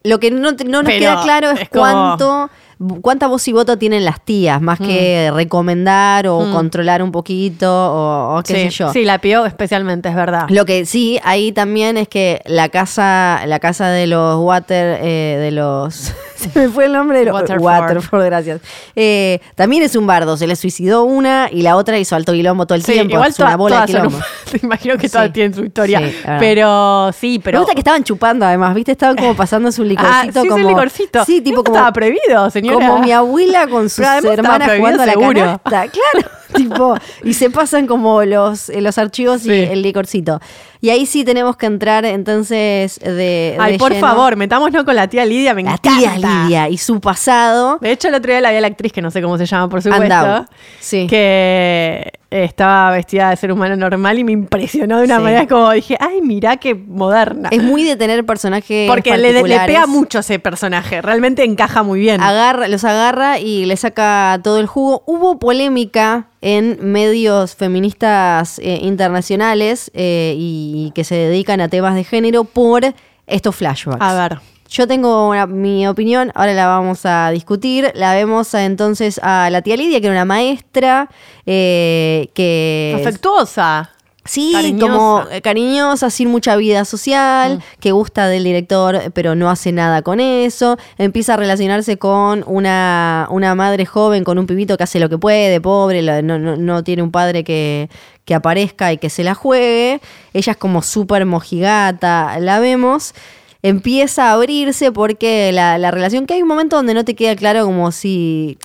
Lo 0.05 0.20
que 0.20 0.31
no, 0.31 0.53
nos 0.53 0.57
queda 0.85 1.22
claro 1.22 1.51
es 1.51 1.68
cuánto 1.68 2.51
cuánta 3.01 3.27
voz 3.27 3.46
y 3.49 3.53
voto 3.53 3.79
tienen 3.79 4.05
las 4.05 4.22
tías, 4.25 4.61
más 4.61 4.79
que 4.79 5.31
mm. 5.31 5.35
recomendar 5.35 6.27
o 6.29 6.40
mm. 6.40 6.53
controlar 6.53 7.03
un 7.03 7.11
poquito 7.11 7.66
o, 7.70 8.42
qué 8.42 8.68
sé 8.68 8.70
yo. 8.70 8.92
Sí, 8.92 9.05
la 9.05 9.18
pidió 9.18 9.46
especialmente, 9.46 10.09
es 10.09 10.14
verdad. 10.14 10.46
Lo 10.49 10.64
que 10.66 10.85
sí, 10.85 11.18
ahí 11.25 11.53
también 11.53 11.96
es 11.96 12.09
que 12.09 12.42
la 12.44 12.68
casa, 12.68 13.42
la 13.46 13.61
casa 13.61 13.88
de 13.88 14.07
los 14.07 14.38
Water, 14.38 14.99
eh, 15.03 15.38
de 15.40 15.51
los. 15.53 16.12
se 16.52 16.59
me 16.61 16.68
fue 16.68 16.87
el 16.87 16.92
nombre 16.92 17.20
de 17.20 17.26
los 17.26 17.35
Waterford, 17.59 18.24
gracias. 18.24 18.61
Eh, 18.94 19.40
también 19.54 19.82
es 19.82 19.96
un 19.96 20.06
bardo, 20.06 20.37
se 20.37 20.46
le 20.46 20.56
suicidó 20.56 21.04
una 21.04 21.48
y 21.50 21.62
la 21.62 21.76
otra 21.76 21.98
hizo 21.98 22.16
alto 22.16 22.32
quilombo 22.32 22.66
todo 22.66 22.76
el 22.76 22.85
tiempo. 22.85 23.14
Igual 23.14 23.30
es 23.30 23.38
una 23.38 23.56
bola 23.56 23.80
de 23.80 23.87
quilombo. 23.87 24.18
te 24.50 24.61
imagino 24.62 24.96
que 24.96 25.09
todas 25.09 25.32
tienen 25.32 25.54
su 25.54 25.64
historia. 25.64 26.02
pero 26.38 27.11
sí, 27.12 27.40
pero. 27.42 27.56
Me 27.56 27.61
gusta 27.61 27.74
que 27.74 27.80
estaban 27.80 28.04
chupando 28.04 28.46
además, 28.46 28.74
¿viste? 28.74 28.92
Estaban 28.92 29.16
como 29.16 29.35
pasando 29.35 29.70
su 29.72 29.85
licorcito. 29.85 30.40
Ah, 30.40 30.42
sí, 30.42 30.48
como, 30.48 30.68
licorcito. 30.68 31.24
Sí, 31.24 31.40
tipo 31.40 31.64
como. 31.64 31.76
Estaba 31.76 31.92
prohibido, 31.92 32.50
señor. 32.50 32.74
Como 32.74 32.98
mi 32.98 33.12
abuela 33.12 33.66
con 33.66 33.88
sus 33.88 34.04
hermanas 34.04 34.70
jugando 34.76 35.02
a 35.02 35.06
la 35.06 35.14
canasta. 35.14 35.87
Claro, 35.96 36.28
tipo, 36.54 36.96
y 37.24 37.35
se 37.35 37.50
pasan 37.50 37.87
como 37.87 38.22
los, 38.24 38.68
eh, 38.70 38.80
los 38.80 38.98
archivos 38.98 39.44
y 39.46 39.52
el 39.52 39.82
licorcito. 39.82 40.40
Y 40.80 40.90
ahí 40.90 41.06
sí 41.06 41.24
tenemos 41.24 41.56
que 41.56 41.66
entrar 41.66 42.04
entonces 42.04 42.98
de. 43.00 43.56
Ay, 43.58 43.78
por 43.78 43.94
favor, 43.94 44.36
metámonos 44.36 44.84
con 44.84 44.94
la 44.94 45.08
tía 45.08 45.24
Lidia, 45.24 45.54
me 45.54 45.62
la 45.62 45.78
tía 45.78 46.16
Lidia 46.16 46.68
y 46.68 46.78
su 46.78 47.00
pasado. 47.00 47.78
De 47.80 47.92
hecho, 47.92 48.08
el 48.08 48.14
otro 48.14 48.30
día 48.32 48.40
la 48.40 48.50
vi 48.50 48.56
a 48.56 48.60
la 48.60 48.66
actriz, 48.68 48.92
que 48.92 49.02
no 49.02 49.10
sé 49.10 49.22
cómo 49.22 49.38
se 49.38 49.46
llama, 49.46 49.68
por 49.68 49.82
supuesto. 49.82 50.46
Sí. 50.80 51.06
Que 51.08 52.12
estaba 52.30 52.90
vestida 52.90 53.30
de 53.30 53.36
ser 53.36 53.52
humano 53.52 53.76
normal 53.76 54.18
y 54.18 54.24
me 54.24 54.32
impresionó 54.32 54.98
de 54.98 55.04
una 55.04 55.16
Sí. 55.16 55.22
manera 55.22 55.46
como 55.46 55.70
dije, 55.70 55.96
ay, 56.00 56.20
mirá 56.20 56.56
qué 56.58 56.74
moderna. 56.74 57.48
Es 57.52 57.62
muy 57.62 57.82
de 57.84 57.96
tener 57.96 58.26
personajes 58.26 58.90
Porque 58.90 59.16
le, 59.16 59.32
le 59.42 59.58
pega 59.60 59.86
mucho 59.86 60.18
ese 60.18 60.38
personaje, 60.38 61.00
realmente 61.00 61.44
encaja 61.44 61.82
muy 61.82 62.00
bien. 62.00 62.20
agarra, 62.20 62.68
los 62.68 62.84
agarra 62.84 63.38
y 63.38 63.64
le 63.64 63.76
saca 63.76 64.38
todo 64.42 64.58
el 64.58 64.66
jugo. 64.66 65.02
Hubo 65.06 65.38
polémica 65.38 66.26
en 66.40 66.79
medios 66.81 67.55
feministas 67.55 68.59
eh, 68.59 68.79
internacionales 68.83 69.90
eh, 69.94 70.35
y 70.37 70.92
que 70.94 71.05
se 71.05 71.14
dedican 71.14 71.61
a 71.61 71.68
temas 71.68 71.94
de 71.94 72.05
género 72.05 72.44
por 72.44 72.83
estos 73.27 73.57
flashbacks. 73.57 74.01
A 74.01 74.14
ver. 74.14 74.38
Yo 74.68 74.87
tengo 74.88 75.29
una- 75.29 75.46
mi 75.46 75.87
opinión, 75.87 76.33
ahora 76.35 76.53
la 76.53 76.66
vamos 76.66 77.07
a 77.07 77.31
discutir. 77.31 77.92
La 77.94 78.14
vemos 78.14 78.53
a, 78.55 78.64
entonces 78.64 79.20
a 79.22 79.49
la 79.51 79.62
tía 79.62 79.77
Lidia, 79.77 80.01
que 80.01 80.07
era 80.07 80.14
una 80.14 80.25
maestra, 80.25 81.09
eh, 81.46 82.29
que... 82.35 82.96
Afectuosa. 83.01 83.90
Sí, 84.26 84.50
Cariñosa. 84.52 84.92
como 84.92 85.22
eh, 85.30 85.40
cariñosa, 85.42 86.10
sin 86.10 86.28
mucha 86.30 86.56
vida 86.56 86.84
social, 86.84 87.62
que 87.80 87.92
gusta 87.92 88.28
del 88.28 88.44
director, 88.44 89.12
pero 89.14 89.34
no 89.34 89.50
hace 89.50 89.72
nada 89.72 90.02
con 90.02 90.20
eso. 90.20 90.76
Empieza 90.98 91.34
a 91.34 91.36
relacionarse 91.36 91.96
con 91.98 92.44
una, 92.46 93.26
una 93.30 93.54
madre 93.54 93.86
joven, 93.86 94.24
con 94.24 94.38
un 94.38 94.46
pibito 94.46 94.76
que 94.76 94.84
hace 94.84 95.00
lo 95.00 95.08
que 95.08 95.18
puede, 95.18 95.60
pobre, 95.60 96.02
la- 96.02 96.22
no, 96.22 96.38
no- 96.38 96.56
no 96.56 96.82
tiene 96.84 97.02
un 97.02 97.10
padre 97.10 97.44
que, 97.44 97.88
que 98.24 98.34
aparezca 98.34 98.92
y 98.92 98.98
que 98.98 99.11
se 99.11 99.24
la 99.24 99.34
juegue. 99.34 100.01
Ella 100.34 100.53
es 100.53 100.57
como 100.59 100.82
súper 100.82 101.24
mojigata, 101.26 102.38
la 102.40 102.59
vemos. 102.61 103.14
Empieza 103.62 104.28
a 104.30 104.32
abrirse 104.34 104.92
porque 104.92 105.51
la, 105.53 105.78
la 105.78 105.90
relación, 105.90 106.26
que 106.26 106.34
hay 106.34 106.42
un 106.42 106.48
momento 106.48 106.76
donde 106.76 106.94
no 106.94 107.05
te 107.05 107.14
queda 107.16 107.34
claro 107.36 107.64
como 107.64 107.90
si 107.92 108.59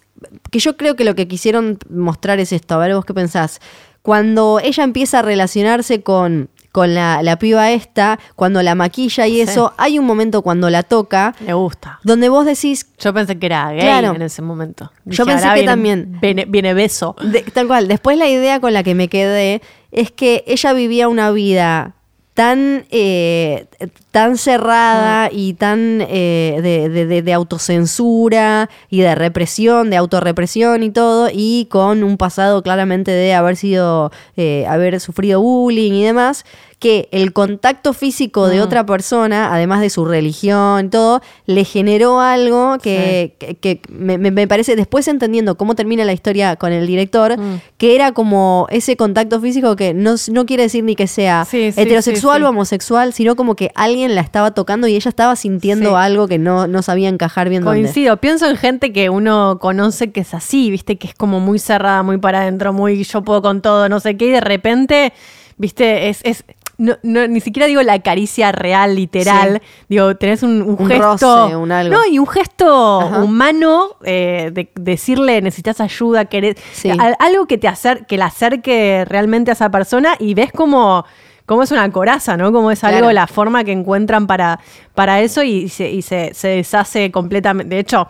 que 0.52 0.60
yo 0.60 0.78
creo 0.78 0.96
que 0.96 1.04
lo 1.04 1.16
que 1.16 1.28
quisieron 1.28 1.80
mostrar 1.90 2.40
es 2.40 2.52
esto. 2.52 2.76
A 2.76 2.78
ver, 2.78 2.94
vos 2.94 3.06
qué 3.06 3.14
pensás. 3.14 3.60
Cuando 4.02 4.60
ella 4.64 4.84
empieza 4.84 5.20
a 5.20 5.22
relacionarse 5.22 6.02
con, 6.02 6.50
con 6.72 6.96
la, 6.96 7.22
la 7.22 7.38
piba 7.38 7.72
esta, 7.72 8.20
cuando 8.36 8.64
la 8.64 8.74
maquilla 8.76 9.28
y 9.28 9.36
Sí. 9.36 9.42
eso, 9.42 9.74
hay 9.78 10.00
un 10.00 10.06
momento 10.06 10.42
cuando 10.42 10.70
la 10.70 10.84
toca 10.84 11.36
Le 11.46 11.54
gusta. 11.54 12.00
donde 12.04 12.30
vos 12.30 12.46
decís, 12.46 12.88
Yo 12.98 13.14
pensé 13.14 13.38
que 13.38 13.46
era 13.46 13.72
gay 13.72 13.82
Claro. 13.82 14.14
en 14.16 14.22
ese 14.24 14.42
momento. 14.42 14.92
Yo 15.06 15.26
pensé 15.26 15.48
que 15.48 15.54
viene- 15.54 15.68
también. 15.68 16.18
Viene, 16.22 16.46
viene 16.46 16.74
beso. 16.74 17.16
de- 17.22 17.44
tal 17.44 17.68
cual, 17.68 17.88
después 17.88 18.18
la 18.18 18.28
idea 18.28 18.60
con 18.60 18.74
la 18.74 18.84
que 18.84 18.96
me 18.96 19.08
quedé 19.08 19.62
es 19.92 20.12
que 20.12 20.44
ella 20.48 20.74
vivía 20.74 21.08
una 21.08 21.30
vida 21.32 21.96
tan, 22.34 22.86
eh, 22.92 23.68
tan 24.12 24.38
cerrada 24.38 25.30
y 25.32 25.54
tan 25.54 26.02
eh, 26.08 26.60
de, 26.62 26.90
de- 26.90 27.06
de- 27.06 27.22
de 27.22 27.34
autocensura 27.34 28.70
y 28.90 29.02
de 29.02 29.16
represión, 29.16 29.90
de 29.90 29.98
autorrepresión 29.98 30.84
y 30.84 30.90
todo, 30.92 31.30
y 31.32 31.68
con 31.70 32.04
un 32.04 32.18
pasado 32.18 32.62
claramente 32.64 33.12
de 33.12 33.34
haber 33.34 33.56
sido, 33.56 34.12
eh, 34.38 34.66
haber 34.68 35.00
sufrido 35.00 35.42
bullying 35.42 35.94
y 35.94 36.04
demás, 36.04 36.46
que 36.80 37.10
el 37.12 37.32
contacto 37.32 37.94
físico 37.94 38.48
de 38.48 38.60
otra 38.60 38.84
persona, 38.88 39.54
además 39.54 39.82
de 39.82 39.92
su 39.92 40.04
religión 40.04 40.88
y 40.88 40.90
todo, 40.90 41.22
le 41.46 41.64
generó 41.64 42.20
algo 42.22 42.80
que, 42.82 43.36
que- 43.38 43.54
que 43.56 43.82
me, 43.92 44.48
parece, 44.48 44.76
después 44.76 45.08
entendiendo 45.08 45.56
cómo 45.58 45.76
termina 45.76 46.04
la 46.06 46.14
historia 46.14 46.56
con 46.56 46.72
el 46.74 46.88
director, 46.88 47.36
que 47.78 47.94
era 47.96 48.14
como 48.14 48.66
ese 48.72 48.98
contacto 48.98 49.40
físico 49.40 49.76
que 49.76 49.94
no, 49.94 50.16
no 50.32 50.46
quiere 50.48 50.64
decir 50.64 50.84
ni 50.84 50.96
que 50.96 51.06
sea 51.06 51.46
Sí, 51.46 51.72
heterosexual 51.76 52.44
o 52.44 52.50
homosexual, 52.50 53.14
sino 53.14 53.36
como 53.36 53.56
que 53.56 53.71
alguien 53.76 54.16
la 54.16 54.22
estaba 54.22 54.52
tocando 54.52 54.88
y 54.88 54.96
ella 54.96 55.10
estaba 55.10 55.36
sintiendo 55.36 55.90
Sí. 55.90 55.96
algo 55.96 56.28
que 56.28 56.38
no, 56.38 56.68
no 56.68 56.82
sabía 56.82 57.10
encajar 57.10 57.50
bien 57.50 57.64
dónde. 57.64 57.82
Coincido, 57.82 58.18
pienso 58.18 58.50
en 58.50 58.58
gente 58.58 58.92
que 58.94 59.10
uno 59.10 59.58
conoce 59.60 60.12
que 60.12 60.22
es 60.22 60.34
así, 60.34 60.70
viste, 60.72 60.98
que 60.98 61.08
es 61.08 61.14
como 61.16 61.40
muy 61.40 61.60
cerrada, 61.60 62.04
muy 62.04 62.18
para 62.18 62.42
adentro, 62.42 62.74
muy 62.74 63.04
yo 63.04 63.22
puedo 63.24 63.42
con 63.42 63.62
todo, 63.62 63.90
no 63.90 64.00
sé 64.00 64.18
qué, 64.18 64.26
y 64.28 64.32
de 64.32 64.42
repente, 64.42 65.14
viste, 65.58 66.10
es, 66.10 66.22
es 66.24 66.44
no, 66.78 66.98
no, 67.04 67.28
ni 67.28 67.42
siquiera 67.42 67.68
digo 67.68 67.84
la 67.84 68.00
caricia 68.00 68.52
real, 68.52 68.96
literal, 68.96 69.62
Sí. 69.62 69.84
digo, 69.90 70.16
tenés 70.16 70.42
un, 70.42 70.64
un 70.64 70.78
Un 70.80 70.88
gesto, 70.88 71.04
roce, 71.44 71.56
un 71.56 71.72
algo. 71.72 71.94
no, 71.94 72.00
y 72.12 72.18
un 72.18 72.26
gesto 72.26 73.02
Ajá. 73.02 73.20
humano 73.24 73.90
eh, 74.04 74.50
de 74.52 74.72
decirle 74.74 75.42
necesitas 75.44 75.80
ayuda, 75.80 76.26
querés, 76.26 76.56
Sí. 76.74 76.90
algo 77.20 77.46
que 77.46 77.60
te 77.60 77.68
acer, 77.68 78.08
que 78.08 78.18
la 78.18 78.26
acerque 78.28 79.06
realmente 79.08 79.52
a 79.52 79.54
esa 79.54 79.70
persona 79.70 80.16
y 80.18 80.34
ves 80.34 80.52
como 80.52 81.06
como 81.52 81.64
es 81.64 81.72
una 81.72 81.92
coraza, 81.92 82.38
¿no? 82.38 82.54
Como 82.54 82.72
es 82.72 82.82
algo, 82.86 83.12
la 83.12 83.28
forma 83.28 83.66
que 83.66 83.74
encuentran 83.74 84.26
para, 84.26 84.62
para 84.96 85.20
eso 85.20 85.44
y, 85.44 85.68
se, 85.68 85.92
y 85.92 86.02
se, 86.02 86.34
se 86.34 86.48
deshace 86.48 87.12
completamente. 87.12 87.76
De 87.76 87.82
hecho, 87.82 88.08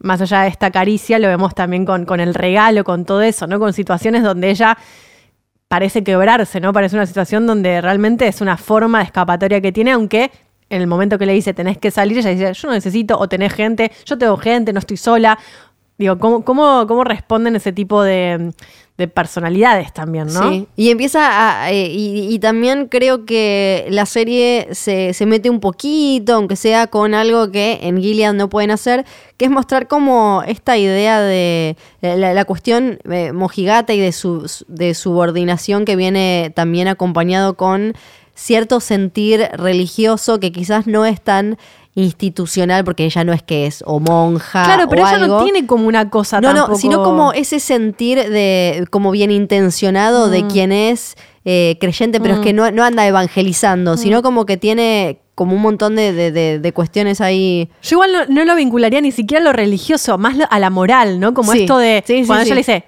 más 0.00 0.20
allá 0.20 0.42
de 0.42 0.48
esta 0.48 0.70
caricia, 0.70 1.18
lo 1.18 1.26
vemos 1.26 1.54
también 1.54 1.86
con, 1.86 2.04
con 2.04 2.20
el 2.20 2.34
regalo, 2.34 2.84
con 2.84 3.06
todo 3.06 3.22
eso, 3.22 3.46
¿no? 3.46 3.58
Con 3.58 3.72
situaciones 3.72 4.22
donde 4.22 4.50
ella 4.50 4.76
parece 5.66 6.04
quebrarse, 6.04 6.60
¿no? 6.60 6.74
Parece 6.74 6.96
una 6.96 7.06
situación 7.06 7.46
donde 7.46 7.80
realmente 7.80 8.28
es 8.28 8.42
una 8.42 8.58
forma 8.58 8.98
de 8.98 9.04
escapatoria 9.04 9.62
que 9.62 9.72
tiene, 9.72 9.92
aunque 9.92 10.30
en 10.68 10.82
el 10.82 10.86
momento 10.86 11.16
que 11.16 11.24
le 11.24 11.32
dice 11.32 11.54
tenés 11.54 11.78
que 11.78 11.90
salir, 11.90 12.18
ella 12.18 12.28
dice, 12.28 12.52
yo 12.52 12.68
no 12.68 12.74
necesito, 12.74 13.18
o 13.18 13.26
tenés 13.30 13.54
gente, 13.54 13.92
yo 14.04 14.18
tengo 14.18 14.36
gente, 14.36 14.74
no 14.74 14.80
estoy 14.80 14.98
sola. 14.98 15.38
Digo, 15.96 16.18
¿cómo, 16.18 16.44
cómo, 16.44 16.86
cómo 16.86 17.02
responden 17.02 17.56
ese 17.56 17.72
tipo 17.72 18.02
de, 18.02 18.52
de 18.96 19.08
personalidades 19.08 19.92
también, 19.92 20.28
no? 20.28 20.50
Sí, 20.50 20.68
y 20.76 20.90
empieza 20.90 21.64
a. 21.64 21.72
eh, 21.72 21.88
y, 21.90 22.38
también 22.38 22.86
creo 22.86 23.24
que 23.24 23.86
la 23.88 24.06
serie 24.06 24.68
se, 24.70 25.14
se 25.14 25.26
mete 25.26 25.50
un 25.50 25.58
poquito, 25.58 26.34
aunque 26.34 26.54
sea 26.54 26.86
con 26.86 27.12
algo 27.12 27.50
que 27.50 27.80
en 27.82 28.00
Gilead 28.00 28.34
no 28.34 28.48
pueden 28.48 28.70
hacer, 28.70 29.04
que 29.36 29.46
es 29.46 29.50
mostrar 29.50 29.88
como 29.88 30.44
esta 30.46 30.76
idea 30.76 31.20
de 31.20 31.76
la, 32.02 32.34
la 32.34 32.44
cuestión 32.44 33.00
eh, 33.10 33.32
mojigata 33.32 33.94
y 33.94 34.00
de, 34.00 34.12
su, 34.12 34.48
de 34.68 34.94
subordinación 34.94 35.84
que 35.84 35.96
viene 35.96 36.52
también 36.54 36.86
acompañado 36.86 37.56
con 37.56 37.94
cierto 38.34 38.80
sentir 38.80 39.48
religioso 39.54 40.38
que 40.38 40.52
quizás 40.52 40.86
no 40.86 41.06
es 41.06 41.20
tan 41.20 41.56
institucional 41.96 42.84
porque 42.84 43.04
ella 43.04 43.24
no 43.24 43.32
es 43.32 43.42
que 43.42 43.66
es 43.66 43.82
o 43.86 44.00
monja 44.00 44.64
Claro, 44.64 44.88
pero 44.88 45.04
o 45.04 45.08
ella 45.08 45.26
no 45.26 45.44
tiene 45.44 45.66
como 45.66 45.86
una 45.86 46.10
cosa 46.10 46.40
No, 46.40 46.48
tampoco... 46.48 46.72
no, 46.72 46.76
sino 46.78 47.02
como 47.02 47.32
ese 47.32 47.60
sentir 47.60 48.18
de 48.30 48.86
como 48.90 49.10
bien 49.10 49.30
intencionado 49.30 50.28
Mm. 50.28 50.30
de 50.30 50.46
quien 50.46 50.72
es 50.72 51.16
eh, 51.46 51.76
creyente, 51.80 52.20
pero 52.20 52.34
es 52.34 52.40
que 52.40 52.52
no, 52.54 52.70
no 52.70 52.82
anda 52.84 53.06
evangelizando, 53.06 53.94
Mm. 53.94 53.98
sino 53.98 54.22
como 54.22 54.46
que 54.46 54.56
tiene 54.56 55.18
como 55.34 55.54
un 55.54 55.60
montón 55.62 55.94
de, 55.96 56.12
de- 56.12 56.30
de- 56.32 56.58
de 56.58 56.72
cuestiones 56.72 57.20
ahí. 57.20 57.68
Yo 57.82 57.96
igual 57.96 58.12
no, 58.12 58.26
no 58.34 58.44
lo 58.44 58.54
vincularía 58.56 59.00
ni 59.00 59.10
siquiera 59.12 59.42
a 59.42 59.44
lo 59.44 59.52
religioso, 59.52 60.16
más 60.16 60.36
lo- 60.36 60.46
a 60.50 60.58
la 60.58 60.70
moral, 60.70 61.20
¿no? 61.20 61.34
Como 61.34 61.52
Sí. 61.52 61.60
esto 61.62 61.76
de 61.78 62.02
Sí, 62.06 62.20
sí, 62.22 62.26
cuando 62.26 62.44
ella 62.44 62.54
le 62.54 62.60
dice, 62.60 62.84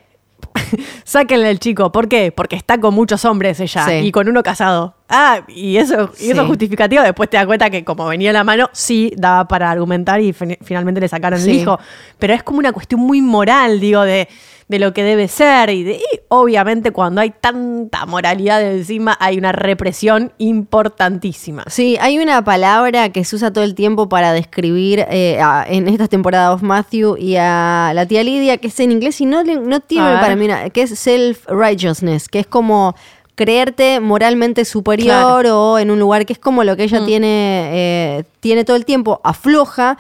sáquenle 1.05 1.51
el 1.51 1.59
chico, 1.59 1.93
¿por 1.93 2.09
qué? 2.09 2.33
Porque 2.33 2.57
está 2.57 2.79
con 2.79 2.95
muchos 2.95 3.25
hombres 3.25 3.61
ella 3.61 3.85
Sí. 3.87 3.93
y 4.05 4.13
con 4.13 4.29
uno 4.29 4.43
casado. 4.43 4.95
Ah, 5.09 5.41
y 5.49 5.77
eso, 5.77 6.11
y 6.21 6.31
eso 6.31 6.43
Sí. 6.43 6.49
justificativo, 6.49 7.03
después 7.03 7.31
te 7.31 7.37
das 7.37 7.47
cuenta 7.47 7.71
que 7.71 7.85
como 7.85 8.07
venía 8.07 8.31
en 8.31 8.35
la 8.35 8.45
mano, 8.45 8.69
sí 8.73 9.13
daba 9.17 9.47
para 9.47 9.71
argumentar 9.71 10.21
y 10.21 10.33
fin- 10.33 10.59
finalmente 10.63 11.01
le 11.01 11.09
sacaron 11.09 11.41
el 11.41 11.49
hijo. 11.51 11.79
Pero 12.19 12.35
es 12.35 12.43
como 12.43 12.59
una 12.59 12.73
cuestión 12.73 13.01
muy 13.01 13.23
moral, 13.23 13.79
digo, 13.81 14.03
de, 14.03 14.29
de 14.69 14.79
lo 14.81 14.93
que 14.93 15.03
debe 15.05 15.29
ser. 15.29 15.71
Y, 15.71 15.85
de, 15.85 15.93
y 15.95 16.21
obviamente 16.29 16.91
cuando 16.91 17.21
hay 17.21 17.31
tanta 17.31 18.05
moralidad 18.07 18.61
encima, 18.63 19.17
hay 19.21 19.39
una 19.39 19.53
represión 19.53 20.33
importantísima. 20.39 21.65
Sí, 21.69 21.97
hay 22.01 22.19
una 22.19 22.43
palabra 22.45 23.11
que 23.11 23.25
se 23.25 23.37
usa 23.37 23.53
todo 23.53 23.65
el 23.65 23.75
tiempo 23.75 24.09
para 24.09 24.33
describir 24.33 25.07
eh, 25.09 25.39
a- 25.41 25.65
en 25.69 25.89
esta 25.89 26.09
temporada 26.09 26.53
of 26.53 26.63
Matthew 26.63 27.17
y 27.17 27.37
a 27.37 27.93
la 27.95 28.07
tía 28.07 28.23
Lidia, 28.25 28.59
que 28.59 28.69
es 28.69 28.81
en 28.81 28.93
inglés 28.93 29.21
y 29.21 29.27
no, 29.27 29.45
no 29.45 29.81
tiene 29.81 30.07
para 30.21 30.37
mí 30.37 30.49
que 30.73 30.83
es 30.83 30.91
self-righteousness, 30.99 32.29
que 32.29 32.41
es 32.41 32.47
como 32.47 32.95
creerte 33.35 34.01
moralmente 34.01 34.65
superior 34.65 35.47
o 35.53 35.79
en 35.79 35.91
un 35.91 35.99
lugar 35.99 36.25
que 36.25 36.33
es 36.33 36.39
como 36.39 36.65
lo 36.65 36.75
que 36.77 36.85
ella 36.85 37.05
tiene, 37.05 37.69
eh, 37.73 38.25
tiene 38.41 38.65
todo 38.65 38.77
el 38.77 38.87
tiempo, 38.87 39.21
afloja, 39.25 39.99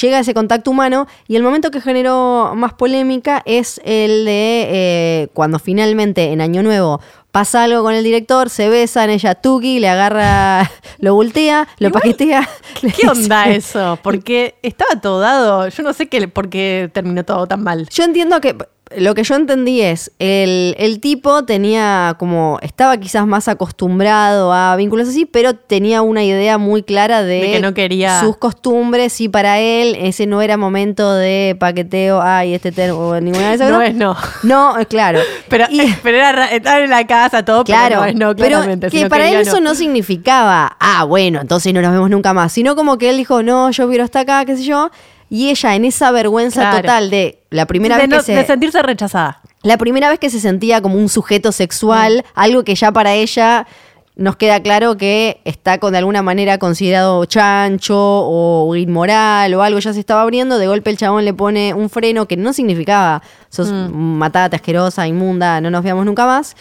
llega 0.00 0.18
ese 0.18 0.34
contacto 0.34 0.70
humano 0.70 1.06
y 1.26 1.36
el 1.36 1.42
momento 1.42 1.70
que 1.70 1.80
generó 1.80 2.52
más 2.54 2.74
polémica 2.74 3.42
es 3.44 3.80
el 3.84 4.24
de 4.24 4.66
eh, 4.70 5.28
cuando 5.34 5.58
finalmente 5.58 6.32
en 6.32 6.40
Año 6.40 6.62
Nuevo 6.62 7.00
pasa 7.36 7.64
algo 7.64 7.82
con 7.82 7.92
el 7.92 8.02
director, 8.02 8.48
se 8.48 8.70
besan, 8.70 9.10
ella 9.10 9.34
tuki, 9.34 9.78
le 9.78 9.90
agarra, 9.90 10.70
lo 11.00 11.14
voltea, 11.14 11.68
lo 11.78 11.88
Igual, 11.88 12.02
paquetea. 12.02 12.48
le 12.80 12.92
¿Qué 12.98 13.06
onda 13.06 13.50
eso? 13.50 13.98
Porque 14.02 14.54
estaba 14.62 14.98
todo 15.02 15.20
dado. 15.20 15.68
Yo 15.68 15.82
no 15.82 15.92
sé 15.92 16.06
qué, 16.08 16.28
por 16.28 16.48
qué 16.48 16.90
terminó 16.94 17.24
todo 17.24 17.46
tan 17.46 17.62
mal. 17.62 17.88
Yo 17.90 18.04
entiendo 18.04 18.40
que 18.40 18.56
lo 18.96 19.14
que 19.14 19.22
yo 19.24 19.34
entendí 19.34 19.80
es, 19.82 20.10
el, 20.18 20.74
el 20.78 21.00
tipo 21.00 21.44
tenía 21.44 22.16
como, 22.18 22.58
estaba 22.62 22.96
quizás 22.96 23.26
más 23.26 23.48
acostumbrado 23.48 24.52
a 24.52 24.74
vínculos 24.76 25.08
así, 25.08 25.26
pero 25.26 25.54
tenía 25.54 26.02
una 26.02 26.24
idea 26.24 26.58
muy 26.58 26.82
clara 26.82 27.22
de, 27.22 27.40
De 27.40 27.52
que 27.52 27.60
no 27.60 27.74
quería- 27.74 28.20
sus 28.20 28.36
costumbres 28.36 29.20
y 29.20 29.28
para 29.28 29.58
él 29.60 29.96
ese 30.00 30.26
no 30.26 30.42
era 30.42 30.56
momento 30.56 31.12
de 31.14 31.56
paqueteo, 31.58 32.20
ay, 32.22 32.54
este 32.54 32.72
termo, 32.72 33.14
ninguna 33.20 33.48
de 33.50 33.54
esas 33.54 33.70
No 33.70 33.76
cosas. 33.76 33.90
es 33.90 33.94
no. 33.96 34.16
No, 34.42 34.78
eh, 34.78 34.86
claro. 34.86 35.20
Pero, 35.48 35.66
Y- 35.70 35.92
pero 36.02 36.16
era 36.18 36.32
ra- 36.32 36.46
estar 36.46 36.80
en 36.82 36.90
la 36.90 37.06
casa, 37.06 37.44
todo, 37.44 37.64
Claro, 37.64 38.00
pero 38.00 38.00
no 38.00 38.06
es 38.06 38.14
no, 38.16 38.34
claramente. 38.34 38.90
que 38.90 39.08
para 39.08 39.28
él 39.28 39.36
eso 39.40 39.56
no. 39.60 39.70
no 39.70 39.74
significaba, 39.74 40.76
ah, 40.80 41.04
bueno, 41.04 41.40
entonces 41.40 41.72
no 41.74 41.80
nos 41.82 41.92
vemos 41.92 42.10
nunca 42.10 42.32
más, 42.32 42.52
sino 42.52 42.74
como 42.76 42.98
que 42.98 43.10
él 43.10 43.16
dijo, 43.16 43.42
no, 43.42 43.70
yo 43.70 43.88
quiero 43.88 44.04
hasta 44.04 44.20
acá, 44.20 44.44
qué 44.44 44.56
sé 44.56 44.64
yo, 44.64 44.90
y 45.30 45.50
ella 45.50 45.74
en 45.74 45.84
esa 45.84 46.10
vergüenza 46.10 46.60
Claro. 46.60 46.76
total 46.82 47.10
de 47.10 47.40
la 47.50 47.66
primera 47.66 47.96
de, 47.96 48.02
vez 48.02 48.10
no- 48.10 48.16
que 48.18 48.22
se... 48.22 48.34
de 48.34 48.46
sentirse 48.46 48.82
rechazada. 48.82 49.40
la 49.62 49.76
primera 49.78 50.08
vez 50.10 50.18
que 50.18 50.30
se 50.30 50.40
sentía 50.40 50.80
como 50.80 50.96
un 50.96 51.08
sujeto 51.08 51.50
sexual, 51.52 52.24
algo 52.34 52.62
que 52.64 52.74
ya 52.74 52.92
para 52.92 53.14
ella 53.14 53.66
nos 54.14 54.36
queda 54.36 54.60
claro 54.62 54.96
que 54.96 55.40
está 55.44 55.76
con 55.78 55.92
de 55.92 55.98
alguna 55.98 56.22
manera 56.22 56.56
considerado 56.56 57.22
chancho 57.26 57.94
o 57.98 58.74
inmoral 58.76 59.52
o 59.52 59.62
algo, 59.62 59.78
ya 59.78 59.92
se 59.92 60.00
estaba 60.00 60.22
abriendo, 60.22 60.56
de 60.58 60.66
golpe 60.66 60.88
el 60.90 60.96
chabón 60.96 61.24
le 61.26 61.34
pone 61.34 61.74
un 61.74 61.90
freno 61.90 62.26
que 62.26 62.36
no 62.38 62.54
significaba 62.54 63.22
sos 63.50 63.70
matada, 63.92 64.56
asquerosa, 64.56 65.06
inmunda, 65.06 65.60
no 65.60 65.70
nos 65.70 65.82
veamos 65.84 66.06
nunca 66.06 66.24
más. 66.24 66.56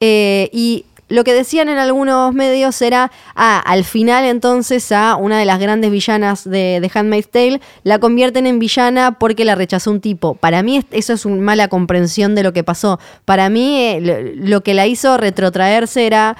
Eh, 0.00 0.50
y 0.52 0.84
lo 1.08 1.24
que 1.24 1.34
decían 1.34 1.68
en 1.68 1.78
algunos 1.78 2.34
medios 2.34 2.80
era, 2.82 3.12
ah, 3.34 3.62
al 3.64 3.84
final 3.84 4.24
entonces 4.24 4.90
a 4.92 5.16
una 5.16 5.38
de 5.38 5.44
las 5.44 5.60
grandes 5.60 5.90
villanas 5.90 6.44
de, 6.44 6.80
de 6.80 6.90
Handmaid's 6.92 7.30
Tale 7.30 7.60
la 7.84 7.98
convierten 7.98 8.46
en 8.46 8.58
villana 8.58 9.18
porque 9.18 9.44
la 9.44 9.54
rechazó 9.54 9.90
un 9.90 10.00
tipo. 10.00 10.34
Para 10.34 10.62
mí 10.62 10.84
eso 10.90 11.12
es 11.12 11.24
una 11.24 11.40
mala 11.40 11.68
comprensión 11.68 12.34
de 12.34 12.42
lo 12.42 12.52
que 12.52 12.64
pasó. 12.64 12.98
Para 13.24 13.48
mí 13.50 13.78
eh, 13.80 14.34
lo 14.36 14.62
que 14.62 14.74
la 14.74 14.86
hizo 14.86 15.16
retrotraerse 15.16 16.06
era 16.06 16.36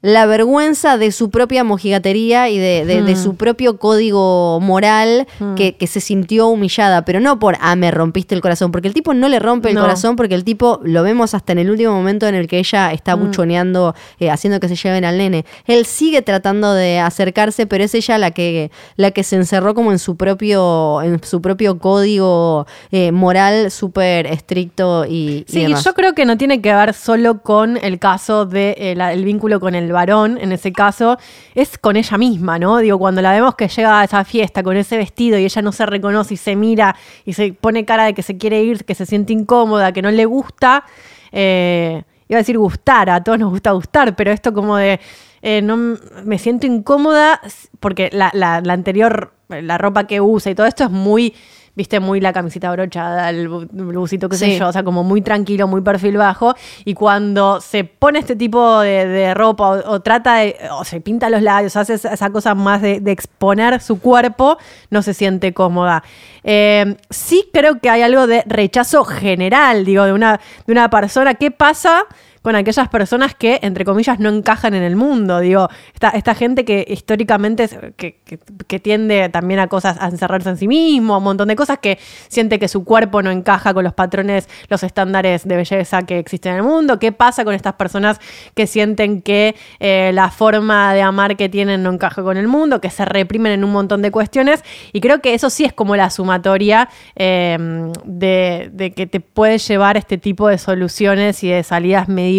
la 0.00 0.26
vergüenza 0.26 0.96
de 0.96 1.10
su 1.10 1.30
propia 1.30 1.64
mojigatería 1.64 2.48
y 2.48 2.58
de, 2.58 3.02
hmm. 3.02 3.16
su 3.16 3.34
propio 3.34 3.78
código 3.78 4.60
moral 4.60 5.26
hmm. 5.40 5.54
que, 5.56 5.86
se 5.88 6.00
sintió 6.00 6.48
humillada, 6.48 7.04
pero 7.04 7.18
no 7.18 7.38
por, 7.38 7.56
ah, 7.60 7.74
me 7.74 7.90
rompiste 7.90 8.34
el 8.34 8.40
corazón, 8.40 8.70
porque 8.70 8.86
el 8.86 8.94
tipo 8.94 9.12
no 9.14 9.28
le 9.28 9.38
rompe 9.38 9.70
el 9.70 9.78
corazón, 9.78 10.16
porque 10.16 10.34
el 10.34 10.44
tipo, 10.44 10.80
lo 10.84 11.02
vemos 11.02 11.34
hasta 11.34 11.52
en 11.52 11.58
el 11.58 11.70
último 11.70 11.92
momento 11.92 12.28
en 12.28 12.34
el 12.34 12.46
que 12.46 12.58
ella 12.58 12.92
está 12.92 13.16
hmm. 13.16 13.20
buchoneando, 13.20 13.94
eh, 14.20 14.30
haciendo 14.30 14.60
que 14.60 14.68
se 14.68 14.76
lleven 14.76 15.04
al 15.04 15.18
nene. 15.18 15.44
Él 15.66 15.84
sigue 15.84 16.22
tratando 16.22 16.74
de 16.74 17.00
acercarse, 17.00 17.66
pero 17.66 17.82
es 17.82 17.94
ella 17.94 18.18
la 18.18 18.30
que, 18.30 18.70
la 18.96 19.10
que 19.10 19.24
se 19.24 19.36
encerró 19.36 19.74
como 19.74 19.90
en 19.90 19.98
su 19.98 20.16
propio, 20.16 21.02
en 21.02 21.24
su 21.24 21.42
propio 21.42 21.78
código 21.78 22.66
eh, 22.92 23.10
moral 23.10 23.70
súper 23.70 24.26
estricto 24.26 25.06
y, 25.06 25.44
sí, 25.48 25.66
y 25.66 25.74
yo 25.74 25.94
creo 25.94 26.14
que 26.14 26.24
no 26.24 26.36
tiene 26.36 26.60
que 26.60 26.72
ver 26.72 26.94
solo 26.94 27.42
con 27.42 27.76
el 27.78 27.98
caso 27.98 28.46
del 28.46 28.74
de, 28.76 28.92
eh, 28.92 29.12
el 29.12 29.24
vínculo 29.24 29.58
con 29.58 29.74
el 29.74 29.87
varón, 29.92 30.38
en 30.40 30.52
ese 30.52 30.72
caso, 30.72 31.18
es 31.54 31.78
con 31.78 31.96
ella 31.96 32.18
misma, 32.18 32.58
¿no? 32.58 32.78
Digo, 32.78 32.98
cuando 32.98 33.22
la 33.22 33.32
vemos 33.32 33.54
que 33.54 33.68
llega 33.68 34.00
a 34.00 34.04
esa 34.04 34.24
fiesta 34.24 34.62
con 34.62 34.76
ese 34.76 34.96
vestido 34.96 35.38
y 35.38 35.44
ella 35.44 35.62
no 35.62 35.72
se 35.72 35.86
reconoce 35.86 36.34
y 36.34 36.36
se 36.36 36.56
mira 36.56 36.96
y 37.24 37.32
se 37.32 37.52
pone 37.52 37.84
cara 37.84 38.04
de 38.04 38.14
que 38.14 38.22
se 38.22 38.36
quiere 38.36 38.62
ir, 38.62 38.84
que 38.84 38.94
se 38.94 39.06
siente 39.06 39.32
incómoda, 39.32 39.92
que 39.92 40.02
no 40.02 40.10
le 40.10 40.24
gusta, 40.24 40.84
eh, 41.32 42.02
iba 42.28 42.38
a 42.38 42.42
decir 42.42 42.58
gustar, 42.58 43.10
a 43.10 43.22
todos 43.22 43.38
nos 43.38 43.50
gusta 43.50 43.72
gustar, 43.72 44.16
pero 44.16 44.30
esto 44.30 44.52
como 44.52 44.76
de, 44.76 45.00
eh, 45.42 45.62
no, 45.62 45.76
me 46.24 46.38
siento 46.38 46.66
incómoda 46.66 47.40
porque 47.80 48.10
la, 48.12 48.30
la 48.32 48.72
anterior, 48.72 49.32
la 49.48 49.78
ropa 49.78 50.06
que 50.06 50.20
usa 50.20 50.52
y 50.52 50.54
todo 50.54 50.66
esto 50.66 50.84
es 50.84 50.90
muy 50.90 51.34
viste, 51.78 52.00
muy 52.00 52.20
la 52.20 52.32
camiseta 52.32 52.72
brochada, 52.72 53.30
el 53.30 53.46
busito, 53.48 54.28
qué 54.28 54.36
sé 54.36 54.58
yo, 54.58 54.66
o 54.66 54.72
sea, 54.72 54.82
como 54.82 55.04
muy 55.04 55.22
tranquilo, 55.22 55.68
muy 55.68 55.80
perfil 55.80 56.16
bajo. 56.16 56.56
Y 56.84 56.94
cuando 56.94 57.60
se 57.60 57.84
pone 57.84 58.18
este 58.18 58.34
tipo 58.34 58.80
de, 58.80 59.32
ropa 59.32 59.68
o, 59.86 60.00
trata 60.00 60.38
de, 60.38 60.56
o 60.72 60.84
se 60.84 61.00
pinta 61.00 61.30
los 61.30 61.40
labios, 61.40 61.76
hace 61.76 61.94
esa, 61.94 62.30
cosa 62.30 62.56
más 62.56 62.82
de, 62.82 63.00
exponer 63.06 63.80
su 63.80 64.00
cuerpo, 64.00 64.58
no 64.90 65.02
se 65.02 65.14
siente 65.14 65.54
cómoda. 65.54 66.02
Eh, 66.42 66.96
sí 67.10 67.48
creo 67.52 67.78
que 67.78 67.90
hay 67.90 68.02
algo 68.02 68.26
de 68.26 68.42
rechazo 68.46 69.04
general, 69.04 69.84
digo, 69.84 70.02
de 70.02 70.12
una, 70.12 70.40
de 70.66 70.72
una 70.72 70.90
persona. 70.90 71.34
¿Qué 71.34 71.52
pasa? 71.52 72.06
Con 72.48 72.56
aquellas 72.56 72.88
personas 72.88 73.34
que, 73.34 73.58
entre 73.60 73.84
comillas, 73.84 74.18
no 74.20 74.30
encajan 74.30 74.72
en 74.72 74.82
el 74.82 74.96
mundo. 74.96 75.38
Digo, 75.40 75.68
esta, 75.92 76.08
esta 76.08 76.34
gente 76.34 76.64
que 76.64 76.82
históricamente 76.88 77.68
que, 77.94 78.20
que, 78.66 78.78
tiende 78.78 79.28
también 79.28 79.60
a 79.60 79.66
cosas, 79.66 79.98
a 80.00 80.06
encerrarse 80.06 80.48
en 80.48 80.56
sí 80.56 80.66
mismo, 80.66 81.12
a 81.12 81.18
un 81.18 81.24
montón 81.24 81.48
de 81.48 81.56
cosas, 81.56 81.76
que 81.76 81.98
siente 82.28 82.58
que 82.58 82.66
su 82.66 82.84
cuerpo 82.84 83.20
no 83.20 83.30
encaja 83.30 83.74
con 83.74 83.84
los 83.84 83.92
patrones, 83.92 84.48
los 84.70 84.82
estándares 84.82 85.46
de 85.46 85.56
belleza 85.56 86.04
que 86.04 86.18
existen 86.18 86.52
en 86.52 86.58
el 86.60 86.62
mundo. 86.64 86.98
¿Qué 86.98 87.12
pasa 87.12 87.44
con 87.44 87.52
estas 87.52 87.74
personas 87.74 88.18
que 88.54 88.66
sienten 88.66 89.20
que 89.20 89.54
eh, 89.78 90.12
la 90.14 90.30
forma 90.30 90.94
de 90.94 91.02
amar 91.02 91.36
que 91.36 91.50
tienen 91.50 91.82
no 91.82 91.92
encaja 91.92 92.22
con 92.22 92.38
el 92.38 92.48
mundo, 92.48 92.80
que 92.80 92.88
se 92.88 93.04
reprimen 93.04 93.52
en 93.52 93.62
un 93.62 93.72
montón 93.72 94.00
de 94.00 94.10
cuestiones? 94.10 94.64
Y 94.94 95.02
creo 95.02 95.20
que 95.20 95.34
eso 95.34 95.50
sí 95.50 95.66
es 95.66 95.74
como 95.74 95.96
la 95.96 96.08
sumatoria 96.08 96.88
em, 97.14 97.92
de, 98.06 98.70
de 98.72 98.92
que 98.92 99.06
te 99.06 99.20
puede 99.20 99.58
llevar 99.58 99.98
este 99.98 100.16
tipo 100.16 100.48
de 100.48 100.56
soluciones 100.56 101.44
y 101.44 101.48
de 101.50 101.62
salidas 101.62 102.08
medidas 102.08 102.37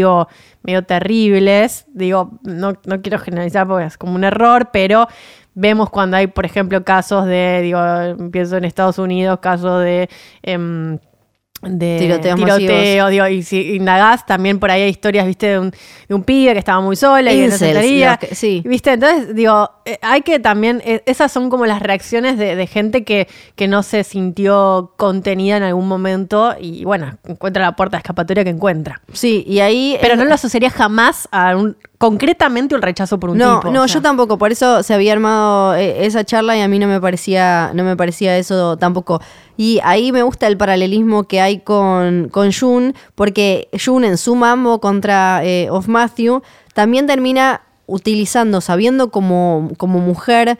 medio, 0.63 0.83
terribles. 0.85 1.85
Digo, 1.93 2.39
no, 2.43 2.73
no 2.85 3.01
quiero 3.01 3.19
generalizar 3.19 3.67
porque 3.67 3.85
es 3.85 3.97
como 3.97 4.15
un 4.15 4.23
error, 4.23 4.69
pero 4.71 5.07
vemos 5.53 5.89
cuando 5.89 6.17
hay, 6.17 6.27
por 6.27 6.45
ejemplo, 6.45 6.83
casos 6.83 7.25
de, 7.25 7.61
digo, 7.61 7.79
pienso 8.31 8.57
en 8.57 8.65
Estados 8.65 8.97
Unidos, 8.97 9.39
casos 9.39 9.83
de... 9.83 10.09
Em, 10.43 10.99
de 11.61 11.97
tiroteo, 11.99 13.09
digo, 13.09 13.27
y 13.27 13.43
si 13.43 13.75
indagás, 13.75 14.25
también 14.25 14.59
por 14.59 14.71
ahí 14.71 14.83
hay 14.83 14.89
historias, 14.89 15.27
viste, 15.27 15.47
de 15.47 15.59
un, 15.59 15.71
de 16.07 16.15
un 16.15 16.23
pibe 16.23 16.53
que 16.53 16.59
estaba 16.59 16.79
muy 16.81 16.95
sola 16.95 17.33
y 17.33 17.49
sí. 18.31 18.61
viste, 18.65 18.93
entonces, 18.93 19.35
digo, 19.35 19.69
eh, 19.85 19.99
hay 20.01 20.21
que 20.21 20.39
también, 20.39 20.81
eh, 20.85 21.03
esas 21.05 21.31
son 21.31 21.49
como 21.49 21.65
las 21.65 21.81
reacciones 21.81 22.37
de, 22.37 22.67
gente 22.67 23.03
que, 23.03 23.27
que, 23.55 23.67
no 23.67 23.83
se 23.83 24.03
sintió 24.03 24.93
contenida 24.97 25.57
en 25.57 25.63
algún 25.63 25.87
momento 25.87 26.55
y, 26.59 26.85
bueno, 26.85 27.17
encuentra 27.25 27.63
la 27.63 27.75
puerta 27.75 27.97
de 27.97 27.99
escapatoria 27.99 28.43
que 28.43 28.51
encuentra. 28.51 29.01
Sí, 29.11 29.43
y 29.47 29.59
ahí... 29.59 29.97
Pero 30.01 30.15
no 30.15 30.25
lo 30.25 30.33
asociaría 30.33 30.69
jamás 30.69 31.27
a 31.31 31.55
un, 31.55 31.75
concretamente 31.99 32.73
un 32.73 32.81
rechazo 32.81 33.19
por 33.19 33.29
un 33.29 33.37
no, 33.37 33.59
tipo. 33.59 33.71
No, 33.71 33.85
yo 33.85 34.01
tampoco, 34.01 34.37
por 34.37 34.51
eso 34.53 34.81
se 34.83 34.93
había 34.93 35.11
armado 35.11 35.75
eh, 35.75 36.05
esa 36.05 36.23
charla 36.23 36.57
y 36.57 36.61
a 36.61 36.67
mí 36.69 36.79
no 36.79 36.87
me 36.87 36.99
parecía, 36.99 37.71
no 37.75 37.83
me 37.83 37.95
parecía 37.97 38.37
eso 38.37 38.77
tampoco. 38.77 39.21
Y 39.57 39.81
ahí 39.83 40.13
me 40.13 40.23
gusta 40.23 40.47
el 40.47 40.57
paralelismo 40.57 41.25
que 41.25 41.41
hay 41.41 41.59
con, 41.59 42.29
con 42.29 42.53
Jun, 42.53 42.95
porque 43.15 43.67
Jun 43.73 44.05
en 44.05 44.17
su 44.17 44.35
mambo 44.35 44.79
contra 44.79 45.41
eh, 45.43 45.67
Of 45.69 45.89
Matthew 45.89 46.41
también 46.73 47.05
termina 47.05 47.61
utilizando, 47.85 48.61
sabiendo 48.61 49.11
como, 49.11 49.71
como 49.77 49.99
mujer 49.99 50.57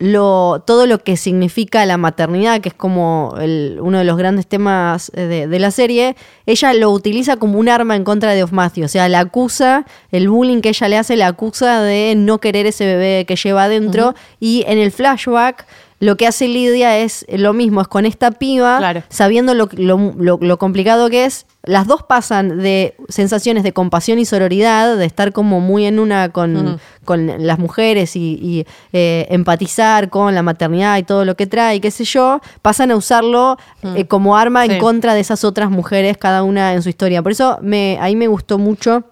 lo, 0.00 0.62
todo 0.64 0.86
lo 0.86 1.00
que 1.00 1.16
significa 1.16 1.84
la 1.84 1.96
maternidad, 1.96 2.60
que 2.60 2.68
es 2.68 2.74
como 2.74 3.30
uno 3.32 3.98
de 3.98 4.04
los 4.04 4.16
grandes 4.16 4.46
temas 4.46 5.10
eh, 5.14 5.46
de, 5.48 5.58
la 5.58 5.72
serie, 5.72 6.14
ella 6.46 6.72
lo 6.72 6.90
utiliza 6.90 7.36
como 7.36 7.58
un 7.58 7.68
arma 7.68 7.96
en 7.96 8.04
contra 8.04 8.32
de 8.32 8.44
Ofmacio. 8.44 8.84
O 8.84 8.88
sea, 8.88 9.08
la 9.08 9.20
acusa, 9.20 9.86
el 10.12 10.28
bullying 10.28 10.60
que 10.60 10.68
ella 10.68 10.88
le 10.88 10.98
hace, 10.98 11.16
la 11.16 11.26
acusa 11.26 11.82
de 11.82 12.14
no 12.16 12.38
querer 12.38 12.66
ese 12.66 12.86
bebé 12.86 13.24
que 13.26 13.34
lleva 13.34 13.64
adentro. 13.64 14.14
Y 14.38 14.64
en 14.68 14.78
el 14.78 14.92
flashback 14.92 15.66
lo 16.00 16.16
que 16.16 16.26
hace 16.26 16.46
Lidia 16.46 16.98
es 16.98 17.26
lo 17.28 17.52
mismo, 17.52 17.80
es 17.80 17.88
con 17.88 18.06
esta 18.06 18.30
piba, 18.30 19.02
sabiendo 19.08 19.54
lo, 19.54 19.68
lo, 19.72 20.58
complicado 20.58 21.10
que 21.10 21.24
es, 21.24 21.46
las 21.64 21.88
dos 21.88 22.04
pasan 22.04 22.58
de 22.58 22.94
sensaciones 23.08 23.64
de 23.64 23.72
compasión 23.72 24.20
y 24.20 24.24
sororidad, 24.24 24.96
de 24.96 25.04
estar 25.04 25.32
como 25.32 25.60
muy 25.60 25.86
en 25.86 25.98
una 25.98 26.30
con, 26.30 26.78
las 27.04 27.58
mujeres 27.58 28.14
y, 28.14 28.64
eh, 28.92 29.26
empatizar 29.30 30.08
con 30.08 30.34
la 30.34 30.42
maternidad 30.42 30.98
y 30.98 31.02
todo 31.02 31.24
lo 31.24 31.36
que 31.36 31.46
trae, 31.46 31.80
qué 31.80 31.90
sé 31.90 32.04
yo, 32.04 32.40
pasan 32.62 32.92
a 32.92 32.96
usarlo 32.96 33.56
eh, 33.96 34.06
como 34.06 34.36
arma 34.36 34.64
en 34.66 34.78
contra 34.78 35.14
de 35.14 35.20
esas 35.20 35.42
otras 35.42 35.68
mujeres, 35.68 36.16
cada 36.16 36.44
una 36.44 36.74
en 36.74 36.82
su 36.82 36.88
historia. 36.88 37.22
Por 37.22 37.32
eso 37.32 37.58
me, 37.60 37.98
ahí 38.00 38.14
me 38.14 38.28
gustó 38.28 38.58
mucho 38.58 39.04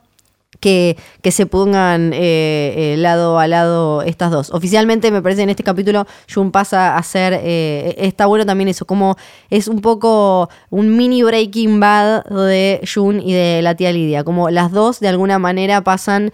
que, 0.67 0.97
que 1.23 1.31
se 1.31 1.47
pongan 1.47 2.13
eh, 2.13 2.75
eh, 2.77 2.97
lado 2.99 3.39
a 3.39 3.47
lado 3.47 4.03
estas 4.03 4.33
dos. 4.33 4.51
Oficialmente 4.51 5.13
me 5.13 5.23
parece 5.23 5.43
en 5.43 5.51
este 5.51 5.63
capítulo 5.63 6.09
Jun 6.29 6.51
pasa 6.51 6.97
a 6.97 7.03
ser, 7.05 7.39
eh, 7.41 7.95
está 7.99 8.27
bueno 8.27 8.45
también 8.45 8.67
eso, 8.67 8.85
como 8.85 9.17
es 9.49 9.69
un 9.69 9.81
poco 9.81 10.51
un 10.71 10.97
mini 10.97 11.23
Breaking 11.23 11.79
Bad 11.79 12.25
de 12.25 12.81
Jun 12.93 13.21
y 13.21 13.33
de 13.33 13.63
la 13.63 13.77
tía 13.77 13.93
Lidia, 13.93 14.25
como 14.25 14.51
las 14.51 14.73
dos 14.73 14.99
de 14.99 15.07
alguna 15.07 15.39
manera 15.39 15.85
pasan 15.85 16.33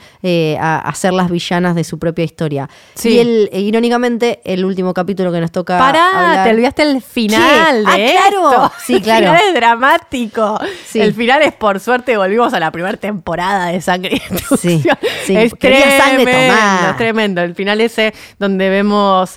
a, 0.58 0.78
a, 0.78 0.94
ser 0.94 1.12
las 1.12 1.30
villanas 1.30 1.74
de 1.74 1.84
su 1.84 1.98
propia 1.98 2.24
historia. 2.24 2.70
Y 3.04 3.18
el, 3.18 3.50
irónicamente, 3.52 4.40
el 4.44 4.64
último 4.64 4.94
capítulo 4.94 5.30
que 5.30 5.42
nos 5.42 5.52
toca... 5.52 5.78
Para, 5.78 6.42
te 6.44 6.50
olvidaste 6.52 6.84
el 6.84 7.02
final 7.02 7.84
ah, 7.86 7.96
claro. 7.96 8.72
Sí, 8.82 8.98
claro. 9.02 9.26
El 9.32 9.38
final 9.38 9.48
es 9.48 9.54
dramático. 9.54 10.58
El 10.94 11.12
final 11.12 11.42
es 11.42 11.52
por 11.52 11.80
suerte, 11.80 12.16
volvimos 12.16 12.54
a 12.54 12.60
la 12.60 12.70
primera 12.70 12.96
temporada 12.96 13.66
de 13.66 13.80
Sangre 13.82 14.21
Sí, 14.58 14.82
Es 15.28 15.54
tremendo, 15.58 16.90
es 16.90 16.96
tremendo. 16.96 17.40
El 17.42 17.54
final 17.54 17.80
ese 17.80 18.12
donde 18.38 18.68
vemos... 18.68 19.36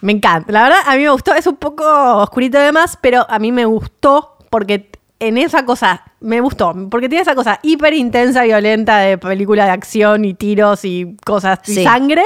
Me 0.00 0.12
encanta. 0.12 0.52
La 0.52 0.64
verdad, 0.64 0.78
a 0.86 0.96
mí 0.96 1.02
me 1.02 1.10
gustó. 1.10 1.34
Es 1.34 1.46
un 1.46 1.56
poco 1.56 1.84
oscurito 2.18 2.58
además, 2.58 2.98
pero 3.00 3.24
a 3.26 3.38
mí 3.38 3.52
me 3.52 3.64
gustó 3.64 4.36
porque 4.50 4.90
en 5.18 5.38
esa 5.38 5.64
cosa 5.64 6.02
me 6.20 6.40
gustó. 6.40 6.74
Porque 6.90 7.08
tiene 7.08 7.22
esa 7.22 7.34
cosa 7.34 7.58
hiper 7.62 7.94
intensa, 7.94 8.42
violenta 8.42 8.98
de 8.98 9.16
película 9.16 9.64
de 9.64 9.70
acción 9.70 10.26
y 10.26 10.34
tiros 10.34 10.84
y 10.84 11.16
cosas 11.24 11.60
y 11.66 11.82
sangre 11.82 12.22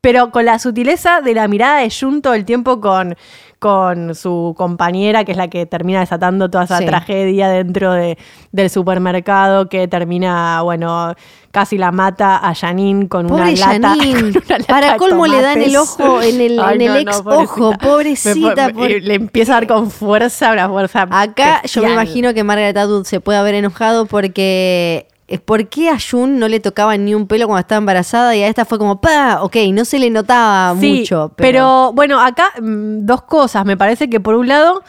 pero 0.00 0.30
con 0.30 0.44
la 0.44 0.58
sutileza 0.60 1.20
de 1.20 1.34
la 1.34 1.48
mirada 1.48 1.80
de 1.80 1.90
Jun 1.90 2.22
todo 2.22 2.34
el 2.34 2.44
tiempo 2.44 2.80
con, 2.80 3.16
con 3.58 4.14
su 4.14 4.54
compañera, 4.56 5.24
que 5.24 5.32
es 5.32 5.36
la 5.38 5.48
que 5.48 5.66
termina 5.66 5.98
desatando 6.00 6.48
toda 6.48 6.64
esa 6.64 6.78
Sí. 6.78 6.86
tragedia 6.86 7.48
dentro 7.48 7.92
de, 7.92 8.16
del 8.52 8.70
supermercado, 8.70 9.68
que 9.68 9.88
termina, 9.88 10.62
bueno, 10.62 11.14
casi 11.50 11.78
la 11.78 11.90
mata 11.90 12.36
a 12.36 12.54
Janine 12.54 13.08
con 13.08 13.26
Pobre 13.26 13.42
una 13.54 13.72
lata. 13.78 13.88
Janine. 13.96 14.14
con 14.20 14.42
una 14.46 14.58
lata 14.58 14.64
Para 14.68 14.92
de 14.92 14.98
colmo 14.98 15.26
le 15.26 15.42
dan 15.42 15.60
el 15.60 15.76
ojo 15.76 16.22
en 16.22 16.40
el- 16.42 16.60
en 16.60 16.80
el 16.80 16.96
ex 16.98 17.20
ojo, 17.24 17.72
pobrecita, 17.80 18.68
Me- 18.68 18.72
me- 18.74 18.74
por- 18.74 19.02
Le 19.02 19.14
empieza 19.14 19.52
a 19.52 19.54
dar 19.56 19.66
con 19.66 19.90
fuerza, 19.90 20.52
una 20.52 20.68
fuerza. 20.68 21.08
Acá 21.10 21.60
yo 21.64 21.82
me 21.82 21.92
imagino 21.92 22.32
que 22.34 22.44
Margaret 22.44 22.76
Atwood 22.76 23.02
se 23.04 23.18
puede 23.20 23.38
haber 23.40 23.56
enojado 23.56 24.06
porque 24.06 25.08
¿por 25.44 25.68
qué 25.68 25.90
a 25.90 25.98
Jun 26.00 26.38
no 26.38 26.48
le 26.48 26.58
tocaba 26.60 26.96
ni 26.96 27.14
un 27.14 27.26
pelo 27.26 27.46
cuando 27.46 27.60
estaba 27.60 27.78
embarazada 27.78 28.34
y 28.34 28.42
a 28.42 28.48
esta 28.48 28.64
fue 28.64 28.78
como 28.78 29.00
pa, 29.00 29.42
ok, 29.42 29.56
no 29.72 29.84
se 29.84 29.98
le 29.98 30.08
notaba 30.10 30.74
Sí, 30.80 31.00
mucho, 31.00 31.32
pero... 31.36 31.46
pero, 31.48 31.92
bueno, 31.92 32.18
acá 32.20 32.52
mm, 32.60 33.04
dos 33.04 33.22
cosas. 33.22 33.64
Me 33.66 33.76
parece 33.76 34.08
que 34.08 34.20
por 34.20 34.34
un 34.34 34.48
lado, 34.48 34.82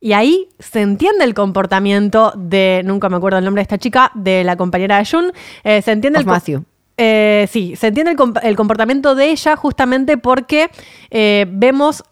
y 0.00 0.12
ahí 0.12 0.48
se 0.58 0.82
entiende 0.82 1.24
el 1.24 1.32
comportamiento 1.34 2.32
de, 2.36 2.82
nunca 2.84 3.08
me 3.08 3.16
acuerdo 3.16 3.38
el 3.38 3.44
nombre 3.44 3.60
de 3.60 3.64
esta 3.64 3.78
chica, 3.78 4.10
de 4.14 4.44
la 4.44 4.56
compañera 4.56 4.98
de 4.98 5.06
Jun, 5.06 5.32
eh, 5.64 5.80
se 5.82 5.92
entiende 5.92 6.18
Of 6.18 6.24
el 6.24 6.26
Matthew. 6.26 6.64
Eh, 7.02 7.48
sí, 7.50 7.74
se 7.76 7.86
entiende 7.86 8.10
el, 8.12 8.18
comp- 8.18 8.40
el 8.42 8.56
comportamiento 8.56 9.14
de 9.14 9.30
ella 9.30 9.56
justamente 9.56 10.18
porque 10.18 10.68
eh, 11.10 11.46
vemos, 11.48 12.04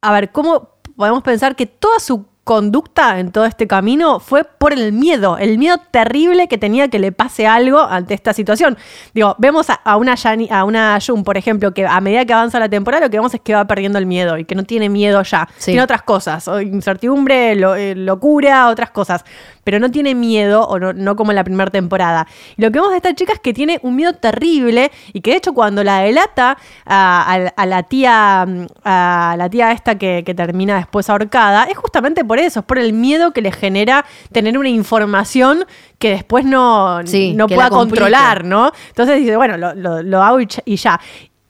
a 0.00 0.12
ver, 0.12 0.30
cómo 0.30 0.68
podemos 0.96 1.22
pensar 1.24 1.56
que 1.56 1.66
toda 1.66 1.98
su 1.98 2.24
conducta 2.48 3.18
en 3.20 3.30
todo 3.30 3.44
este 3.44 3.66
camino 3.66 4.20
fue 4.20 4.42
por 4.42 4.72
el 4.72 4.90
miedo, 4.94 5.36
el 5.36 5.58
miedo 5.58 5.76
terrible 5.90 6.48
que 6.48 6.56
tenía 6.56 6.88
que 6.88 6.98
le 6.98 7.12
pase 7.12 7.46
algo 7.46 7.78
ante 7.82 8.14
esta 8.14 8.32
situación. 8.32 8.78
Digo, 9.12 9.36
vemos 9.38 9.68
a, 9.68 9.74
a 9.74 9.98
una 9.98 10.14
Yani- 10.14 10.48
a 10.50 10.64
una 10.64 10.98
Jun, 11.06 11.24
por 11.24 11.36
ejemplo, 11.36 11.74
que 11.74 11.86
a 11.86 12.00
medida 12.00 12.24
que 12.24 12.32
avanza 12.32 12.58
la 12.58 12.70
temporada 12.70 13.04
lo 13.04 13.10
que 13.10 13.18
vemos 13.18 13.34
es 13.34 13.42
que 13.42 13.54
va 13.54 13.66
perdiendo 13.66 13.98
el 13.98 14.06
miedo 14.06 14.38
y 14.38 14.46
que 14.46 14.54
no 14.54 14.64
tiene 14.64 14.88
miedo 14.88 15.22
ya. 15.24 15.46
Sí. 15.58 15.72
Tiene 15.72 15.82
otras 15.82 16.00
cosas, 16.04 16.48
incertidumbre, 16.62 17.54
lo- 17.54 17.74
eh, 17.76 17.94
locura, 17.94 18.68
otras 18.68 18.92
cosas, 18.92 19.26
pero 19.68 19.78
no 19.80 19.90
tiene 19.90 20.14
miedo, 20.14 20.66
o 20.66 20.78
no, 20.78 20.94
no 20.94 21.14
como 21.14 21.30
en 21.30 21.36
la 21.36 21.44
primera 21.44 21.70
temporada. 21.70 22.26
Y 22.56 22.62
lo 22.62 22.68
que 22.70 22.78
vemos 22.78 22.88
de 22.92 22.96
esta 22.96 23.14
chica 23.14 23.34
es 23.34 23.38
que 23.40 23.52
tiene 23.52 23.78
un 23.82 23.96
miedo 23.96 24.14
terrible 24.14 24.90
y 25.12 25.20
que 25.20 25.32
de 25.32 25.36
hecho 25.36 25.52
cuando 25.52 25.84
la 25.84 26.00
delata 26.00 26.56
a, 26.86 27.34
a- 27.34 27.52
a 27.54 27.66
la 27.66 27.82
tía, 27.82 28.46
a 28.84 29.34
la 29.36 29.50
tía 29.50 29.72
esta 29.72 29.98
que, 29.98 30.22
que 30.24 30.34
termina 30.34 30.76
después 30.76 31.10
ahorcada, 31.10 31.64
es 31.64 31.76
justamente 31.76 32.24
por 32.24 32.38
eso, 32.38 32.60
es 32.60 32.64
por 32.64 32.78
el 32.78 32.94
miedo 32.94 33.32
que 33.32 33.42
le 33.42 33.52
genera 33.52 34.06
tener 34.32 34.56
una 34.56 34.70
información 34.70 35.66
que 35.98 36.08
después 36.08 36.46
no, 36.46 37.00
Sí, 37.04 37.34
no 37.34 37.46
pueda 37.56 37.68
controlar, 37.80 38.44
¿no? 38.46 38.72
Entonces 38.88 39.18
dice, 39.18 39.36
bueno, 39.36 39.58
lo, 39.58 39.74
lo- 39.74 40.02
lo 40.02 40.22
hago 40.22 40.38
y 40.40 40.76
ya. 40.76 40.98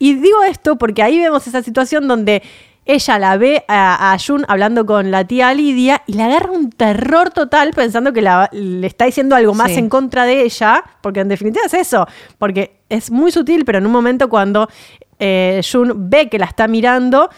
Y 0.01 0.15
digo 0.15 0.43
esto 0.43 0.77
porque 0.77 1.03
ahí 1.05 1.19
vemos 1.21 1.47
esa 1.47 1.63
situación 1.63 2.09
donde 2.09 2.43
ella 2.89 3.19
la 3.19 3.37
ve 3.37 3.65
a, 3.69 4.13
a 4.13 4.19
Jun 4.19 4.45
hablando 4.49 4.85
con 4.87 5.11
la 5.13 5.25
tía 5.25 5.53
Lidia 5.55 6.03
y 6.07 6.15
le 6.15 6.23
agarra 6.25 6.51
un 6.51 6.71
terror 6.71 7.31
total 7.31 7.73
pensando 7.75 8.13
que 8.13 8.23
la- 8.23 8.49
le 8.53 8.87
está 8.87 9.05
diciendo 9.05 9.37
algo 9.37 9.55
más 9.55 9.71
Sí. 9.73 9.79
en 9.79 9.89
contra 9.89 10.25
de 10.25 10.43
ella, 10.43 10.83
porque 11.03 11.21
en 11.21 11.29
definitiva 11.29 11.65
es 11.67 11.75
eso, 11.75 12.07
porque 12.39 12.81
es 12.89 13.11
muy 13.11 13.31
sutil, 13.31 13.65
pero 13.65 13.79
en 13.79 13.87
un 13.87 13.93
momento 13.93 14.29
cuando 14.29 14.69
eh, 15.21 15.61
Jun 15.71 16.09
ve 16.11 16.29
que 16.29 16.39
la 16.39 16.47
está 16.47 16.67
mirando, 16.69 17.29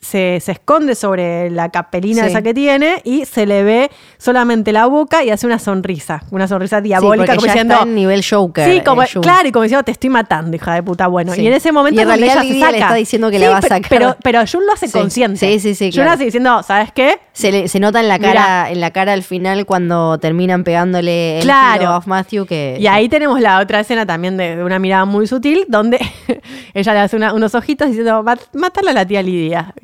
se, 0.00 0.40
se 0.40 0.52
esconde 0.52 0.94
sobre 0.94 1.50
la 1.50 1.68
capelina 1.68 2.22
Sí. 2.24 2.30
esa 2.30 2.40
que 2.42 2.54
tiene 2.54 3.02
y 3.04 3.26
se 3.26 3.44
le 3.44 3.62
ve 3.62 3.90
solamente 4.16 4.72
la 4.72 4.86
boca 4.86 5.22
y 5.22 5.30
hace 5.30 5.46
una 5.46 5.58
sonrisa, 5.58 6.22
una 6.30 6.48
sonrisa 6.48 6.80
diabólica, 6.80 7.34
como 7.34 7.46
ya 7.46 7.52
diciendo... 7.52 7.74
está 7.74 7.86
en 7.86 7.94
nivel 7.94 8.24
Joker. 8.28 8.64
Sí, 8.72 8.80
como, 8.82 9.02
claro, 9.20 9.46
y 9.48 9.52
como 9.52 9.62
diciendo, 9.64 9.84
te 9.84 9.92
estoy 9.92 10.08
matando, 10.10 10.56
hija 10.56 10.74
de 10.74 10.82
puta. 10.82 11.06
Bueno, 11.06 11.34
Sí. 11.34 11.42
y 11.42 11.46
en 11.48 11.52
ese 11.52 11.70
momento 11.70 12.00
Y 12.00 12.02
en 12.02 12.08
realidad 12.08 12.42
ella 12.42 12.54
se 12.54 12.60
saca. 12.60 12.72
le 12.72 12.78
está 12.78 12.94
diciendo 12.94 13.30
que 13.30 13.38
la 13.38 13.50
va 13.50 13.58
a 13.58 13.62
sacar. 13.62 13.82
Pero, 13.90 14.16
pero 14.22 14.40
Jun 14.50 14.64
lo 14.66 14.72
hace 14.72 14.90
consciente. 14.90 15.38
Sí, 15.38 15.60
sí, 15.60 15.74
sí, 15.74 15.84
Jun 15.86 15.96
claro. 16.02 16.10
hace 16.12 16.24
diciendo, 16.24 16.62
¿sabes 16.62 16.92
qué? 16.92 17.18
Se, 17.32 17.52
le- 17.52 17.68
se 17.68 17.78
nota 17.78 18.00
en 18.00 18.08
la 18.08 18.16
Mirá. 18.18 18.32
cara, 18.32 18.70
en 18.70 18.80
la 18.80 18.90
cara 18.92 19.12
al 19.12 19.22
final 19.22 19.66
cuando 19.66 20.18
terminan 20.18 20.64
pegándole 20.64 21.36
el 21.38 21.42
Claro. 21.44 21.88
a 21.90 22.02
Matthew 22.06 22.46
que 22.46 22.78
Y 22.80 22.86
ahí 22.86 23.08
tenemos 23.10 23.38
la 23.40 23.58
otra 23.60 23.80
escena 23.80 24.06
también 24.06 24.36
de, 24.38 24.56
de 24.56 24.64
una 24.64 24.78
mirada 24.78 25.04
muy 25.04 25.26
sutil, 25.26 25.66
donde 25.68 25.98
ella 26.74 26.94
le 26.94 27.00
hace 27.00 27.16
una- 27.16 27.34
unos 27.34 27.54
ojitos 27.54 27.88
diciendo, 27.88 28.22
"Mat- 28.22 28.48
mátala 28.54 28.90
a 28.92 28.94
la 28.94 29.06
tía 29.06 29.22
Lidia. 29.22 29.74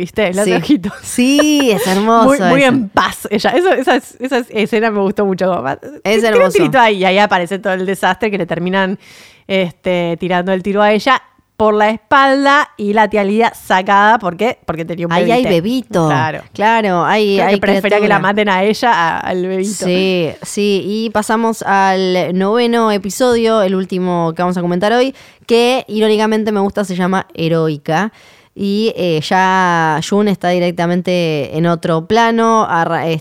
Sí. 0.44 0.52
ojitos. 0.52 0.92
Sí, 1.02 1.70
es 1.72 1.86
hermoso. 1.86 2.44
Muy, 2.46 2.62
en 2.62 2.88
paz 2.88 3.26
ella. 3.30 3.50
Eso, 3.50 3.72
esa, 3.72 3.96
esa 3.96 4.38
escena 4.50 4.90
me 4.90 5.00
gustó 5.00 5.24
mucho. 5.26 5.46
como, 5.46 5.62
"Mat- 5.62 5.84
Es 6.04 6.18
un 6.20 6.24
hermoso. 6.26 6.52
tirito 6.52 6.78
ahí, 6.78 6.98
y 6.98 7.04
ahí 7.04 7.18
aparece 7.18 7.58
todo 7.58 7.72
el 7.72 7.86
desastre 7.86 8.30
que 8.30 8.38
le 8.38 8.46
terminan 8.46 8.98
este, 9.46 10.16
tirando 10.18 10.52
el 10.52 10.62
tiro 10.62 10.82
a 10.82 10.92
ella 10.92 11.22
por 11.56 11.72
la 11.72 11.88
espalda 11.88 12.68
y 12.76 12.92
la 12.92 13.08
tía 13.08 13.24
Lidia 13.24 13.54
sacada. 13.54 14.18
¿Por 14.18 14.36
qué? 14.36 14.58
Porque 14.66 14.84
tenía 14.84 15.06
un 15.06 15.12
Ahí 15.12 15.30
hay 15.30 15.42
bebito. 15.44 16.06
Claro. 16.06 16.42
Claro, 16.52 17.02
hay, 17.04 17.40
hay 17.40 17.54
que 17.54 17.60
prefería 17.62 17.98
que 17.98 18.08
la 18.08 18.18
maten 18.18 18.50
a 18.50 18.62
ella 18.62 18.92
a- 18.92 19.20
al 19.20 19.46
bebito. 19.46 19.86
Sí, 19.86 20.28
sí, 20.42 20.82
y 20.84 21.10
pasamos 21.10 21.62
al 21.62 22.36
noveno 22.36 22.92
episodio, 22.92 23.62
el 23.62 23.74
último 23.74 24.34
que 24.36 24.42
vamos 24.42 24.58
a 24.58 24.60
comentar 24.60 24.92
hoy, 24.92 25.14
que 25.46 25.84
irónicamente 25.88 26.52
me 26.52 26.60
gusta, 26.60 26.84
se 26.84 26.94
llama 26.94 27.26
Heroica. 27.32 28.12
Y 28.58 28.94
eh, 28.96 29.20
ya 29.20 30.00
Jun 30.08 30.28
está 30.28 30.48
directamente 30.48 31.58
en 31.58 31.66
otro 31.66 32.06
plano, 32.06 32.66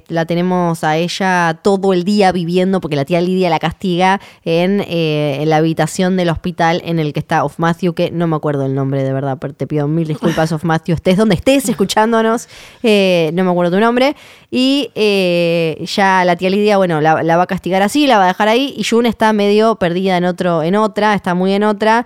la 0.07 0.25
tenemos 0.25 0.81
a 0.85 0.95
ella 0.95 1.59
todo 1.61 1.91
el 1.91 2.05
día 2.05 2.31
viviendo 2.31 2.79
porque 2.79 2.95
la 2.95 3.03
tía 3.03 3.19
Lidia 3.19 3.49
la 3.49 3.59
castiga 3.59 4.21
en, 4.45 4.79
eh, 4.87 5.39
en 5.41 5.49
la 5.49 5.57
habitación 5.57 6.15
del 6.15 6.29
hospital 6.29 6.81
en 6.85 6.99
el 6.99 7.11
que 7.11 7.19
está 7.19 7.43
Of 7.43 7.59
Matthew, 7.59 7.93
que 7.95 8.11
no 8.11 8.27
me 8.27 8.37
acuerdo 8.37 8.65
el 8.65 8.73
nombre 8.73 9.03
de 9.03 9.11
verdad, 9.11 9.37
pero 9.37 9.53
te 9.53 9.67
pido 9.67 9.89
mil 9.89 10.07
disculpas 10.07 10.53
Of 10.53 10.63
Matthew, 10.63 10.95
estés 10.95 11.17
donde 11.17 11.35
estés 11.35 11.67
escuchándonos, 11.67 12.47
eh, 12.81 13.31
no 13.33 13.43
me 13.43 13.51
acuerdo 13.51 13.75
tu 13.75 13.81
nombre. 13.81 14.15
Y 14.57 14.89
ya 14.95 16.23
la 16.23 16.37
tía 16.37 16.49
Lidia, 16.49 16.77
bueno, 16.77 17.01
la, 17.01 17.23
la 17.23 17.35
va 17.35 17.43
a 17.43 17.47
castigar 17.47 17.81
así, 17.81 18.07
la 18.07 18.19
va 18.19 18.23
a 18.23 18.27
dejar 18.27 18.47
ahí. 18.47 18.73
Y 18.77 18.85
Jun 18.85 19.05
está 19.05 19.33
medio 19.33 19.75
perdida 19.75 20.15
en 20.15 20.23
otro, 20.23 20.63
en 20.63 20.77
otra, 20.77 21.13
está 21.13 21.33
muy 21.33 21.51
en 21.51 21.65
otra, 21.65 22.05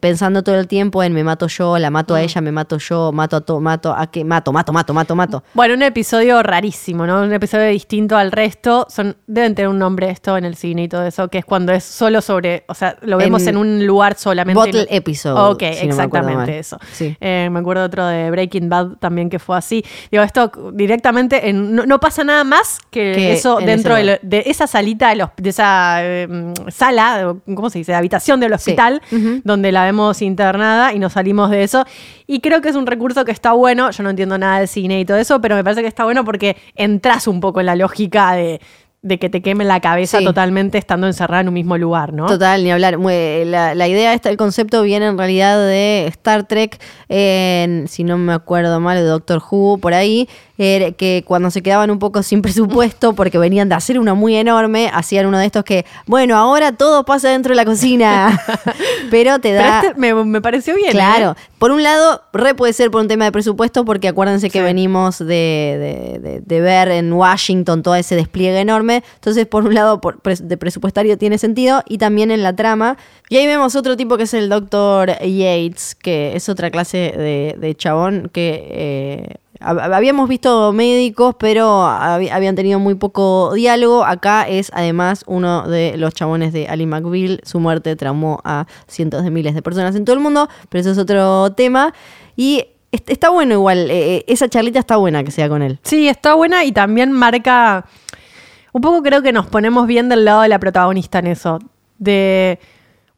pensando 0.00 0.42
todo 0.42 0.58
el 0.58 0.66
tiempo 0.66 1.02
en 1.02 1.12
me 1.12 1.24
mato 1.24 1.46
yo, 1.46 1.76
la 1.76 1.90
mato 1.90 2.14
a 2.14 2.22
ella, 2.22 2.37
me 2.40 2.52
mato 2.52 2.78
yo, 2.78 3.12
mato 3.12 3.36
a 3.36 3.40
todo, 3.40 3.60
mato 3.60 3.94
a 3.96 4.06
que, 4.10 4.24
mato, 4.24 4.52
mato, 4.52 4.72
mato, 4.72 4.94
mato, 4.94 5.14
mato. 5.16 5.44
Bueno, 5.54 5.74
un 5.74 5.82
episodio 5.82 6.42
rarísimo, 6.42 7.06
¿no? 7.06 7.22
Un 7.22 7.32
episodio 7.32 7.66
distinto 7.68 8.16
al 8.16 8.32
resto. 8.32 8.86
Son, 8.88 9.16
deben 9.26 9.54
tener 9.54 9.68
un 9.68 9.78
nombre 9.78 10.10
esto 10.10 10.36
en 10.36 10.44
el 10.44 10.54
cine 10.56 10.84
y 10.84 10.88
todo 10.88 11.04
eso, 11.06 11.28
que 11.28 11.38
es 11.38 11.44
cuando 11.44 11.72
es 11.72 11.84
solo 11.84 12.20
sobre, 12.20 12.64
o 12.68 12.74
sea, 12.74 12.96
lo 13.02 13.16
vemos 13.18 13.42
en, 13.42 13.48
En 13.48 13.56
un 13.56 13.86
lugar 13.86 14.16
solamente. 14.16 14.58
Bottle 14.58 14.86
episode, 14.90 15.38
Ok, 15.52 15.60
si 15.72 15.86
exactamente 15.86 16.58
eso. 16.58 16.78
Sí. 16.92 17.16
Eh, 17.20 17.48
me 17.50 17.60
acuerdo 17.60 17.84
otro 17.84 18.06
de 18.06 18.30
Breaking 18.30 18.68
Bad 18.68 18.96
también 18.98 19.30
que 19.30 19.38
fue 19.38 19.56
así. 19.56 19.84
Digo, 20.10 20.22
esto 20.22 20.52
directamente, 20.74 21.48
en- 21.48 21.74
no, 21.74 21.86
no 21.86 21.98
pasa 22.00 22.24
nada 22.24 22.44
más 22.44 22.78
que, 22.90 23.12
Que 23.14 23.32
eso 23.32 23.58
en 23.60 23.66
dentro 23.66 23.94
de, 23.94 24.04
lo- 24.04 24.18
de 24.22 24.42
esa 24.46 24.66
salita, 24.66 25.08
de, 25.10 25.16
los- 25.16 25.30
de 25.36 25.48
esa 25.50 25.98
eh, 26.04 26.26
mm, 26.28 26.68
sala, 26.70 27.34
¿cómo 27.54 27.70
se 27.70 27.78
dice? 27.78 27.94
Habitación 27.94 28.40
del 28.40 28.50
Sí. 28.50 28.54
hospital, 28.72 29.00
donde 29.44 29.72
la 29.72 29.84
vemos 29.84 30.20
internada 30.22 30.92
y 30.92 30.98
nos 30.98 31.12
salimos 31.14 31.50
de 31.50 31.62
eso. 31.62 31.84
Y 32.30 32.40
creo 32.40 32.60
que 32.60 32.68
es 32.68 32.76
un 32.76 32.86
recurso 32.86 33.24
que 33.24 33.32
está 33.32 33.52
bueno. 33.54 33.90
Yo 33.90 34.02
no 34.04 34.10
entiendo 34.10 34.36
nada 34.36 34.60
de 34.60 34.66
cine 34.66 35.00
y 35.00 35.04
todo 35.06 35.16
eso, 35.16 35.40
pero 35.40 35.56
me 35.56 35.64
parece 35.64 35.80
que 35.82 35.88
está 35.88 36.04
bueno 36.04 36.24
porque 36.26 36.56
entras 36.76 37.26
un 37.26 37.40
poco 37.40 37.60
en 37.60 37.66
la 37.66 37.74
lógica 37.74 38.32
de, 38.34 38.60
de 39.00 39.18
que 39.18 39.30
te 39.30 39.40
quemen 39.40 39.66
la 39.66 39.80
cabeza 39.80 40.18
Sí. 40.18 40.24
totalmente 40.24 40.76
estando 40.76 41.06
encerrada 41.06 41.40
en 41.40 41.48
un 41.48 41.54
mismo 41.54 41.78
lugar, 41.78 42.12
¿no? 42.12 42.26
Total, 42.26 42.62
ni 42.62 42.70
hablar. 42.70 42.98
La, 43.00 43.74
la 43.74 43.88
idea 43.88 44.12
esta, 44.12 44.28
el 44.28 44.36
concepto 44.36 44.82
viene 44.82 45.06
en 45.06 45.16
realidad 45.16 45.56
de 45.58 46.04
Star 46.08 46.46
Trek, 46.46 46.78
en, 47.08 47.88
si 47.88 48.04
no 48.04 48.18
me 48.18 48.34
acuerdo 48.34 48.78
mal, 48.78 48.98
de 48.98 49.04
Doctor 49.04 49.40
Who, 49.50 49.78
por 49.78 49.94
ahí, 49.94 50.28
era 50.58 50.90
que 50.92 51.22
cuando 51.26 51.50
se 51.52 51.62
quedaban 51.62 51.90
un 51.90 51.98
poco 51.98 52.22
sin 52.22 52.42
presupuesto, 52.42 53.14
porque 53.14 53.38
venían 53.38 53.68
de 53.68 53.76
hacer 53.76 53.98
uno 53.98 54.16
muy 54.16 54.34
enorme, 54.36 54.90
hacían 54.92 55.26
uno 55.26 55.38
de 55.38 55.46
estos 55.46 55.62
que, 55.64 55.86
bueno, 56.06 56.36
ahora 56.36 56.72
todo 56.72 57.04
pasa 57.04 57.30
dentro 57.30 57.50
de 57.52 57.56
la 57.56 57.64
cocina, 57.64 58.40
pero 59.10 59.38
te 59.38 59.50
Pero 59.52 59.62
da... 59.62 59.80
este 59.80 59.94
me, 60.00 60.12
me 60.24 60.40
pareció 60.40 60.74
bien. 60.74 60.90
Claro, 60.90 61.36
¿eh? 61.38 61.42
por 61.58 61.70
un 61.70 61.82
lado, 61.82 62.22
re 62.32 62.54
puede 62.54 62.72
ser 62.72 62.90
por 62.90 63.00
un 63.00 63.08
tema 63.08 63.24
de 63.24 63.32
presupuesto, 63.32 63.84
porque 63.84 64.08
acuérdense 64.08 64.50
que 64.50 64.58
Sí. 64.58 64.64
venimos 64.64 65.18
de, 65.18 65.26
de- 65.26 66.18
de- 66.20 66.40
de 66.40 66.60
ver 66.60 66.88
en 66.88 67.12
Washington 67.12 67.82
todo 67.82 67.94
ese 67.94 68.16
despliegue 68.16 68.58
enorme. 68.60 69.02
Entonces, 69.14 69.46
por 69.46 69.64
un 69.64 69.74
lado, 69.74 70.00
por 70.00 70.20
de 70.22 70.56
presupuestario 70.56 71.16
tiene 71.18 71.38
sentido, 71.38 71.82
y 71.88 71.98
también 71.98 72.30
en 72.30 72.42
la 72.42 72.54
trama. 72.56 72.96
Y 73.28 73.36
ahí 73.36 73.46
vemos 73.46 73.76
otro 73.76 73.96
tipo 73.96 74.16
que 74.16 74.24
es 74.24 74.34
el 74.34 74.48
Dr. 74.48 75.18
Yates, 75.20 75.94
que 75.94 76.34
es 76.34 76.48
otra 76.48 76.70
clase 76.70 76.98
de, 77.16 77.54
de 77.58 77.74
chabón 77.74 78.30
que. 78.32 78.66
eh, 78.70 79.34
Habíamos 79.60 80.28
visto 80.28 80.72
médicos, 80.72 81.34
pero 81.38 81.84
habían 81.84 82.54
tenido 82.54 82.78
muy 82.78 82.94
poco 82.94 83.52
diálogo. 83.54 84.04
Acá 84.04 84.46
es 84.48 84.70
además 84.74 85.24
uno 85.26 85.66
de 85.68 85.96
los 85.96 86.14
chabones 86.14 86.52
de 86.52 86.68
Ali 86.68 86.86
McBeal. 86.86 87.40
Su 87.44 87.58
muerte 87.60 87.96
traumó 87.96 88.40
a 88.44 88.66
cientos 88.86 89.24
de 89.24 89.30
miles 89.30 89.54
de 89.54 89.62
personas 89.62 89.96
en 89.96 90.04
todo 90.04 90.14
el 90.14 90.20
mundo, 90.22 90.48
pero 90.68 90.80
eso 90.80 90.90
es 90.92 90.98
otro 90.98 91.52
tema. 91.52 91.92
Y 92.36 92.64
est- 92.92 93.10
está 93.10 93.30
bueno 93.30 93.54
igual, 93.54 93.90
eh, 93.90 94.16
eh, 94.18 94.24
esa 94.28 94.48
charlita 94.48 94.78
está 94.78 94.96
buena 94.96 95.24
que 95.24 95.30
sea 95.32 95.48
con 95.48 95.62
él. 95.62 95.80
Sí, 95.82 96.08
está 96.08 96.34
buena 96.34 96.64
y 96.64 96.70
también 96.72 97.10
marca. 97.12 97.84
Un 98.72 98.80
poco 98.80 99.02
creo 99.02 99.22
que 99.22 99.32
nos 99.32 99.46
ponemos 99.46 99.86
bien 99.86 100.08
del 100.08 100.24
lado 100.24 100.42
de 100.42 100.48
la 100.48 100.58
protagonista 100.60 101.18
en 101.18 101.26
eso. 101.26 101.58
De 101.98 102.60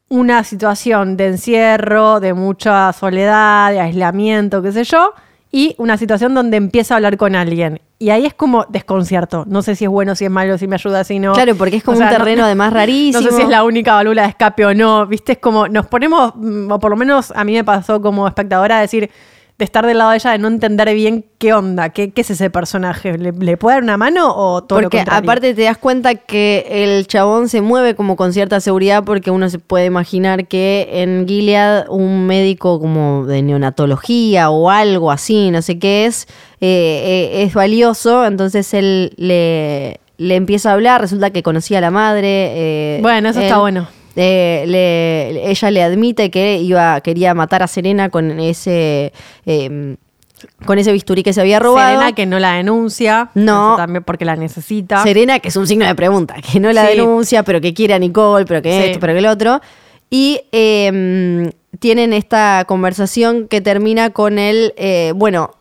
una 0.09 0.43
situación 0.43 1.17
de 1.17 1.27
encierro, 1.27 2.19
de 2.19 2.33
mucha 2.33 2.91
soledad, 2.93 3.71
de 3.71 3.79
aislamiento, 3.79 4.61
qué 4.63 4.71
sé 4.71 4.83
yo, 4.85 5.13
y 5.51 5.75
una 5.77 5.97
situación 5.97 6.33
donde 6.33 6.57
empieza 6.57 6.93
a 6.93 6.97
hablar 6.97 7.17
con 7.17 7.35
alguien. 7.35 7.81
Y 7.99 8.09
ahí 8.09 8.25
es 8.25 8.33
como 8.33 8.65
desconcierto. 8.69 9.43
No 9.47 9.61
sé 9.61 9.75
si 9.75 9.83
es 9.83 9.89
bueno, 9.91 10.15
si 10.15 10.25
es 10.25 10.31
malo, 10.31 10.57
si 10.57 10.67
me 10.67 10.75
ayuda, 10.75 11.03
si 11.03 11.19
no. 11.19 11.33
Claro, 11.33 11.55
porque 11.55 11.75
es 11.77 11.83
como 11.83 11.95
O 11.95 11.97
sea, 11.97 12.07
un 12.07 12.13
no- 12.13 12.17
terreno 12.19 12.45
además 12.45 12.71
rarísimo. 12.73 13.21
No 13.23 13.29
sé 13.29 13.35
si 13.35 13.41
es 13.43 13.49
la 13.49 13.63
única 13.63 13.93
válvula 13.95 14.23
de 14.23 14.29
escape 14.29 14.65
o 14.65 14.73
no. 14.73 15.05
Viste, 15.07 15.33
es 15.33 15.37
como 15.39 15.67
nos 15.67 15.87
ponemos, 15.87 16.33
mm, 16.35 16.71
o 16.71 16.79
por 16.79 16.89
lo 16.91 16.95
menos 16.97 17.31
a 17.35 17.43
mí 17.43 17.53
me 17.53 17.63
pasó 17.63 18.01
como 18.01 18.27
espectadora, 18.27 18.77
a 18.77 18.81
decir, 18.81 19.09
de 19.61 19.65
estar 19.65 19.85
del 19.85 19.99
lado 19.99 20.09
de 20.09 20.17
ella, 20.17 20.31
de 20.31 20.39
no 20.39 20.47
entender 20.47 20.91
bien 20.95 21.23
qué 21.37 21.53
onda, 21.53 21.89
qué, 21.89 22.09
qué 22.11 22.21
es 22.21 22.31
ese 22.31 22.49
personaje. 22.49 23.17
¿Le, 23.17 23.31
le 23.31 23.57
puede 23.57 23.75
dar 23.75 23.83
una 23.83 23.95
mano 23.95 24.33
o 24.35 24.63
todo 24.63 24.79
lo 24.81 24.85
Porque 24.85 24.97
contrario? 24.97 25.23
aparte 25.23 25.53
te 25.53 25.61
das 25.61 25.77
cuenta 25.77 26.15
que 26.15 26.65
el 26.69 27.05
chabón 27.05 27.47
se 27.47 27.61
mueve 27.61 27.93
como 27.95 28.15
con 28.15 28.33
cierta 28.33 28.59
seguridad 28.59 29.03
porque 29.03 29.29
uno 29.29 29.49
se 29.49 29.59
puede 29.59 29.85
imaginar 29.85 30.47
que 30.47 30.89
en 30.91 31.27
Gilead 31.27 31.85
un 31.89 32.25
médico 32.25 32.79
como 32.79 33.25
de 33.27 33.41
neonatología 33.43 34.49
o 34.49 34.69
algo 34.71 35.11
así, 35.11 35.51
no 35.51 35.61
sé 35.61 35.77
qué 35.77 36.05
es, 36.07 36.27
eh, 36.59 37.29
eh, 37.31 37.43
es 37.43 37.53
valioso, 37.53 38.25
entonces 38.25 38.73
él 38.73 39.13
le, 39.17 39.99
le 40.17 40.35
empieza 40.35 40.71
a 40.71 40.73
hablar, 40.73 41.01
resulta 41.01 41.29
que 41.29 41.43
conocía 41.43 41.77
a 41.77 41.81
la 41.81 41.91
madre. 41.91 42.27
eh, 42.27 42.99
Bueno, 43.01 43.29
eso 43.29 43.39
está 43.41 43.59
bueno. 43.59 43.87
Eh, 44.15 44.63
le- 44.67 45.49
ella 45.51 45.71
le 45.71 45.83
admite 45.83 46.29
que 46.31 46.57
iba 46.57 46.99
quería 47.01 47.33
matar 47.33 47.63
a 47.63 47.67
Serena 47.67 48.09
con 48.09 48.39
ese 48.39 49.13
eh, 49.45 49.95
con 50.65 50.79
ese 50.79 50.91
bisturí 50.91 51.21
que 51.21 51.33
se 51.33 51.41
había 51.41 51.59
robado. 51.59 51.87
Serena 51.99 52.13
que 52.15 52.25
no 52.25 52.39
la 52.39 52.53
denuncia. 52.53 53.29
No. 53.35 53.75
también 53.77 54.03
porque 54.03 54.25
la 54.25 54.35
necesita. 54.35 55.03
Serena, 55.03 55.39
que 55.39 55.49
es 55.49 55.55
un 55.55 55.67
signo 55.67 55.85
de 55.85 55.93
pregunta, 55.93 56.35
que 56.51 56.59
no 56.59 56.71
la 56.73 56.87
Sí. 56.87 56.97
denuncia, 56.97 57.43
pero 57.43 57.61
que 57.61 57.73
quiere 57.75 57.93
a 57.93 57.99
Nicole, 57.99 58.45
pero 58.45 58.61
que 58.61 58.71
Sí. 58.71 58.87
esto, 58.87 58.99
pero 58.99 59.13
que 59.13 59.19
el 59.19 59.27
otro. 59.27 59.61
Y 60.09 60.41
eh, 60.51 61.51
tienen 61.79 62.11
esta 62.13 62.65
conversación 62.67 63.47
que 63.47 63.61
termina 63.61 64.09
con 64.09 64.39
el, 64.39 64.73
eh, 64.77 65.13
bueno, 65.15 65.51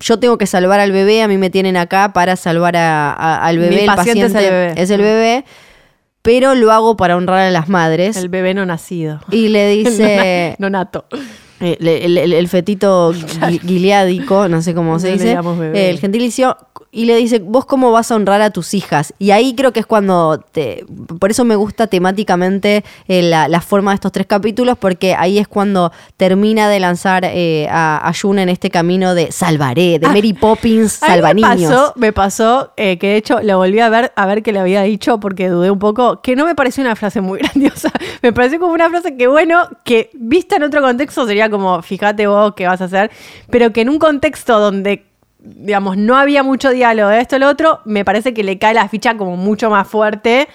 yo 0.00 0.18
tengo 0.18 0.38
que 0.38 0.46
salvar 0.46 0.80
al 0.80 0.90
bebé, 0.92 1.22
a 1.22 1.28
mí 1.28 1.36
me 1.36 1.50
tienen 1.50 1.76
acá 1.76 2.12
para 2.14 2.34
salvar 2.36 2.76
a- 2.76 3.12
a- 3.12 3.44
al 3.46 3.58
bebé, 3.58 3.74
Mi 3.76 3.80
el 3.82 3.86
paciente 3.86 4.22
paciente, 4.22 4.38
es 4.38 4.44
el 4.44 4.50
bebé. 4.50 4.82
es 4.82 4.90
el 4.90 5.00
bebé, 5.02 5.44
pero 6.22 6.54
lo 6.54 6.70
hago 6.72 6.96
para 6.96 7.16
honrar 7.16 7.40
a 7.40 7.50
las 7.50 7.68
madres. 7.68 8.16
El 8.16 8.28
bebé 8.28 8.54
no 8.54 8.66
nacido. 8.66 9.20
y 9.30 9.48
le 9.48 9.68
dice, 9.76 10.56
no 10.58 10.68
nato. 10.70 11.04
eh, 11.60 11.76
el, 11.80 12.18
el- 12.18 12.32
el 12.32 12.48
fetito 12.48 13.12
gileádico, 13.66 14.48
no 14.48 14.62
sé 14.62 14.74
cómo 14.74 14.98
se 14.98 15.10
No 15.10 15.16
le 15.16 15.22
dice, 15.24 15.90
el 15.90 15.98
gentilicio, 15.98 16.56
y 16.92 17.04
le 17.04 17.16
dice, 17.16 17.38
vos 17.38 17.66
cómo 17.66 17.92
vas 17.92 18.10
a 18.10 18.16
honrar 18.16 18.40
a 18.42 18.50
tus 18.50 18.74
hijas. 18.74 19.14
Y 19.18 19.30
ahí 19.30 19.54
creo 19.54 19.72
que 19.72 19.80
es 19.80 19.86
cuando, 19.86 20.44
te, 20.52 20.84
por 21.20 21.30
eso 21.30 21.44
me 21.44 21.54
gusta 21.54 21.86
temáticamente 21.86 22.84
eh, 23.06 23.22
la, 23.22 23.46
la 23.48 23.60
forma 23.60 23.92
de 23.92 23.96
estos 23.96 24.12
tres 24.12 24.26
capítulos, 24.26 24.76
porque 24.78 25.14
ahí 25.14 25.38
es 25.38 25.46
cuando 25.46 25.92
termina 26.16 26.68
de 26.68 26.80
lanzar 26.80 27.24
eh, 27.24 27.68
a, 27.70 28.08
a 28.08 28.12
June 28.12 28.42
en 28.42 28.48
este 28.48 28.70
camino 28.70 29.14
de 29.14 29.30
salvaré, 29.30 29.98
de 29.98 30.08
Mary 30.08 30.32
Poppins, 30.32 31.02
A 31.02 31.06
mí 31.06 31.12
salva 31.12 31.28
me 31.28 31.34
niños. 31.34 31.70
pasó, 31.70 31.92
me 31.96 32.12
pasó 32.12 32.72
eh, 32.76 32.98
que 32.98 33.08
de 33.08 33.16
hecho 33.16 33.40
lo 33.40 33.58
volví 33.58 33.78
a 33.80 33.88
ver, 33.88 34.12
a 34.16 34.26
ver 34.26 34.42
qué 34.42 34.52
le 34.52 34.58
había 34.58 34.82
dicho 34.82 35.20
porque 35.20 35.48
dudé 35.48 35.70
un 35.70 35.78
poco, 35.78 36.20
que 36.22 36.34
no 36.34 36.44
me 36.44 36.54
pareció 36.54 36.82
una 36.82 36.96
frase 36.96 37.20
muy 37.20 37.38
grandiosa. 37.42 37.92
Me 38.22 38.32
pareció 38.32 38.58
como 38.58 38.72
una 38.72 38.88
frase 38.90 39.16
que, 39.16 39.28
bueno, 39.28 39.62
que 39.84 40.10
vista 40.14 40.56
en 40.56 40.64
otro 40.64 40.82
contexto 40.82 41.26
sería 41.26 41.48
como, 41.50 41.82
fíjate 41.82 42.26
vos 42.26 42.54
qué 42.56 42.66
vas 42.66 42.80
a 42.80 42.84
hacer, 42.84 43.10
pero 43.48 43.72
que 43.72 43.82
en 43.82 43.88
un 43.90 43.98
contexto 43.98 44.58
donde, 44.58 45.06
digamos, 45.42 45.96
no 45.96 46.16
había 46.16 46.42
mucho 46.42 46.70
diálogo 46.70 47.08
de 47.10 47.20
esto 47.20 47.38
lo 47.38 47.48
otro, 47.48 47.80
me 47.84 48.04
parece 48.04 48.34
que 48.34 48.44
le 48.44 48.58
cae 48.58 48.74
la 48.74 48.88
ficha 48.88 49.16
como 49.16 49.36
mucho 49.36 49.70
más 49.70 49.88
fuerte. 49.88 50.48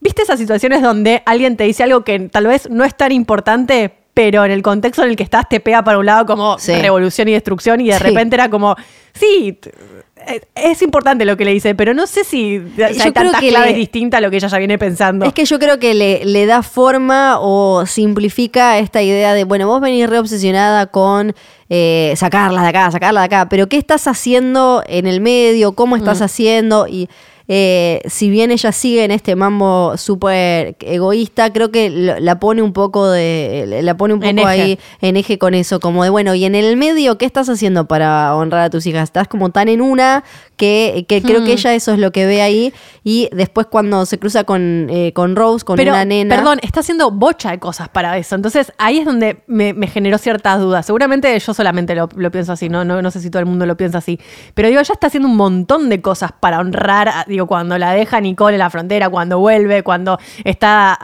¿Viste 0.00 0.22
esas 0.22 0.38
situaciones 0.38 0.82
donde 0.82 1.22
alguien 1.26 1.56
te 1.56 1.64
dice 1.64 1.82
algo 1.82 2.04
que 2.04 2.18
tal 2.28 2.46
vez 2.46 2.68
no 2.68 2.84
es 2.84 2.94
tan 2.94 3.12
importante, 3.12 3.94
pero 4.14 4.44
en 4.44 4.52
el 4.52 4.62
contexto 4.62 5.02
en 5.02 5.10
el 5.10 5.16
que 5.16 5.24
estás 5.24 5.48
te 5.48 5.58
pega 5.60 5.82
para 5.84 5.98
un 5.98 6.06
lado 6.06 6.24
como 6.24 6.56
Sí. 6.58 6.72
revolución 6.74 7.28
y 7.28 7.32
destrucción 7.32 7.80
y 7.80 7.88
de 7.88 7.98
Sí. 7.98 8.02
repente 8.02 8.36
era 8.36 8.48
como, 8.48 8.76
sí, 9.12 9.58
eh, 10.26 10.40
es 10.54 10.80
importante 10.82 11.24
lo 11.24 11.36
que 11.36 11.44
le 11.44 11.50
dice, 11.52 11.74
pero 11.74 11.92
no 11.94 12.06
sé 12.06 12.22
si 12.24 12.62
Yo 12.76 12.86
hay 12.86 12.96
tantas 13.12 13.40
que 13.40 13.48
claves 13.50 13.72
le- 13.72 13.76
distintas 13.78 14.18
a 14.18 14.20
lo 14.20 14.30
que 14.30 14.36
ella 14.36 14.48
ya 14.48 14.58
viene 14.58 14.78
pensando. 14.78 15.26
Es 15.26 15.32
que 15.32 15.44
yo 15.44 15.58
creo 15.58 15.78
que 15.80 15.94
le, 15.94 16.24
le 16.24 16.46
da 16.46 16.62
forma 16.62 17.38
o 17.40 17.84
simplifica 17.86 18.78
esta 18.78 19.02
idea 19.02 19.34
de, 19.34 19.44
bueno, 19.44 19.66
vos 19.66 19.80
venís 19.80 20.08
re 20.08 20.18
obsesionada 20.18 20.86
con 20.86 21.34
eh, 21.68 22.14
sacarla 22.16 22.62
de 22.62 22.68
acá, 22.68 22.90
sacarla 22.92 23.20
de 23.22 23.26
acá, 23.26 23.48
pero 23.48 23.68
¿qué 23.68 23.76
estás 23.78 24.06
haciendo 24.06 24.82
en 24.86 25.06
el 25.06 25.20
medio? 25.20 25.72
¿Cómo 25.74 25.96
estás 25.96 26.22
haciendo? 26.22 26.86
Y 26.86 27.08
eh, 27.46 28.00
si 28.06 28.30
bien 28.30 28.50
ella 28.50 28.72
sigue 28.72 29.04
en 29.04 29.10
este 29.10 29.36
mambo 29.36 29.96
súper 29.98 30.76
egoísta, 30.80 31.52
creo 31.52 31.70
que 31.70 31.90
la 31.90 32.40
pone 32.40 32.62
un 32.62 32.72
poco 32.72 33.10
de, 33.10 33.80
la 33.82 33.96
pone 33.96 34.14
un 34.14 34.20
poco 34.20 34.46
ahí 34.46 34.78
en 35.02 35.16
eje 35.16 35.38
con 35.38 35.52
eso, 35.54 35.78
como 35.80 36.04
de, 36.04 36.10
bueno, 36.10 36.34
y 36.34 36.44
en 36.46 36.54
el 36.54 36.76
medio, 36.76 37.18
¿qué 37.18 37.26
estás 37.26 37.48
haciendo 37.48 37.86
para 37.86 38.34
honrar 38.34 38.62
a 38.62 38.70
tus 38.70 38.86
hijas? 38.86 39.04
Estás 39.04 39.28
como 39.28 39.50
tan 39.50 39.68
en 39.68 39.80
una 39.82 40.24
que, 40.56 41.04
que 41.08 41.20
creo 41.20 41.40
Hmm. 41.40 41.44
que 41.46 41.52
ella 41.52 41.74
eso 41.74 41.92
es 41.92 41.98
lo 41.98 42.12
que 42.12 42.26
ve 42.26 42.40
ahí 42.40 42.72
y 43.02 43.28
después 43.32 43.66
cuando 43.66 44.06
se 44.06 44.18
cruza 44.18 44.44
con, 44.44 44.86
eh, 44.88 45.12
con 45.12 45.36
Rose, 45.36 45.64
con 45.64 45.76
pero, 45.76 45.90
una 45.92 46.04
nena. 46.04 46.36
perdón, 46.36 46.60
está 46.62 46.80
haciendo 46.80 47.10
bocha 47.10 47.50
de 47.50 47.58
cosas 47.58 47.88
para 47.88 48.16
eso. 48.16 48.34
Entonces 48.36 48.72
ahí 48.78 48.98
es 49.00 49.04
donde 49.04 49.42
me, 49.48 49.74
me 49.74 49.86
generó 49.88 50.16
ciertas 50.16 50.60
dudas. 50.60 50.86
Seguramente 50.86 51.38
yo 51.38 51.52
solamente 51.54 51.94
lo, 51.94 52.08
lo 52.16 52.30
pienso 52.30 52.52
así, 52.52 52.68
¿no? 52.68 52.84
¿no? 52.84 53.02
No 53.02 53.10
sé 53.10 53.20
si 53.20 53.30
todo 53.30 53.40
el 53.40 53.46
mundo 53.46 53.66
lo 53.66 53.76
piensa 53.76 53.98
así. 53.98 54.18
Pero 54.54 54.68
digo, 54.68 54.80
ella 54.80 54.92
está 54.94 55.08
haciendo 55.08 55.28
un 55.28 55.36
montón 55.36 55.88
de 55.88 56.00
cosas 56.00 56.30
para 56.38 56.60
honrar, 56.60 57.08
a- 57.08 57.24
digo, 57.34 57.46
cuando 57.46 57.78
la 57.78 57.92
deja 57.92 58.20
Nicole 58.20 58.54
en 58.54 58.60
la 58.60 58.70
frontera, 58.70 59.08
cuando 59.08 59.38
vuelve, 59.38 59.82
cuando 59.82 60.18
está 60.44 60.98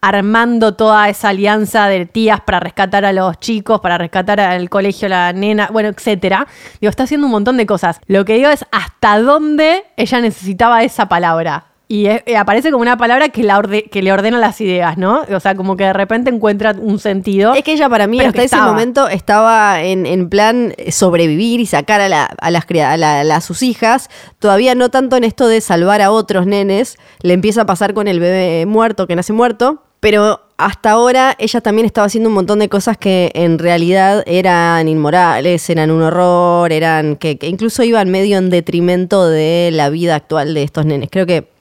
armando 0.00 0.74
toda 0.74 1.08
esa 1.08 1.28
alianza 1.28 1.88
de 1.88 2.06
tías 2.06 2.40
para 2.40 2.60
rescatar 2.60 3.04
a 3.04 3.12
los 3.12 3.38
chicos, 3.38 3.80
para 3.80 3.98
rescatar 3.98 4.40
al 4.40 4.68
colegio, 4.70 5.08
la 5.08 5.32
nena, 5.32 5.68
bueno, 5.72 5.88
etcétera. 5.88 6.46
Digo, 6.80 6.90
está 6.90 7.04
haciendo 7.04 7.26
un 7.26 7.32
montón 7.32 7.56
de 7.56 7.66
cosas. 7.66 8.00
Lo 8.06 8.24
que 8.24 8.34
digo 8.34 8.48
es 8.48 8.64
hasta 8.72 9.20
dónde 9.20 9.84
ella 9.96 10.20
necesitaba 10.20 10.82
esa 10.82 11.08
palabra. 11.08 11.75
Y 11.88 12.06
es- 12.06 12.22
eh, 12.26 12.36
aparece 12.36 12.72
como 12.72 12.82
una 12.82 12.96
palabra 12.96 13.28
que, 13.28 13.44
la 13.44 13.58
orde- 13.58 13.88
que 13.88 14.02
le 14.02 14.12
ordena 14.12 14.38
las 14.38 14.60
ideas, 14.60 14.98
¿no? 14.98 15.22
O 15.32 15.38
sea, 15.40 15.54
como 15.54 15.76
que 15.76 15.84
de 15.84 15.92
repente 15.92 16.30
encuentra 16.30 16.74
un 16.76 16.98
sentido. 16.98 17.54
Es 17.54 17.62
que 17.62 17.74
ella 17.74 17.88
para 17.88 18.08
mí 18.08 18.18
hasta 18.20 18.42
ese 18.42 18.56
momento 18.72 19.08
estaba 19.08 19.82
en, 19.82 20.04
en 20.04 20.28
plan 20.28 20.74
sobrevivir 20.90 21.60
y 21.60 21.66
sacar 21.66 22.00
a, 22.00 22.08
la- 22.08 22.24
a 22.40 22.50
las 22.50 22.64
a, 22.68 22.96
la- 22.96 23.20
a 23.20 23.24
las- 23.24 23.44
sus 23.44 23.62
hijas, 23.62 24.10
todavía 24.40 24.74
no 24.74 24.88
tanto 24.88 25.16
en 25.16 25.22
esto 25.22 25.46
de 25.46 25.60
salvar 25.60 26.02
a 26.02 26.10
otros 26.10 26.46
nenes, 26.46 26.96
le 27.22 27.34
empieza 27.34 27.62
a 27.62 27.66
pasar 27.66 27.94
con 27.94 28.08
el 28.08 28.18
bebé 28.18 28.66
muerto, 28.66 29.06
que 29.06 29.14
nace 29.14 29.32
muerto, 29.32 29.82
pero 30.00 30.40
hasta 30.58 30.90
ahora 30.90 31.36
ella 31.38 31.60
también 31.60 31.86
estaba 31.86 32.06
haciendo 32.06 32.28
un 32.30 32.34
montón 32.34 32.58
de 32.58 32.68
cosas 32.68 32.96
que 32.98 33.30
en 33.34 33.58
realidad 33.60 34.24
eran 34.26 34.88
inmorales, 34.88 35.68
eran 35.70 35.90
un 35.92 36.02
horror, 36.02 36.72
eran 36.72 37.14
que, 37.16 37.38
que 37.38 37.46
incluso 37.46 37.84
iban 37.84 38.10
medio 38.10 38.38
en 38.38 38.50
detrimento 38.50 39.28
de 39.28 39.70
la 39.72 39.88
vida 39.90 40.16
actual 40.16 40.52
de 40.54 40.62
estos 40.64 40.84
nenes. 40.86 41.10
Creo 41.12 41.26
que 41.26 41.54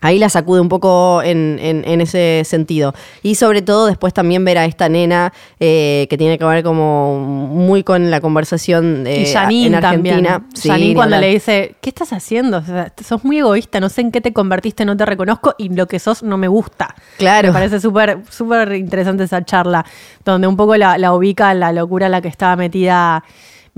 Ahí 0.00 0.18
la 0.18 0.28
sacude 0.28 0.60
un 0.60 0.68
poco 0.68 1.22
en, 1.24 1.58
en- 1.60 1.84
en 1.86 2.00
ese 2.00 2.42
sentido. 2.44 2.94
Y 3.22 3.34
sobre 3.34 3.62
todo 3.62 3.86
después 3.86 4.14
también 4.14 4.44
ver 4.44 4.58
a 4.58 4.64
esta 4.64 4.88
nena 4.88 5.32
eh, 5.58 6.06
que 6.08 6.16
tiene 6.16 6.38
que 6.38 6.44
ver 6.44 6.62
como 6.62 7.18
muy 7.18 7.82
con 7.82 8.10
la 8.10 8.20
conversación 8.20 9.04
de, 9.04 9.22
y 9.22 9.26
Janine 9.26 9.66
en 9.66 9.74
Argentina. 9.74 10.14
también. 10.34 10.46
Sí, 10.54 10.68
Janine 10.68 10.88
ni 10.88 10.94
cuando 10.94 11.16
hablar. 11.16 11.28
le 11.28 11.34
dice, 11.34 11.74
¿qué 11.80 11.90
estás 11.90 12.12
haciendo? 12.12 12.58
O 12.58 12.62
sea, 12.62 12.92
sos 13.04 13.24
muy 13.24 13.38
egoísta, 13.38 13.80
no 13.80 13.88
sé 13.88 14.02
en 14.02 14.12
qué 14.12 14.20
te 14.20 14.32
convertiste, 14.32 14.84
no 14.84 14.96
te 14.96 15.04
reconozco 15.04 15.54
y 15.58 15.68
lo 15.70 15.86
que 15.88 15.98
sos 15.98 16.22
no 16.22 16.36
me 16.38 16.46
gusta. 16.48 16.94
Claro. 17.16 17.48
Me 17.48 17.54
parece 17.54 17.80
súper 17.80 18.18
súper 18.30 18.72
interesante 18.74 19.24
esa 19.24 19.44
charla, 19.44 19.84
donde 20.24 20.46
un 20.46 20.56
poco 20.56 20.76
la, 20.76 20.96
la 20.98 21.12
ubica 21.12 21.50
en 21.50 21.60
la 21.60 21.72
locura 21.72 22.06
en 22.06 22.12
la 22.12 22.20
que 22.20 22.28
estaba 22.28 22.54
metida 22.54 23.24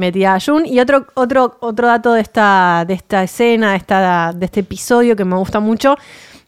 metida 0.01 0.37
Jun. 0.45 0.67
Y 0.67 0.81
otro, 0.81 1.07
otro, 1.15 1.57
otro 1.61 1.87
dato 1.87 2.13
de 2.15 2.23
esta, 2.23 2.85
de 2.89 2.95
esta 2.95 3.23
escena, 3.23 3.71
de, 3.73 3.77
esta, 3.77 4.33
de 4.35 4.45
este 4.47 4.61
episodio 4.61 5.15
que 5.15 5.25
me 5.25 5.37
gusta 5.37 5.61
mucho, 5.61 5.97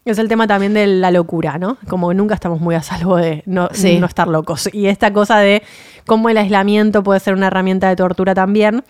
es 0.04 0.18
el 0.18 0.26
tema 0.26 0.48
también 0.48 0.74
de 0.74 0.86
la 0.88 1.12
locura, 1.12 1.58
¿no? 1.58 1.76
Como 1.88 2.08
que 2.08 2.16
nunca 2.16 2.34
estamos 2.34 2.60
muy 2.60 2.74
a 2.74 2.82
salvo 2.82 3.16
de 3.18 3.44
no, 3.46 3.68
Sí. 3.72 4.00
no 4.00 4.06
estar 4.06 4.26
locos. 4.26 4.68
Y 4.72 4.86
esta 4.86 5.12
cosa 5.12 5.38
de 5.38 5.62
cómo 6.06 6.28
el 6.28 6.36
aislamiento 6.38 7.04
puede 7.04 7.20
ser 7.20 7.34
una 7.34 7.46
herramienta 7.46 7.88
de 7.88 7.94
tortura 7.94 8.34
también, 8.34 8.82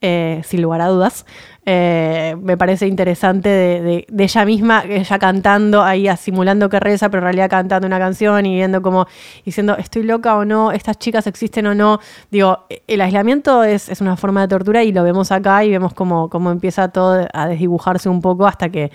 eh, 0.00 0.40
sin 0.44 0.62
lugar 0.62 0.80
a 0.80 0.88
dudas. 0.88 1.26
Eh, 1.66 2.36
me 2.40 2.56
parece 2.56 2.86
interesante 2.86 3.48
de, 3.48 4.06
ella 4.18 4.44
misma, 4.44 4.82
ella 4.88 5.18
cantando 5.18 5.82
ahí, 5.82 6.08
simulando 6.16 6.68
que 6.68 6.80
reza, 6.80 7.10
pero 7.10 7.20
en 7.20 7.24
realidad 7.24 7.50
cantando 7.50 7.86
una 7.86 7.98
canción 7.98 8.46
y 8.46 8.54
viendo 8.54 8.80
como, 8.82 9.06
diciendo, 9.44 9.76
estoy 9.76 10.02
loca 10.02 10.36
o 10.36 10.44
no, 10.44 10.72
estas 10.72 10.98
chicas 10.98 11.26
existen 11.26 11.66
o 11.66 11.74
no. 11.74 12.00
Digo, 12.30 12.66
el 12.86 13.00
aislamiento 13.00 13.62
es, 13.62 13.88
es 13.88 14.00
una 14.00 14.16
forma 14.16 14.40
de 14.42 14.48
tortura 14.48 14.82
y 14.82 14.92
lo 14.92 15.04
vemos 15.04 15.30
acá 15.32 15.64
y 15.64 15.70
vemos 15.70 15.92
cómo, 15.92 16.30
cómo 16.30 16.50
empieza 16.50 16.88
todo 16.88 17.28
a 17.32 17.46
desdibujarse 17.46 18.08
un 18.08 18.22
poco 18.22 18.46
hasta 18.46 18.70
que, 18.70 18.90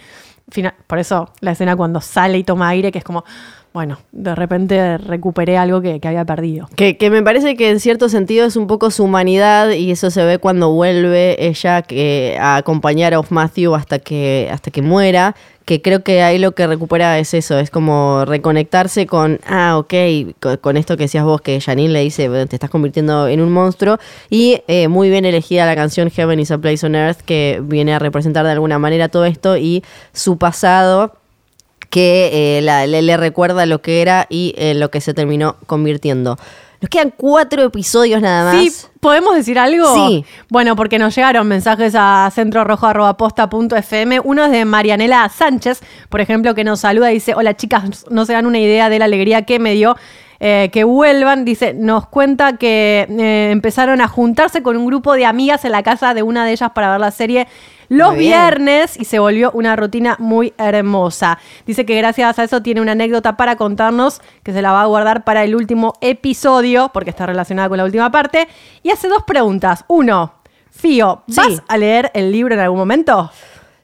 final, 0.50 0.74
por 0.88 1.00
eso 1.00 1.32
la 1.42 1.52
escena 1.52 1.76
cuando 1.76 2.02
sale 2.02 2.38
y 2.38 2.44
toma 2.44 2.70
aire, 2.70 2.92
que 2.92 2.98
es 2.98 3.04
como, 3.04 3.24
bueno, 3.76 4.00
de 4.14 4.34
repente 4.36 4.98
recuperé 4.98 5.58
algo 5.58 5.82
que, 5.82 6.00
que 6.00 6.08
había 6.08 6.24
perdido. 6.24 6.70
Que, 6.78 6.96
que 6.96 7.10
me 7.10 7.22
parece 7.22 7.58
que 7.58 7.70
en 7.70 7.82
cierto 7.82 8.08
sentido 8.08 8.46
es 8.46 8.56
un 8.56 8.68
poco 8.68 8.90
su 8.90 9.04
humanidad 9.04 9.72
y 9.72 9.92
eso 9.92 10.12
se 10.12 10.24
ve 10.24 10.38
cuando 10.38 10.72
vuelve 10.72 11.46
ella 11.46 11.82
que, 11.82 12.38
a 12.40 12.56
acompañar 12.56 13.14
a 13.14 13.20
Off 13.20 13.32
Matthew 13.32 13.76
hasta 13.76 14.00
que, 14.00 14.48
hasta 14.50 14.72
que 14.72 14.82
muera. 14.82 15.36
Que 15.66 15.82
creo 15.82 16.04
que 16.04 16.24
ahí 16.24 16.40
lo 16.40 16.54
que 16.54 16.68
recupera 16.68 17.20
es 17.20 17.34
eso, 17.34 17.60
es 17.60 17.70
como 17.70 18.24
reconectarse 18.24 19.08
con, 19.08 19.42
ah, 19.46 19.78
ok, 19.78 19.94
con, 20.40 20.56
con 20.58 20.78
esto 20.78 20.96
que 20.96 21.04
decías 21.04 21.26
vos, 21.26 21.42
que 21.42 21.60
Janine 21.60 21.92
le 21.92 22.02
dice, 22.02 22.30
"Bueno, 22.30 22.46
te 22.46 22.56
estás 22.56 22.70
convirtiendo 22.70 23.28
en 23.28 23.42
un 23.42 23.52
monstruo. 23.52 23.98
Y 24.30 24.62
eh, 24.70 24.88
muy 24.88 25.10
bien 25.10 25.26
elegida 25.26 25.66
la 25.66 25.76
canción 25.76 26.10
Heaven 26.12 26.40
is 26.40 26.52
a 26.52 26.60
Place 26.60 26.86
on 26.86 26.96
Earth, 26.96 27.20
que 27.26 27.62
viene 27.62 27.94
a 27.94 28.00
representar 28.00 28.46
de 28.46 28.52
alguna 28.52 28.80
manera 28.80 29.10
todo 29.10 29.26
esto 29.26 29.58
y 29.58 29.84
su 30.14 30.38
pasado 30.38 31.18
que 31.90 32.58
eh, 32.58 32.62
la- 32.62 32.88
le, 32.88 33.02
le 33.02 33.18
recuerda 33.18 33.66
lo 33.66 33.82
que 33.82 34.02
era 34.02 34.26
y 34.30 34.54
eh, 34.58 34.74
lo 34.74 34.90
que 34.92 35.02
se 35.02 35.14
terminó 35.14 35.56
convirtiendo. 35.68 36.38
Nos 36.82 36.90
quedan 36.90 37.14
cuatro 37.16 37.64
episodios 37.64 38.22
nada 38.22 38.52
más. 38.54 38.62
Sí, 38.62 38.72
¿podemos 39.00 39.34
decir 39.36 39.58
algo? 39.58 39.94
Sí. 40.08 40.26
Bueno, 40.50 40.76
porque 40.76 41.00
nos 41.00 41.16
llegaron 41.16 41.48
mensajes 41.48 41.94
a 41.98 42.30
centrorrojo.posta.fm. 43.10 44.20
Uno 44.24 44.46
es 44.46 44.52
de 44.52 44.66
Marianela 44.66 45.28
Sánchez, 45.30 45.82
por 46.10 46.22
ejemplo, 46.22 46.54
que 46.54 46.64
nos 46.64 46.82
saluda 46.82 47.12
y 47.12 47.16
dice: 47.16 47.34
Hola 47.36 47.56
chicas, 47.56 48.06
no 48.10 48.26
se 48.26 48.34
dan 48.34 48.46
una 48.46 48.60
idea 48.60 48.90
de 48.90 49.00
la 49.00 49.06
alegría 49.06 49.44
que 49.44 49.60
me 49.60 49.74
dio. 49.74 49.96
eh, 50.42 50.70
que 50.74 50.84
vuelvan, 50.84 51.46
dice, 51.46 51.74
nos 51.74 52.08
cuenta 52.08 52.58
que 52.58 53.08
eh, 53.10 53.50
empezaron 53.52 54.02
a 54.02 54.10
juntarse 54.10 54.62
con 54.62 54.76
un 54.76 54.86
grupo 54.86 55.14
de 55.14 55.26
amigas 55.26 55.64
en 55.64 55.72
la 55.72 55.82
casa 55.82 56.14
de 56.14 56.24
una 56.24 56.46
de 56.46 56.52
ellas 56.52 56.72
para 56.76 56.92
ver 56.92 57.00
la 57.00 57.12
serie 57.12 57.48
los 57.90 58.16
viernes 58.16 59.00
y 59.00 59.06
se 59.06 59.20
volvió 59.20 59.52
una 59.54 59.76
rutina 59.76 60.16
muy 60.20 60.54
hermosa. 60.58 61.38
Dice 61.66 61.86
que 61.86 61.96
gracias 61.98 62.38
a 62.40 62.44
eso 62.44 62.62
tiene 62.62 62.82
una 62.82 62.94
anécdota 62.94 63.38
para 63.38 63.56
contarnos 63.56 64.22
que 64.44 64.54
se 64.54 64.62
la 64.62 64.72
va 64.72 64.82
a 64.82 64.86
guardar 64.86 65.24
para 65.24 65.44
el 65.44 65.56
último 65.56 65.94
episodio 66.02 66.90
porque 66.94 67.10
está 67.12 67.26
relacionada 67.26 67.70
con 67.70 67.78
la 67.78 67.86
última 67.86 68.12
parte. 68.12 68.48
Y 68.84 68.92
hace 68.92 69.08
dos 69.08 69.24
preguntas. 69.24 69.86
Uno, 69.88 70.34
Fío, 70.72 71.24
¿vas 71.28 71.48
Sí. 71.48 71.60
a 71.68 71.78
leer 71.78 72.12
el 72.14 72.32
libro 72.32 72.54
en 72.54 72.60
algún 72.60 72.80
momento? 72.80 73.32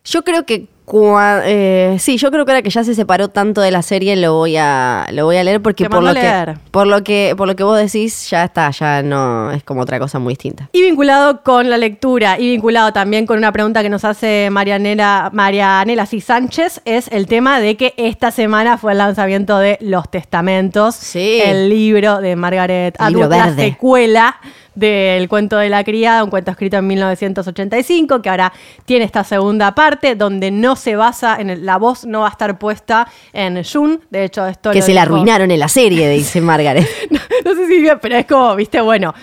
Yo 0.04 0.24
creo 0.24 0.46
que 0.46 0.68
cua- 0.92 1.42
eh, 1.46 1.96
sí, 2.00 2.18
yo 2.18 2.32
creo 2.32 2.46
que 2.46 2.52
ahora 2.52 2.62
que 2.62 2.70
ya 2.70 2.84
se 2.84 2.94
separó 2.96 3.30
tanto 3.30 3.62
de 3.62 3.72
la 3.72 3.82
serie 3.82 4.18
lo 4.18 4.34
voy 4.36 4.58
a 4.58 5.08
lo 5.14 5.24
voy 5.26 5.38
a 5.38 5.44
leer 5.44 5.62
porque 5.62 5.90
por 5.90 6.04
lo 6.04 6.12
leer. 6.12 6.56
que 6.56 6.60
por 6.72 6.86
lo 6.88 7.02
que 7.02 7.34
por 7.38 7.48
lo 7.48 7.56
que 7.56 7.64
vos 7.64 7.78
decís 7.78 8.30
ya 8.30 8.44
está, 8.44 8.70
ya 8.72 9.02
no 9.02 9.52
es 9.52 9.64
como 9.64 9.82
otra 9.82 10.00
cosa 10.00 10.20
muy 10.20 10.34
distinta. 10.34 10.68
Y 10.74 10.82
vinculado 10.82 11.44
con 11.44 11.70
la 11.70 11.78
lectura 11.78 12.38
y 12.38 12.50
vinculado 12.50 12.92
también 12.92 13.26
con 13.26 13.38
una 13.38 13.54
pregunta 13.54 13.82
que 13.84 13.90
nos 13.90 14.04
hace 14.04 14.50
Marianela, 14.52 15.30
Marianela 15.32 16.06
C. 16.06 16.20
Sánchez, 16.20 16.82
es 16.84 17.08
el 17.08 17.28
tema 17.28 17.60
de 17.62 17.78
que 17.78 17.94
esta 17.96 18.32
semana 18.32 18.78
fue 18.78 18.92
el 18.92 18.98
lanzamiento 18.98 19.58
de 19.60 19.78
Los 19.80 20.10
Testamentos, 20.12 20.96
Sí. 20.96 21.40
el 21.44 21.70
libro 21.70 22.20
de 22.20 22.36
Margaret 22.36 22.96
Atwood, 23.00 23.30
la 23.30 23.56
secuela 23.56 24.36
del 24.76 25.28
cuento 25.28 25.58
de 25.58 25.70
la 25.70 25.84
criada, 25.84 26.24
un 26.24 26.30
cuento 26.30 26.52
escrito 26.52 26.78
en 26.78 26.88
1985, 26.88 28.22
que 28.22 28.30
ahora 28.30 28.54
tiene 28.86 29.06
esta 29.06 29.24
segunda 29.24 29.76
parte, 29.76 30.16
donde 30.16 30.52
no 30.52 30.76
se 30.76 30.96
basa 30.96 31.36
en 31.40 31.50
el- 31.50 31.66
la 31.66 31.78
voz, 31.78 32.06
no 32.06 32.22
va 32.22 32.28
a 32.28 32.32
estar 32.32 32.58
puesta 32.58 33.08
en 33.34 33.62
June. 33.64 34.00
De 34.10 34.24
hecho, 34.26 34.46
esto 34.48 34.72
Que 34.72 34.80
lo 34.80 34.86
se 34.86 34.94
la 34.94 35.02
dijo- 35.02 35.16
arruinaron 35.16 35.52
en 35.52 35.60
la 35.60 35.68
serie, 35.68 36.10
dice 36.10 36.40
Margaret. 36.42 36.88
no, 37.10 37.20
no 37.46 37.56
sé 37.56 37.68
si 37.68 37.82
bien, 37.82 37.98
pero 38.02 38.16
es 38.16 38.26
como, 38.26 38.56
viste, 38.56 38.80
bueno, 38.82 39.14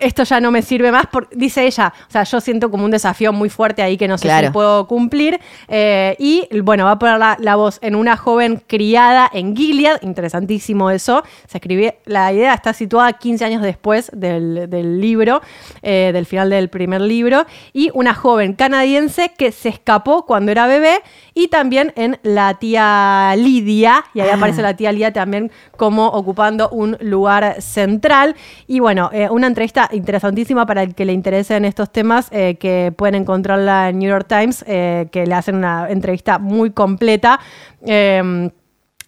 esto 0.00 0.24
ya 0.24 0.40
no 0.40 0.50
me 0.50 0.62
sirve 0.62 0.92
más, 0.92 1.06
por- 1.06 1.28
dice 1.30 1.66
ella. 1.66 1.92
O 2.08 2.10
sea, 2.10 2.24
yo 2.24 2.40
siento 2.40 2.70
como 2.70 2.84
un 2.84 2.90
desafío 2.90 3.32
muy 3.32 3.48
fuerte 3.48 3.82
ahí 3.82 3.96
que 3.96 4.08
no 4.08 4.18
sé 4.18 4.24
Claro. 4.28 4.48
si 4.48 4.52
puedo 4.52 4.86
cumplir. 4.86 5.40
Eh, 5.68 6.16
y 6.18 6.46
bueno, 6.60 6.84
va 6.84 6.92
a 6.92 6.98
poner 6.98 7.18
la, 7.18 7.36
la 7.40 7.56
voz 7.56 7.78
en 7.82 7.94
una 7.94 8.16
joven 8.16 8.62
criada 8.66 9.28
en 9.32 9.56
Gilead, 9.56 10.02
interesantísimo 10.02 10.90
eso. 10.90 11.22
Se 11.46 11.58
escribió, 11.58 11.94
la 12.04 12.32
idea 12.32 12.54
está 12.54 12.72
situada 12.72 13.12
15 13.14 13.44
años 13.44 13.62
después 13.62 14.10
del, 14.14 14.68
del 14.68 15.00
libro, 15.00 15.40
eh, 15.82 16.10
del 16.12 16.26
final 16.26 16.50
del 16.50 16.68
primer 16.68 17.00
libro, 17.00 17.46
y 17.72 17.90
una 17.94 18.14
joven 18.14 18.52
canadiense 18.54 19.32
que 19.36 19.52
se 19.52 19.68
escapó 19.70 20.26
cuando 20.26 20.52
era 20.52 20.66
bebé, 20.66 21.00
y 21.34 21.48
también 21.48 21.92
en 21.96 22.18
la 22.22 22.54
tía 22.54 23.34
Lidia, 23.36 24.04
y 24.14 24.20
ahí 24.20 24.28
Ah. 24.30 24.34
aparece 24.34 24.62
la 24.62 24.76
tía 24.76 24.92
Lidia 24.92 25.12
también 25.12 25.50
como 25.76 26.06
ocupando 26.08 26.68
un 26.70 26.96
lugar 27.00 27.62
central. 27.62 28.36
Y 28.66 28.80
bueno, 28.80 29.10
eh, 29.12 29.28
una 29.30 29.46
entrevista 29.46 29.69
interesantísima 29.92 30.66
para 30.66 30.82
el 30.82 30.94
que 30.94 31.04
le 31.04 31.12
interesen 31.12 31.64
estos 31.64 31.90
temas, 31.90 32.28
eh, 32.30 32.56
que 32.58 32.92
pueden 32.96 33.14
encontrarla 33.14 33.88
en 33.88 33.98
New 33.98 34.08
York 34.08 34.26
Times, 34.28 34.64
eh, 34.66 35.08
que 35.10 35.26
le 35.26 35.34
hacen 35.34 35.56
una 35.56 35.88
entrevista 35.88 36.38
muy 36.38 36.70
completa. 36.70 37.40
Eh, 37.86 38.50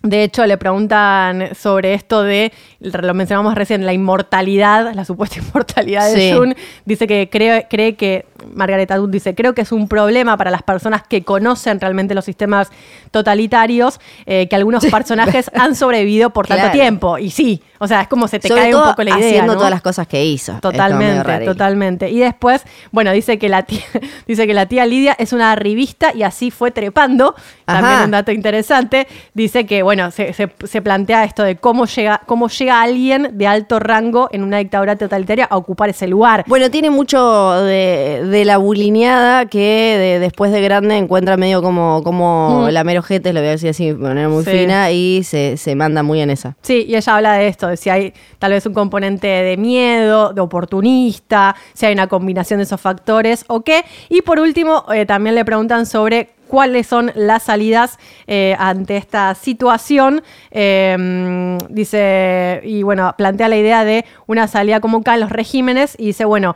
de 0.02 0.24
hecho, 0.24 0.44
le 0.46 0.58
preguntan 0.58 1.54
sobre 1.54 1.94
esto 1.94 2.24
de, 2.24 2.52
lo 2.80 3.14
mencionamos 3.14 3.54
recién, 3.54 3.86
la 3.86 3.92
inmortalidad, 3.92 4.92
la 4.94 5.04
supuesta 5.04 5.38
inmortalidad 5.48 6.12
de 6.12 6.16
Sí. 6.16 6.32
June. 6.36 6.56
Dice 6.84 7.06
que 7.06 7.28
cree, 7.30 7.66
cree 7.70 7.94
que, 7.94 8.26
Margaret 8.54 8.90
Atwood 8.90 9.10
dice, 9.10 9.34
creo 9.34 9.54
que 9.54 9.62
es 9.62 9.72
un 9.72 9.88
problema 9.88 10.36
para 10.36 10.50
las 10.50 10.62
personas 10.62 11.02
que 11.02 11.22
conocen 11.22 11.80
realmente 11.80 12.14
los 12.14 12.24
sistemas 12.24 12.70
totalitarios, 13.10 14.00
eh, 14.26 14.48
que 14.48 14.56
algunos 14.56 14.84
personajes 14.90 15.50
han 15.54 15.76
sobrevivido 15.76 16.30
por 16.30 16.46
tanto 16.46 16.70
tiempo. 16.70 17.18
Y 17.18 17.30
sí, 17.30 17.62
o 17.78 17.86
sea, 17.86 18.02
es 18.02 18.08
como 18.08 18.26
se 18.28 18.38
te 18.40 18.48
Sobre 18.48 18.62
cae 18.62 18.70
todo 18.72 18.82
un 18.84 18.90
poco 18.90 19.02
la 19.04 19.10
idea. 19.18 19.28
haciendo 19.28 19.52
¿no? 19.52 19.58
todas 19.58 19.70
las 19.70 19.82
cosas 19.82 20.06
que 20.06 20.24
hizo. 20.24 20.54
Totalmente, 20.60 21.44
totalmente. 21.44 22.10
Y 22.10 22.18
después, 22.18 22.62
bueno, 22.90 23.12
dice 23.12 23.38
que 23.38 23.48
la 23.48 23.62
tía, 23.62 23.82
dice 24.26 24.46
que 24.46 24.54
la 24.54 24.66
tía 24.66 24.86
Lidia 24.86 25.14
es 25.18 25.32
una 25.32 25.54
revista 25.56 26.12
y 26.14 26.22
así 26.22 26.50
fue 26.50 26.70
trepando. 26.70 27.34
También 27.64 28.00
un 28.04 28.10
dato 28.10 28.32
interesante. 28.32 29.06
Dice 29.34 29.66
que, 29.66 29.82
bueno, 29.82 30.10
se, 30.10 30.32
se- 30.32 30.52
se 30.64 30.82
plantea 30.82 31.24
esto 31.24 31.42
de 31.42 31.56
cómo 31.56 31.86
llega, 31.86 32.20
cómo 32.26 32.48
llega 32.48 32.82
alguien 32.82 33.30
de 33.32 33.46
alto 33.46 33.78
rango 33.78 34.28
en 34.32 34.42
una 34.42 34.58
dictadura 34.58 34.96
totalitaria 34.96 35.44
a 35.46 35.56
ocupar 35.56 35.88
ese 35.90 36.06
lugar. 36.06 36.44
Bueno, 36.46 36.70
tiene 36.70 36.90
mucho 36.90 37.52
de, 37.62 38.24
de 38.26 38.31
la 38.44 38.56
bulineada 38.58 39.46
que 39.46 39.96
de- 39.98 40.18
después 40.18 40.50
de 40.52 40.60
grande 40.62 40.96
encuentra 40.96 41.36
medio 41.36 41.62
como, 41.62 42.02
como 42.02 42.66
Mm. 42.66 42.70
la 42.70 42.84
mero 42.84 43.02
jete, 43.02 43.32
lo 43.32 43.40
voy 43.40 43.48
a 43.48 43.52
decir 43.52 43.70
así 43.70 43.86
de 43.88 43.94
manera 43.94 44.28
muy 44.28 44.44
Sí. 44.44 44.50
fina, 44.50 44.90
y 44.90 45.22
se, 45.24 45.56
se 45.56 45.74
manda 45.74 46.02
muy 46.02 46.20
en 46.20 46.30
esa. 46.30 46.56
Sí, 46.62 46.84
y 46.88 46.96
ella 46.96 47.14
habla 47.16 47.34
de 47.34 47.48
esto, 47.48 47.68
de 47.68 47.76
si 47.76 47.90
hay 47.90 48.12
tal 48.38 48.52
vez 48.52 48.64
un 48.66 48.74
componente 48.74 49.26
de 49.28 49.56
miedo, 49.56 50.32
de 50.32 50.40
oportunista, 50.40 51.54
si 51.74 51.86
hay 51.86 51.92
una 51.92 52.06
combinación 52.08 52.58
de 52.58 52.64
esos 52.64 52.80
factores 52.80 53.44
o 53.48 53.60
qué. 53.62 53.84
Y 54.08 54.22
por 54.22 54.40
último, 54.40 54.84
eh, 54.92 55.06
también 55.06 55.34
le 55.34 55.44
preguntan 55.44 55.86
sobre 55.86 56.30
cuáles 56.48 56.86
son 56.86 57.10
las 57.14 57.44
salidas 57.44 57.98
eh, 58.26 58.54
ante 58.58 58.98
esta 58.98 59.34
situación. 59.34 60.22
Eh, 60.50 61.56
dice, 61.70 62.60
y 62.64 62.82
bueno, 62.82 63.14
plantea 63.16 63.48
la 63.48 63.56
idea 63.56 63.84
de 63.84 64.04
una 64.26 64.46
salida 64.48 64.80
como 64.80 65.02
caen 65.02 65.20
los 65.20 65.30
regímenes 65.30 65.94
y 65.98 66.06
dice, 66.06 66.24
bueno, 66.26 66.54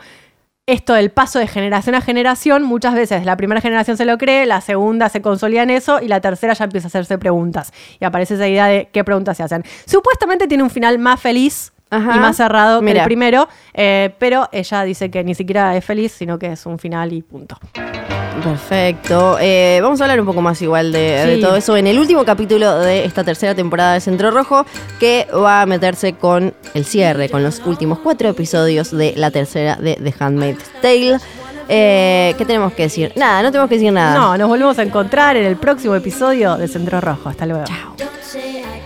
esto 0.66 0.94
del 0.94 1.10
paso 1.10 1.38
de 1.38 1.46
generación 1.46 1.94
a 1.94 2.00
generación, 2.00 2.64
muchas 2.64 2.94
veces 2.94 3.24
la 3.24 3.36
primera 3.36 3.60
generación 3.60 3.96
se 3.96 4.04
lo 4.04 4.18
cree, 4.18 4.46
la 4.46 4.60
segunda 4.60 5.08
se 5.08 5.22
consolida 5.22 5.62
en 5.62 5.70
eso 5.70 6.00
y 6.02 6.08
la 6.08 6.20
tercera 6.20 6.54
ya 6.54 6.64
empieza 6.64 6.86
a 6.86 6.88
hacerse 6.88 7.18
preguntas. 7.18 7.72
Y 8.00 8.04
aparece 8.04 8.34
esa 8.34 8.48
idea 8.48 8.66
de 8.66 8.88
qué 8.92 9.04
preguntas 9.04 9.36
se 9.36 9.44
hacen. 9.44 9.62
Supuestamente 9.86 10.48
tiene 10.48 10.64
un 10.64 10.70
final 10.70 10.98
más 10.98 11.20
feliz 11.20 11.72
Ajá. 11.90 12.16
y 12.16 12.18
más 12.18 12.36
cerrado 12.36 12.80
que 12.80 12.90
el 12.90 13.04
primero, 13.04 13.48
eh, 13.74 14.12
pero 14.18 14.48
ella 14.50 14.82
dice 14.82 15.08
que 15.08 15.22
ni 15.22 15.36
siquiera 15.36 15.76
es 15.76 15.84
feliz, 15.84 16.12
sino 16.12 16.38
que 16.38 16.52
es 16.52 16.66
un 16.66 16.80
final 16.80 17.12
y 17.12 17.22
punto. 17.22 17.58
Perfecto. 18.42 19.38
Eh, 19.40 19.78
vamos 19.82 20.00
a 20.00 20.04
hablar 20.04 20.20
un 20.20 20.26
poco 20.26 20.40
más 20.40 20.60
igual 20.62 20.92
de, 20.92 21.38
todo 21.40 21.56
eso 21.56 21.76
en 21.76 21.86
el 21.86 21.98
último 21.98 22.24
capítulo 22.24 22.78
de 22.80 23.04
esta 23.04 23.24
tercera 23.24 23.54
temporada 23.54 23.94
de 23.94 24.00
Centro 24.00 24.30
Rojo, 24.30 24.66
que 25.00 25.26
va 25.34 25.62
a 25.62 25.66
meterse 25.66 26.14
con 26.14 26.54
el 26.74 26.84
cierre, 26.84 27.28
con 27.28 27.42
los 27.42 27.60
últimos 27.64 27.98
cuatro 27.98 28.28
episodios 28.28 28.90
de 28.90 29.14
la 29.16 29.30
tercera 29.30 29.76
de 29.76 29.94
The 29.96 30.14
Handmaid's 30.18 30.64
Tale. 30.80 31.18
Eh, 31.68 32.34
¿Qué 32.38 32.44
tenemos 32.44 32.72
que 32.72 32.84
decir? 32.84 33.12
Nada, 33.16 33.42
no 33.42 33.50
tenemos 33.50 33.68
que 33.68 33.76
decir 33.76 33.92
nada. 33.92 34.14
No, 34.14 34.38
nos 34.38 34.48
volvemos 34.48 34.78
a 34.78 34.82
encontrar 34.82 35.36
en 35.36 35.44
el 35.44 35.56
próximo 35.56 35.94
episodio 35.94 36.56
de 36.56 36.68
Centro 36.68 37.00
Rojo. 37.00 37.28
Hasta 37.28 37.46
luego. 37.46 37.64
Don't 37.98 38.85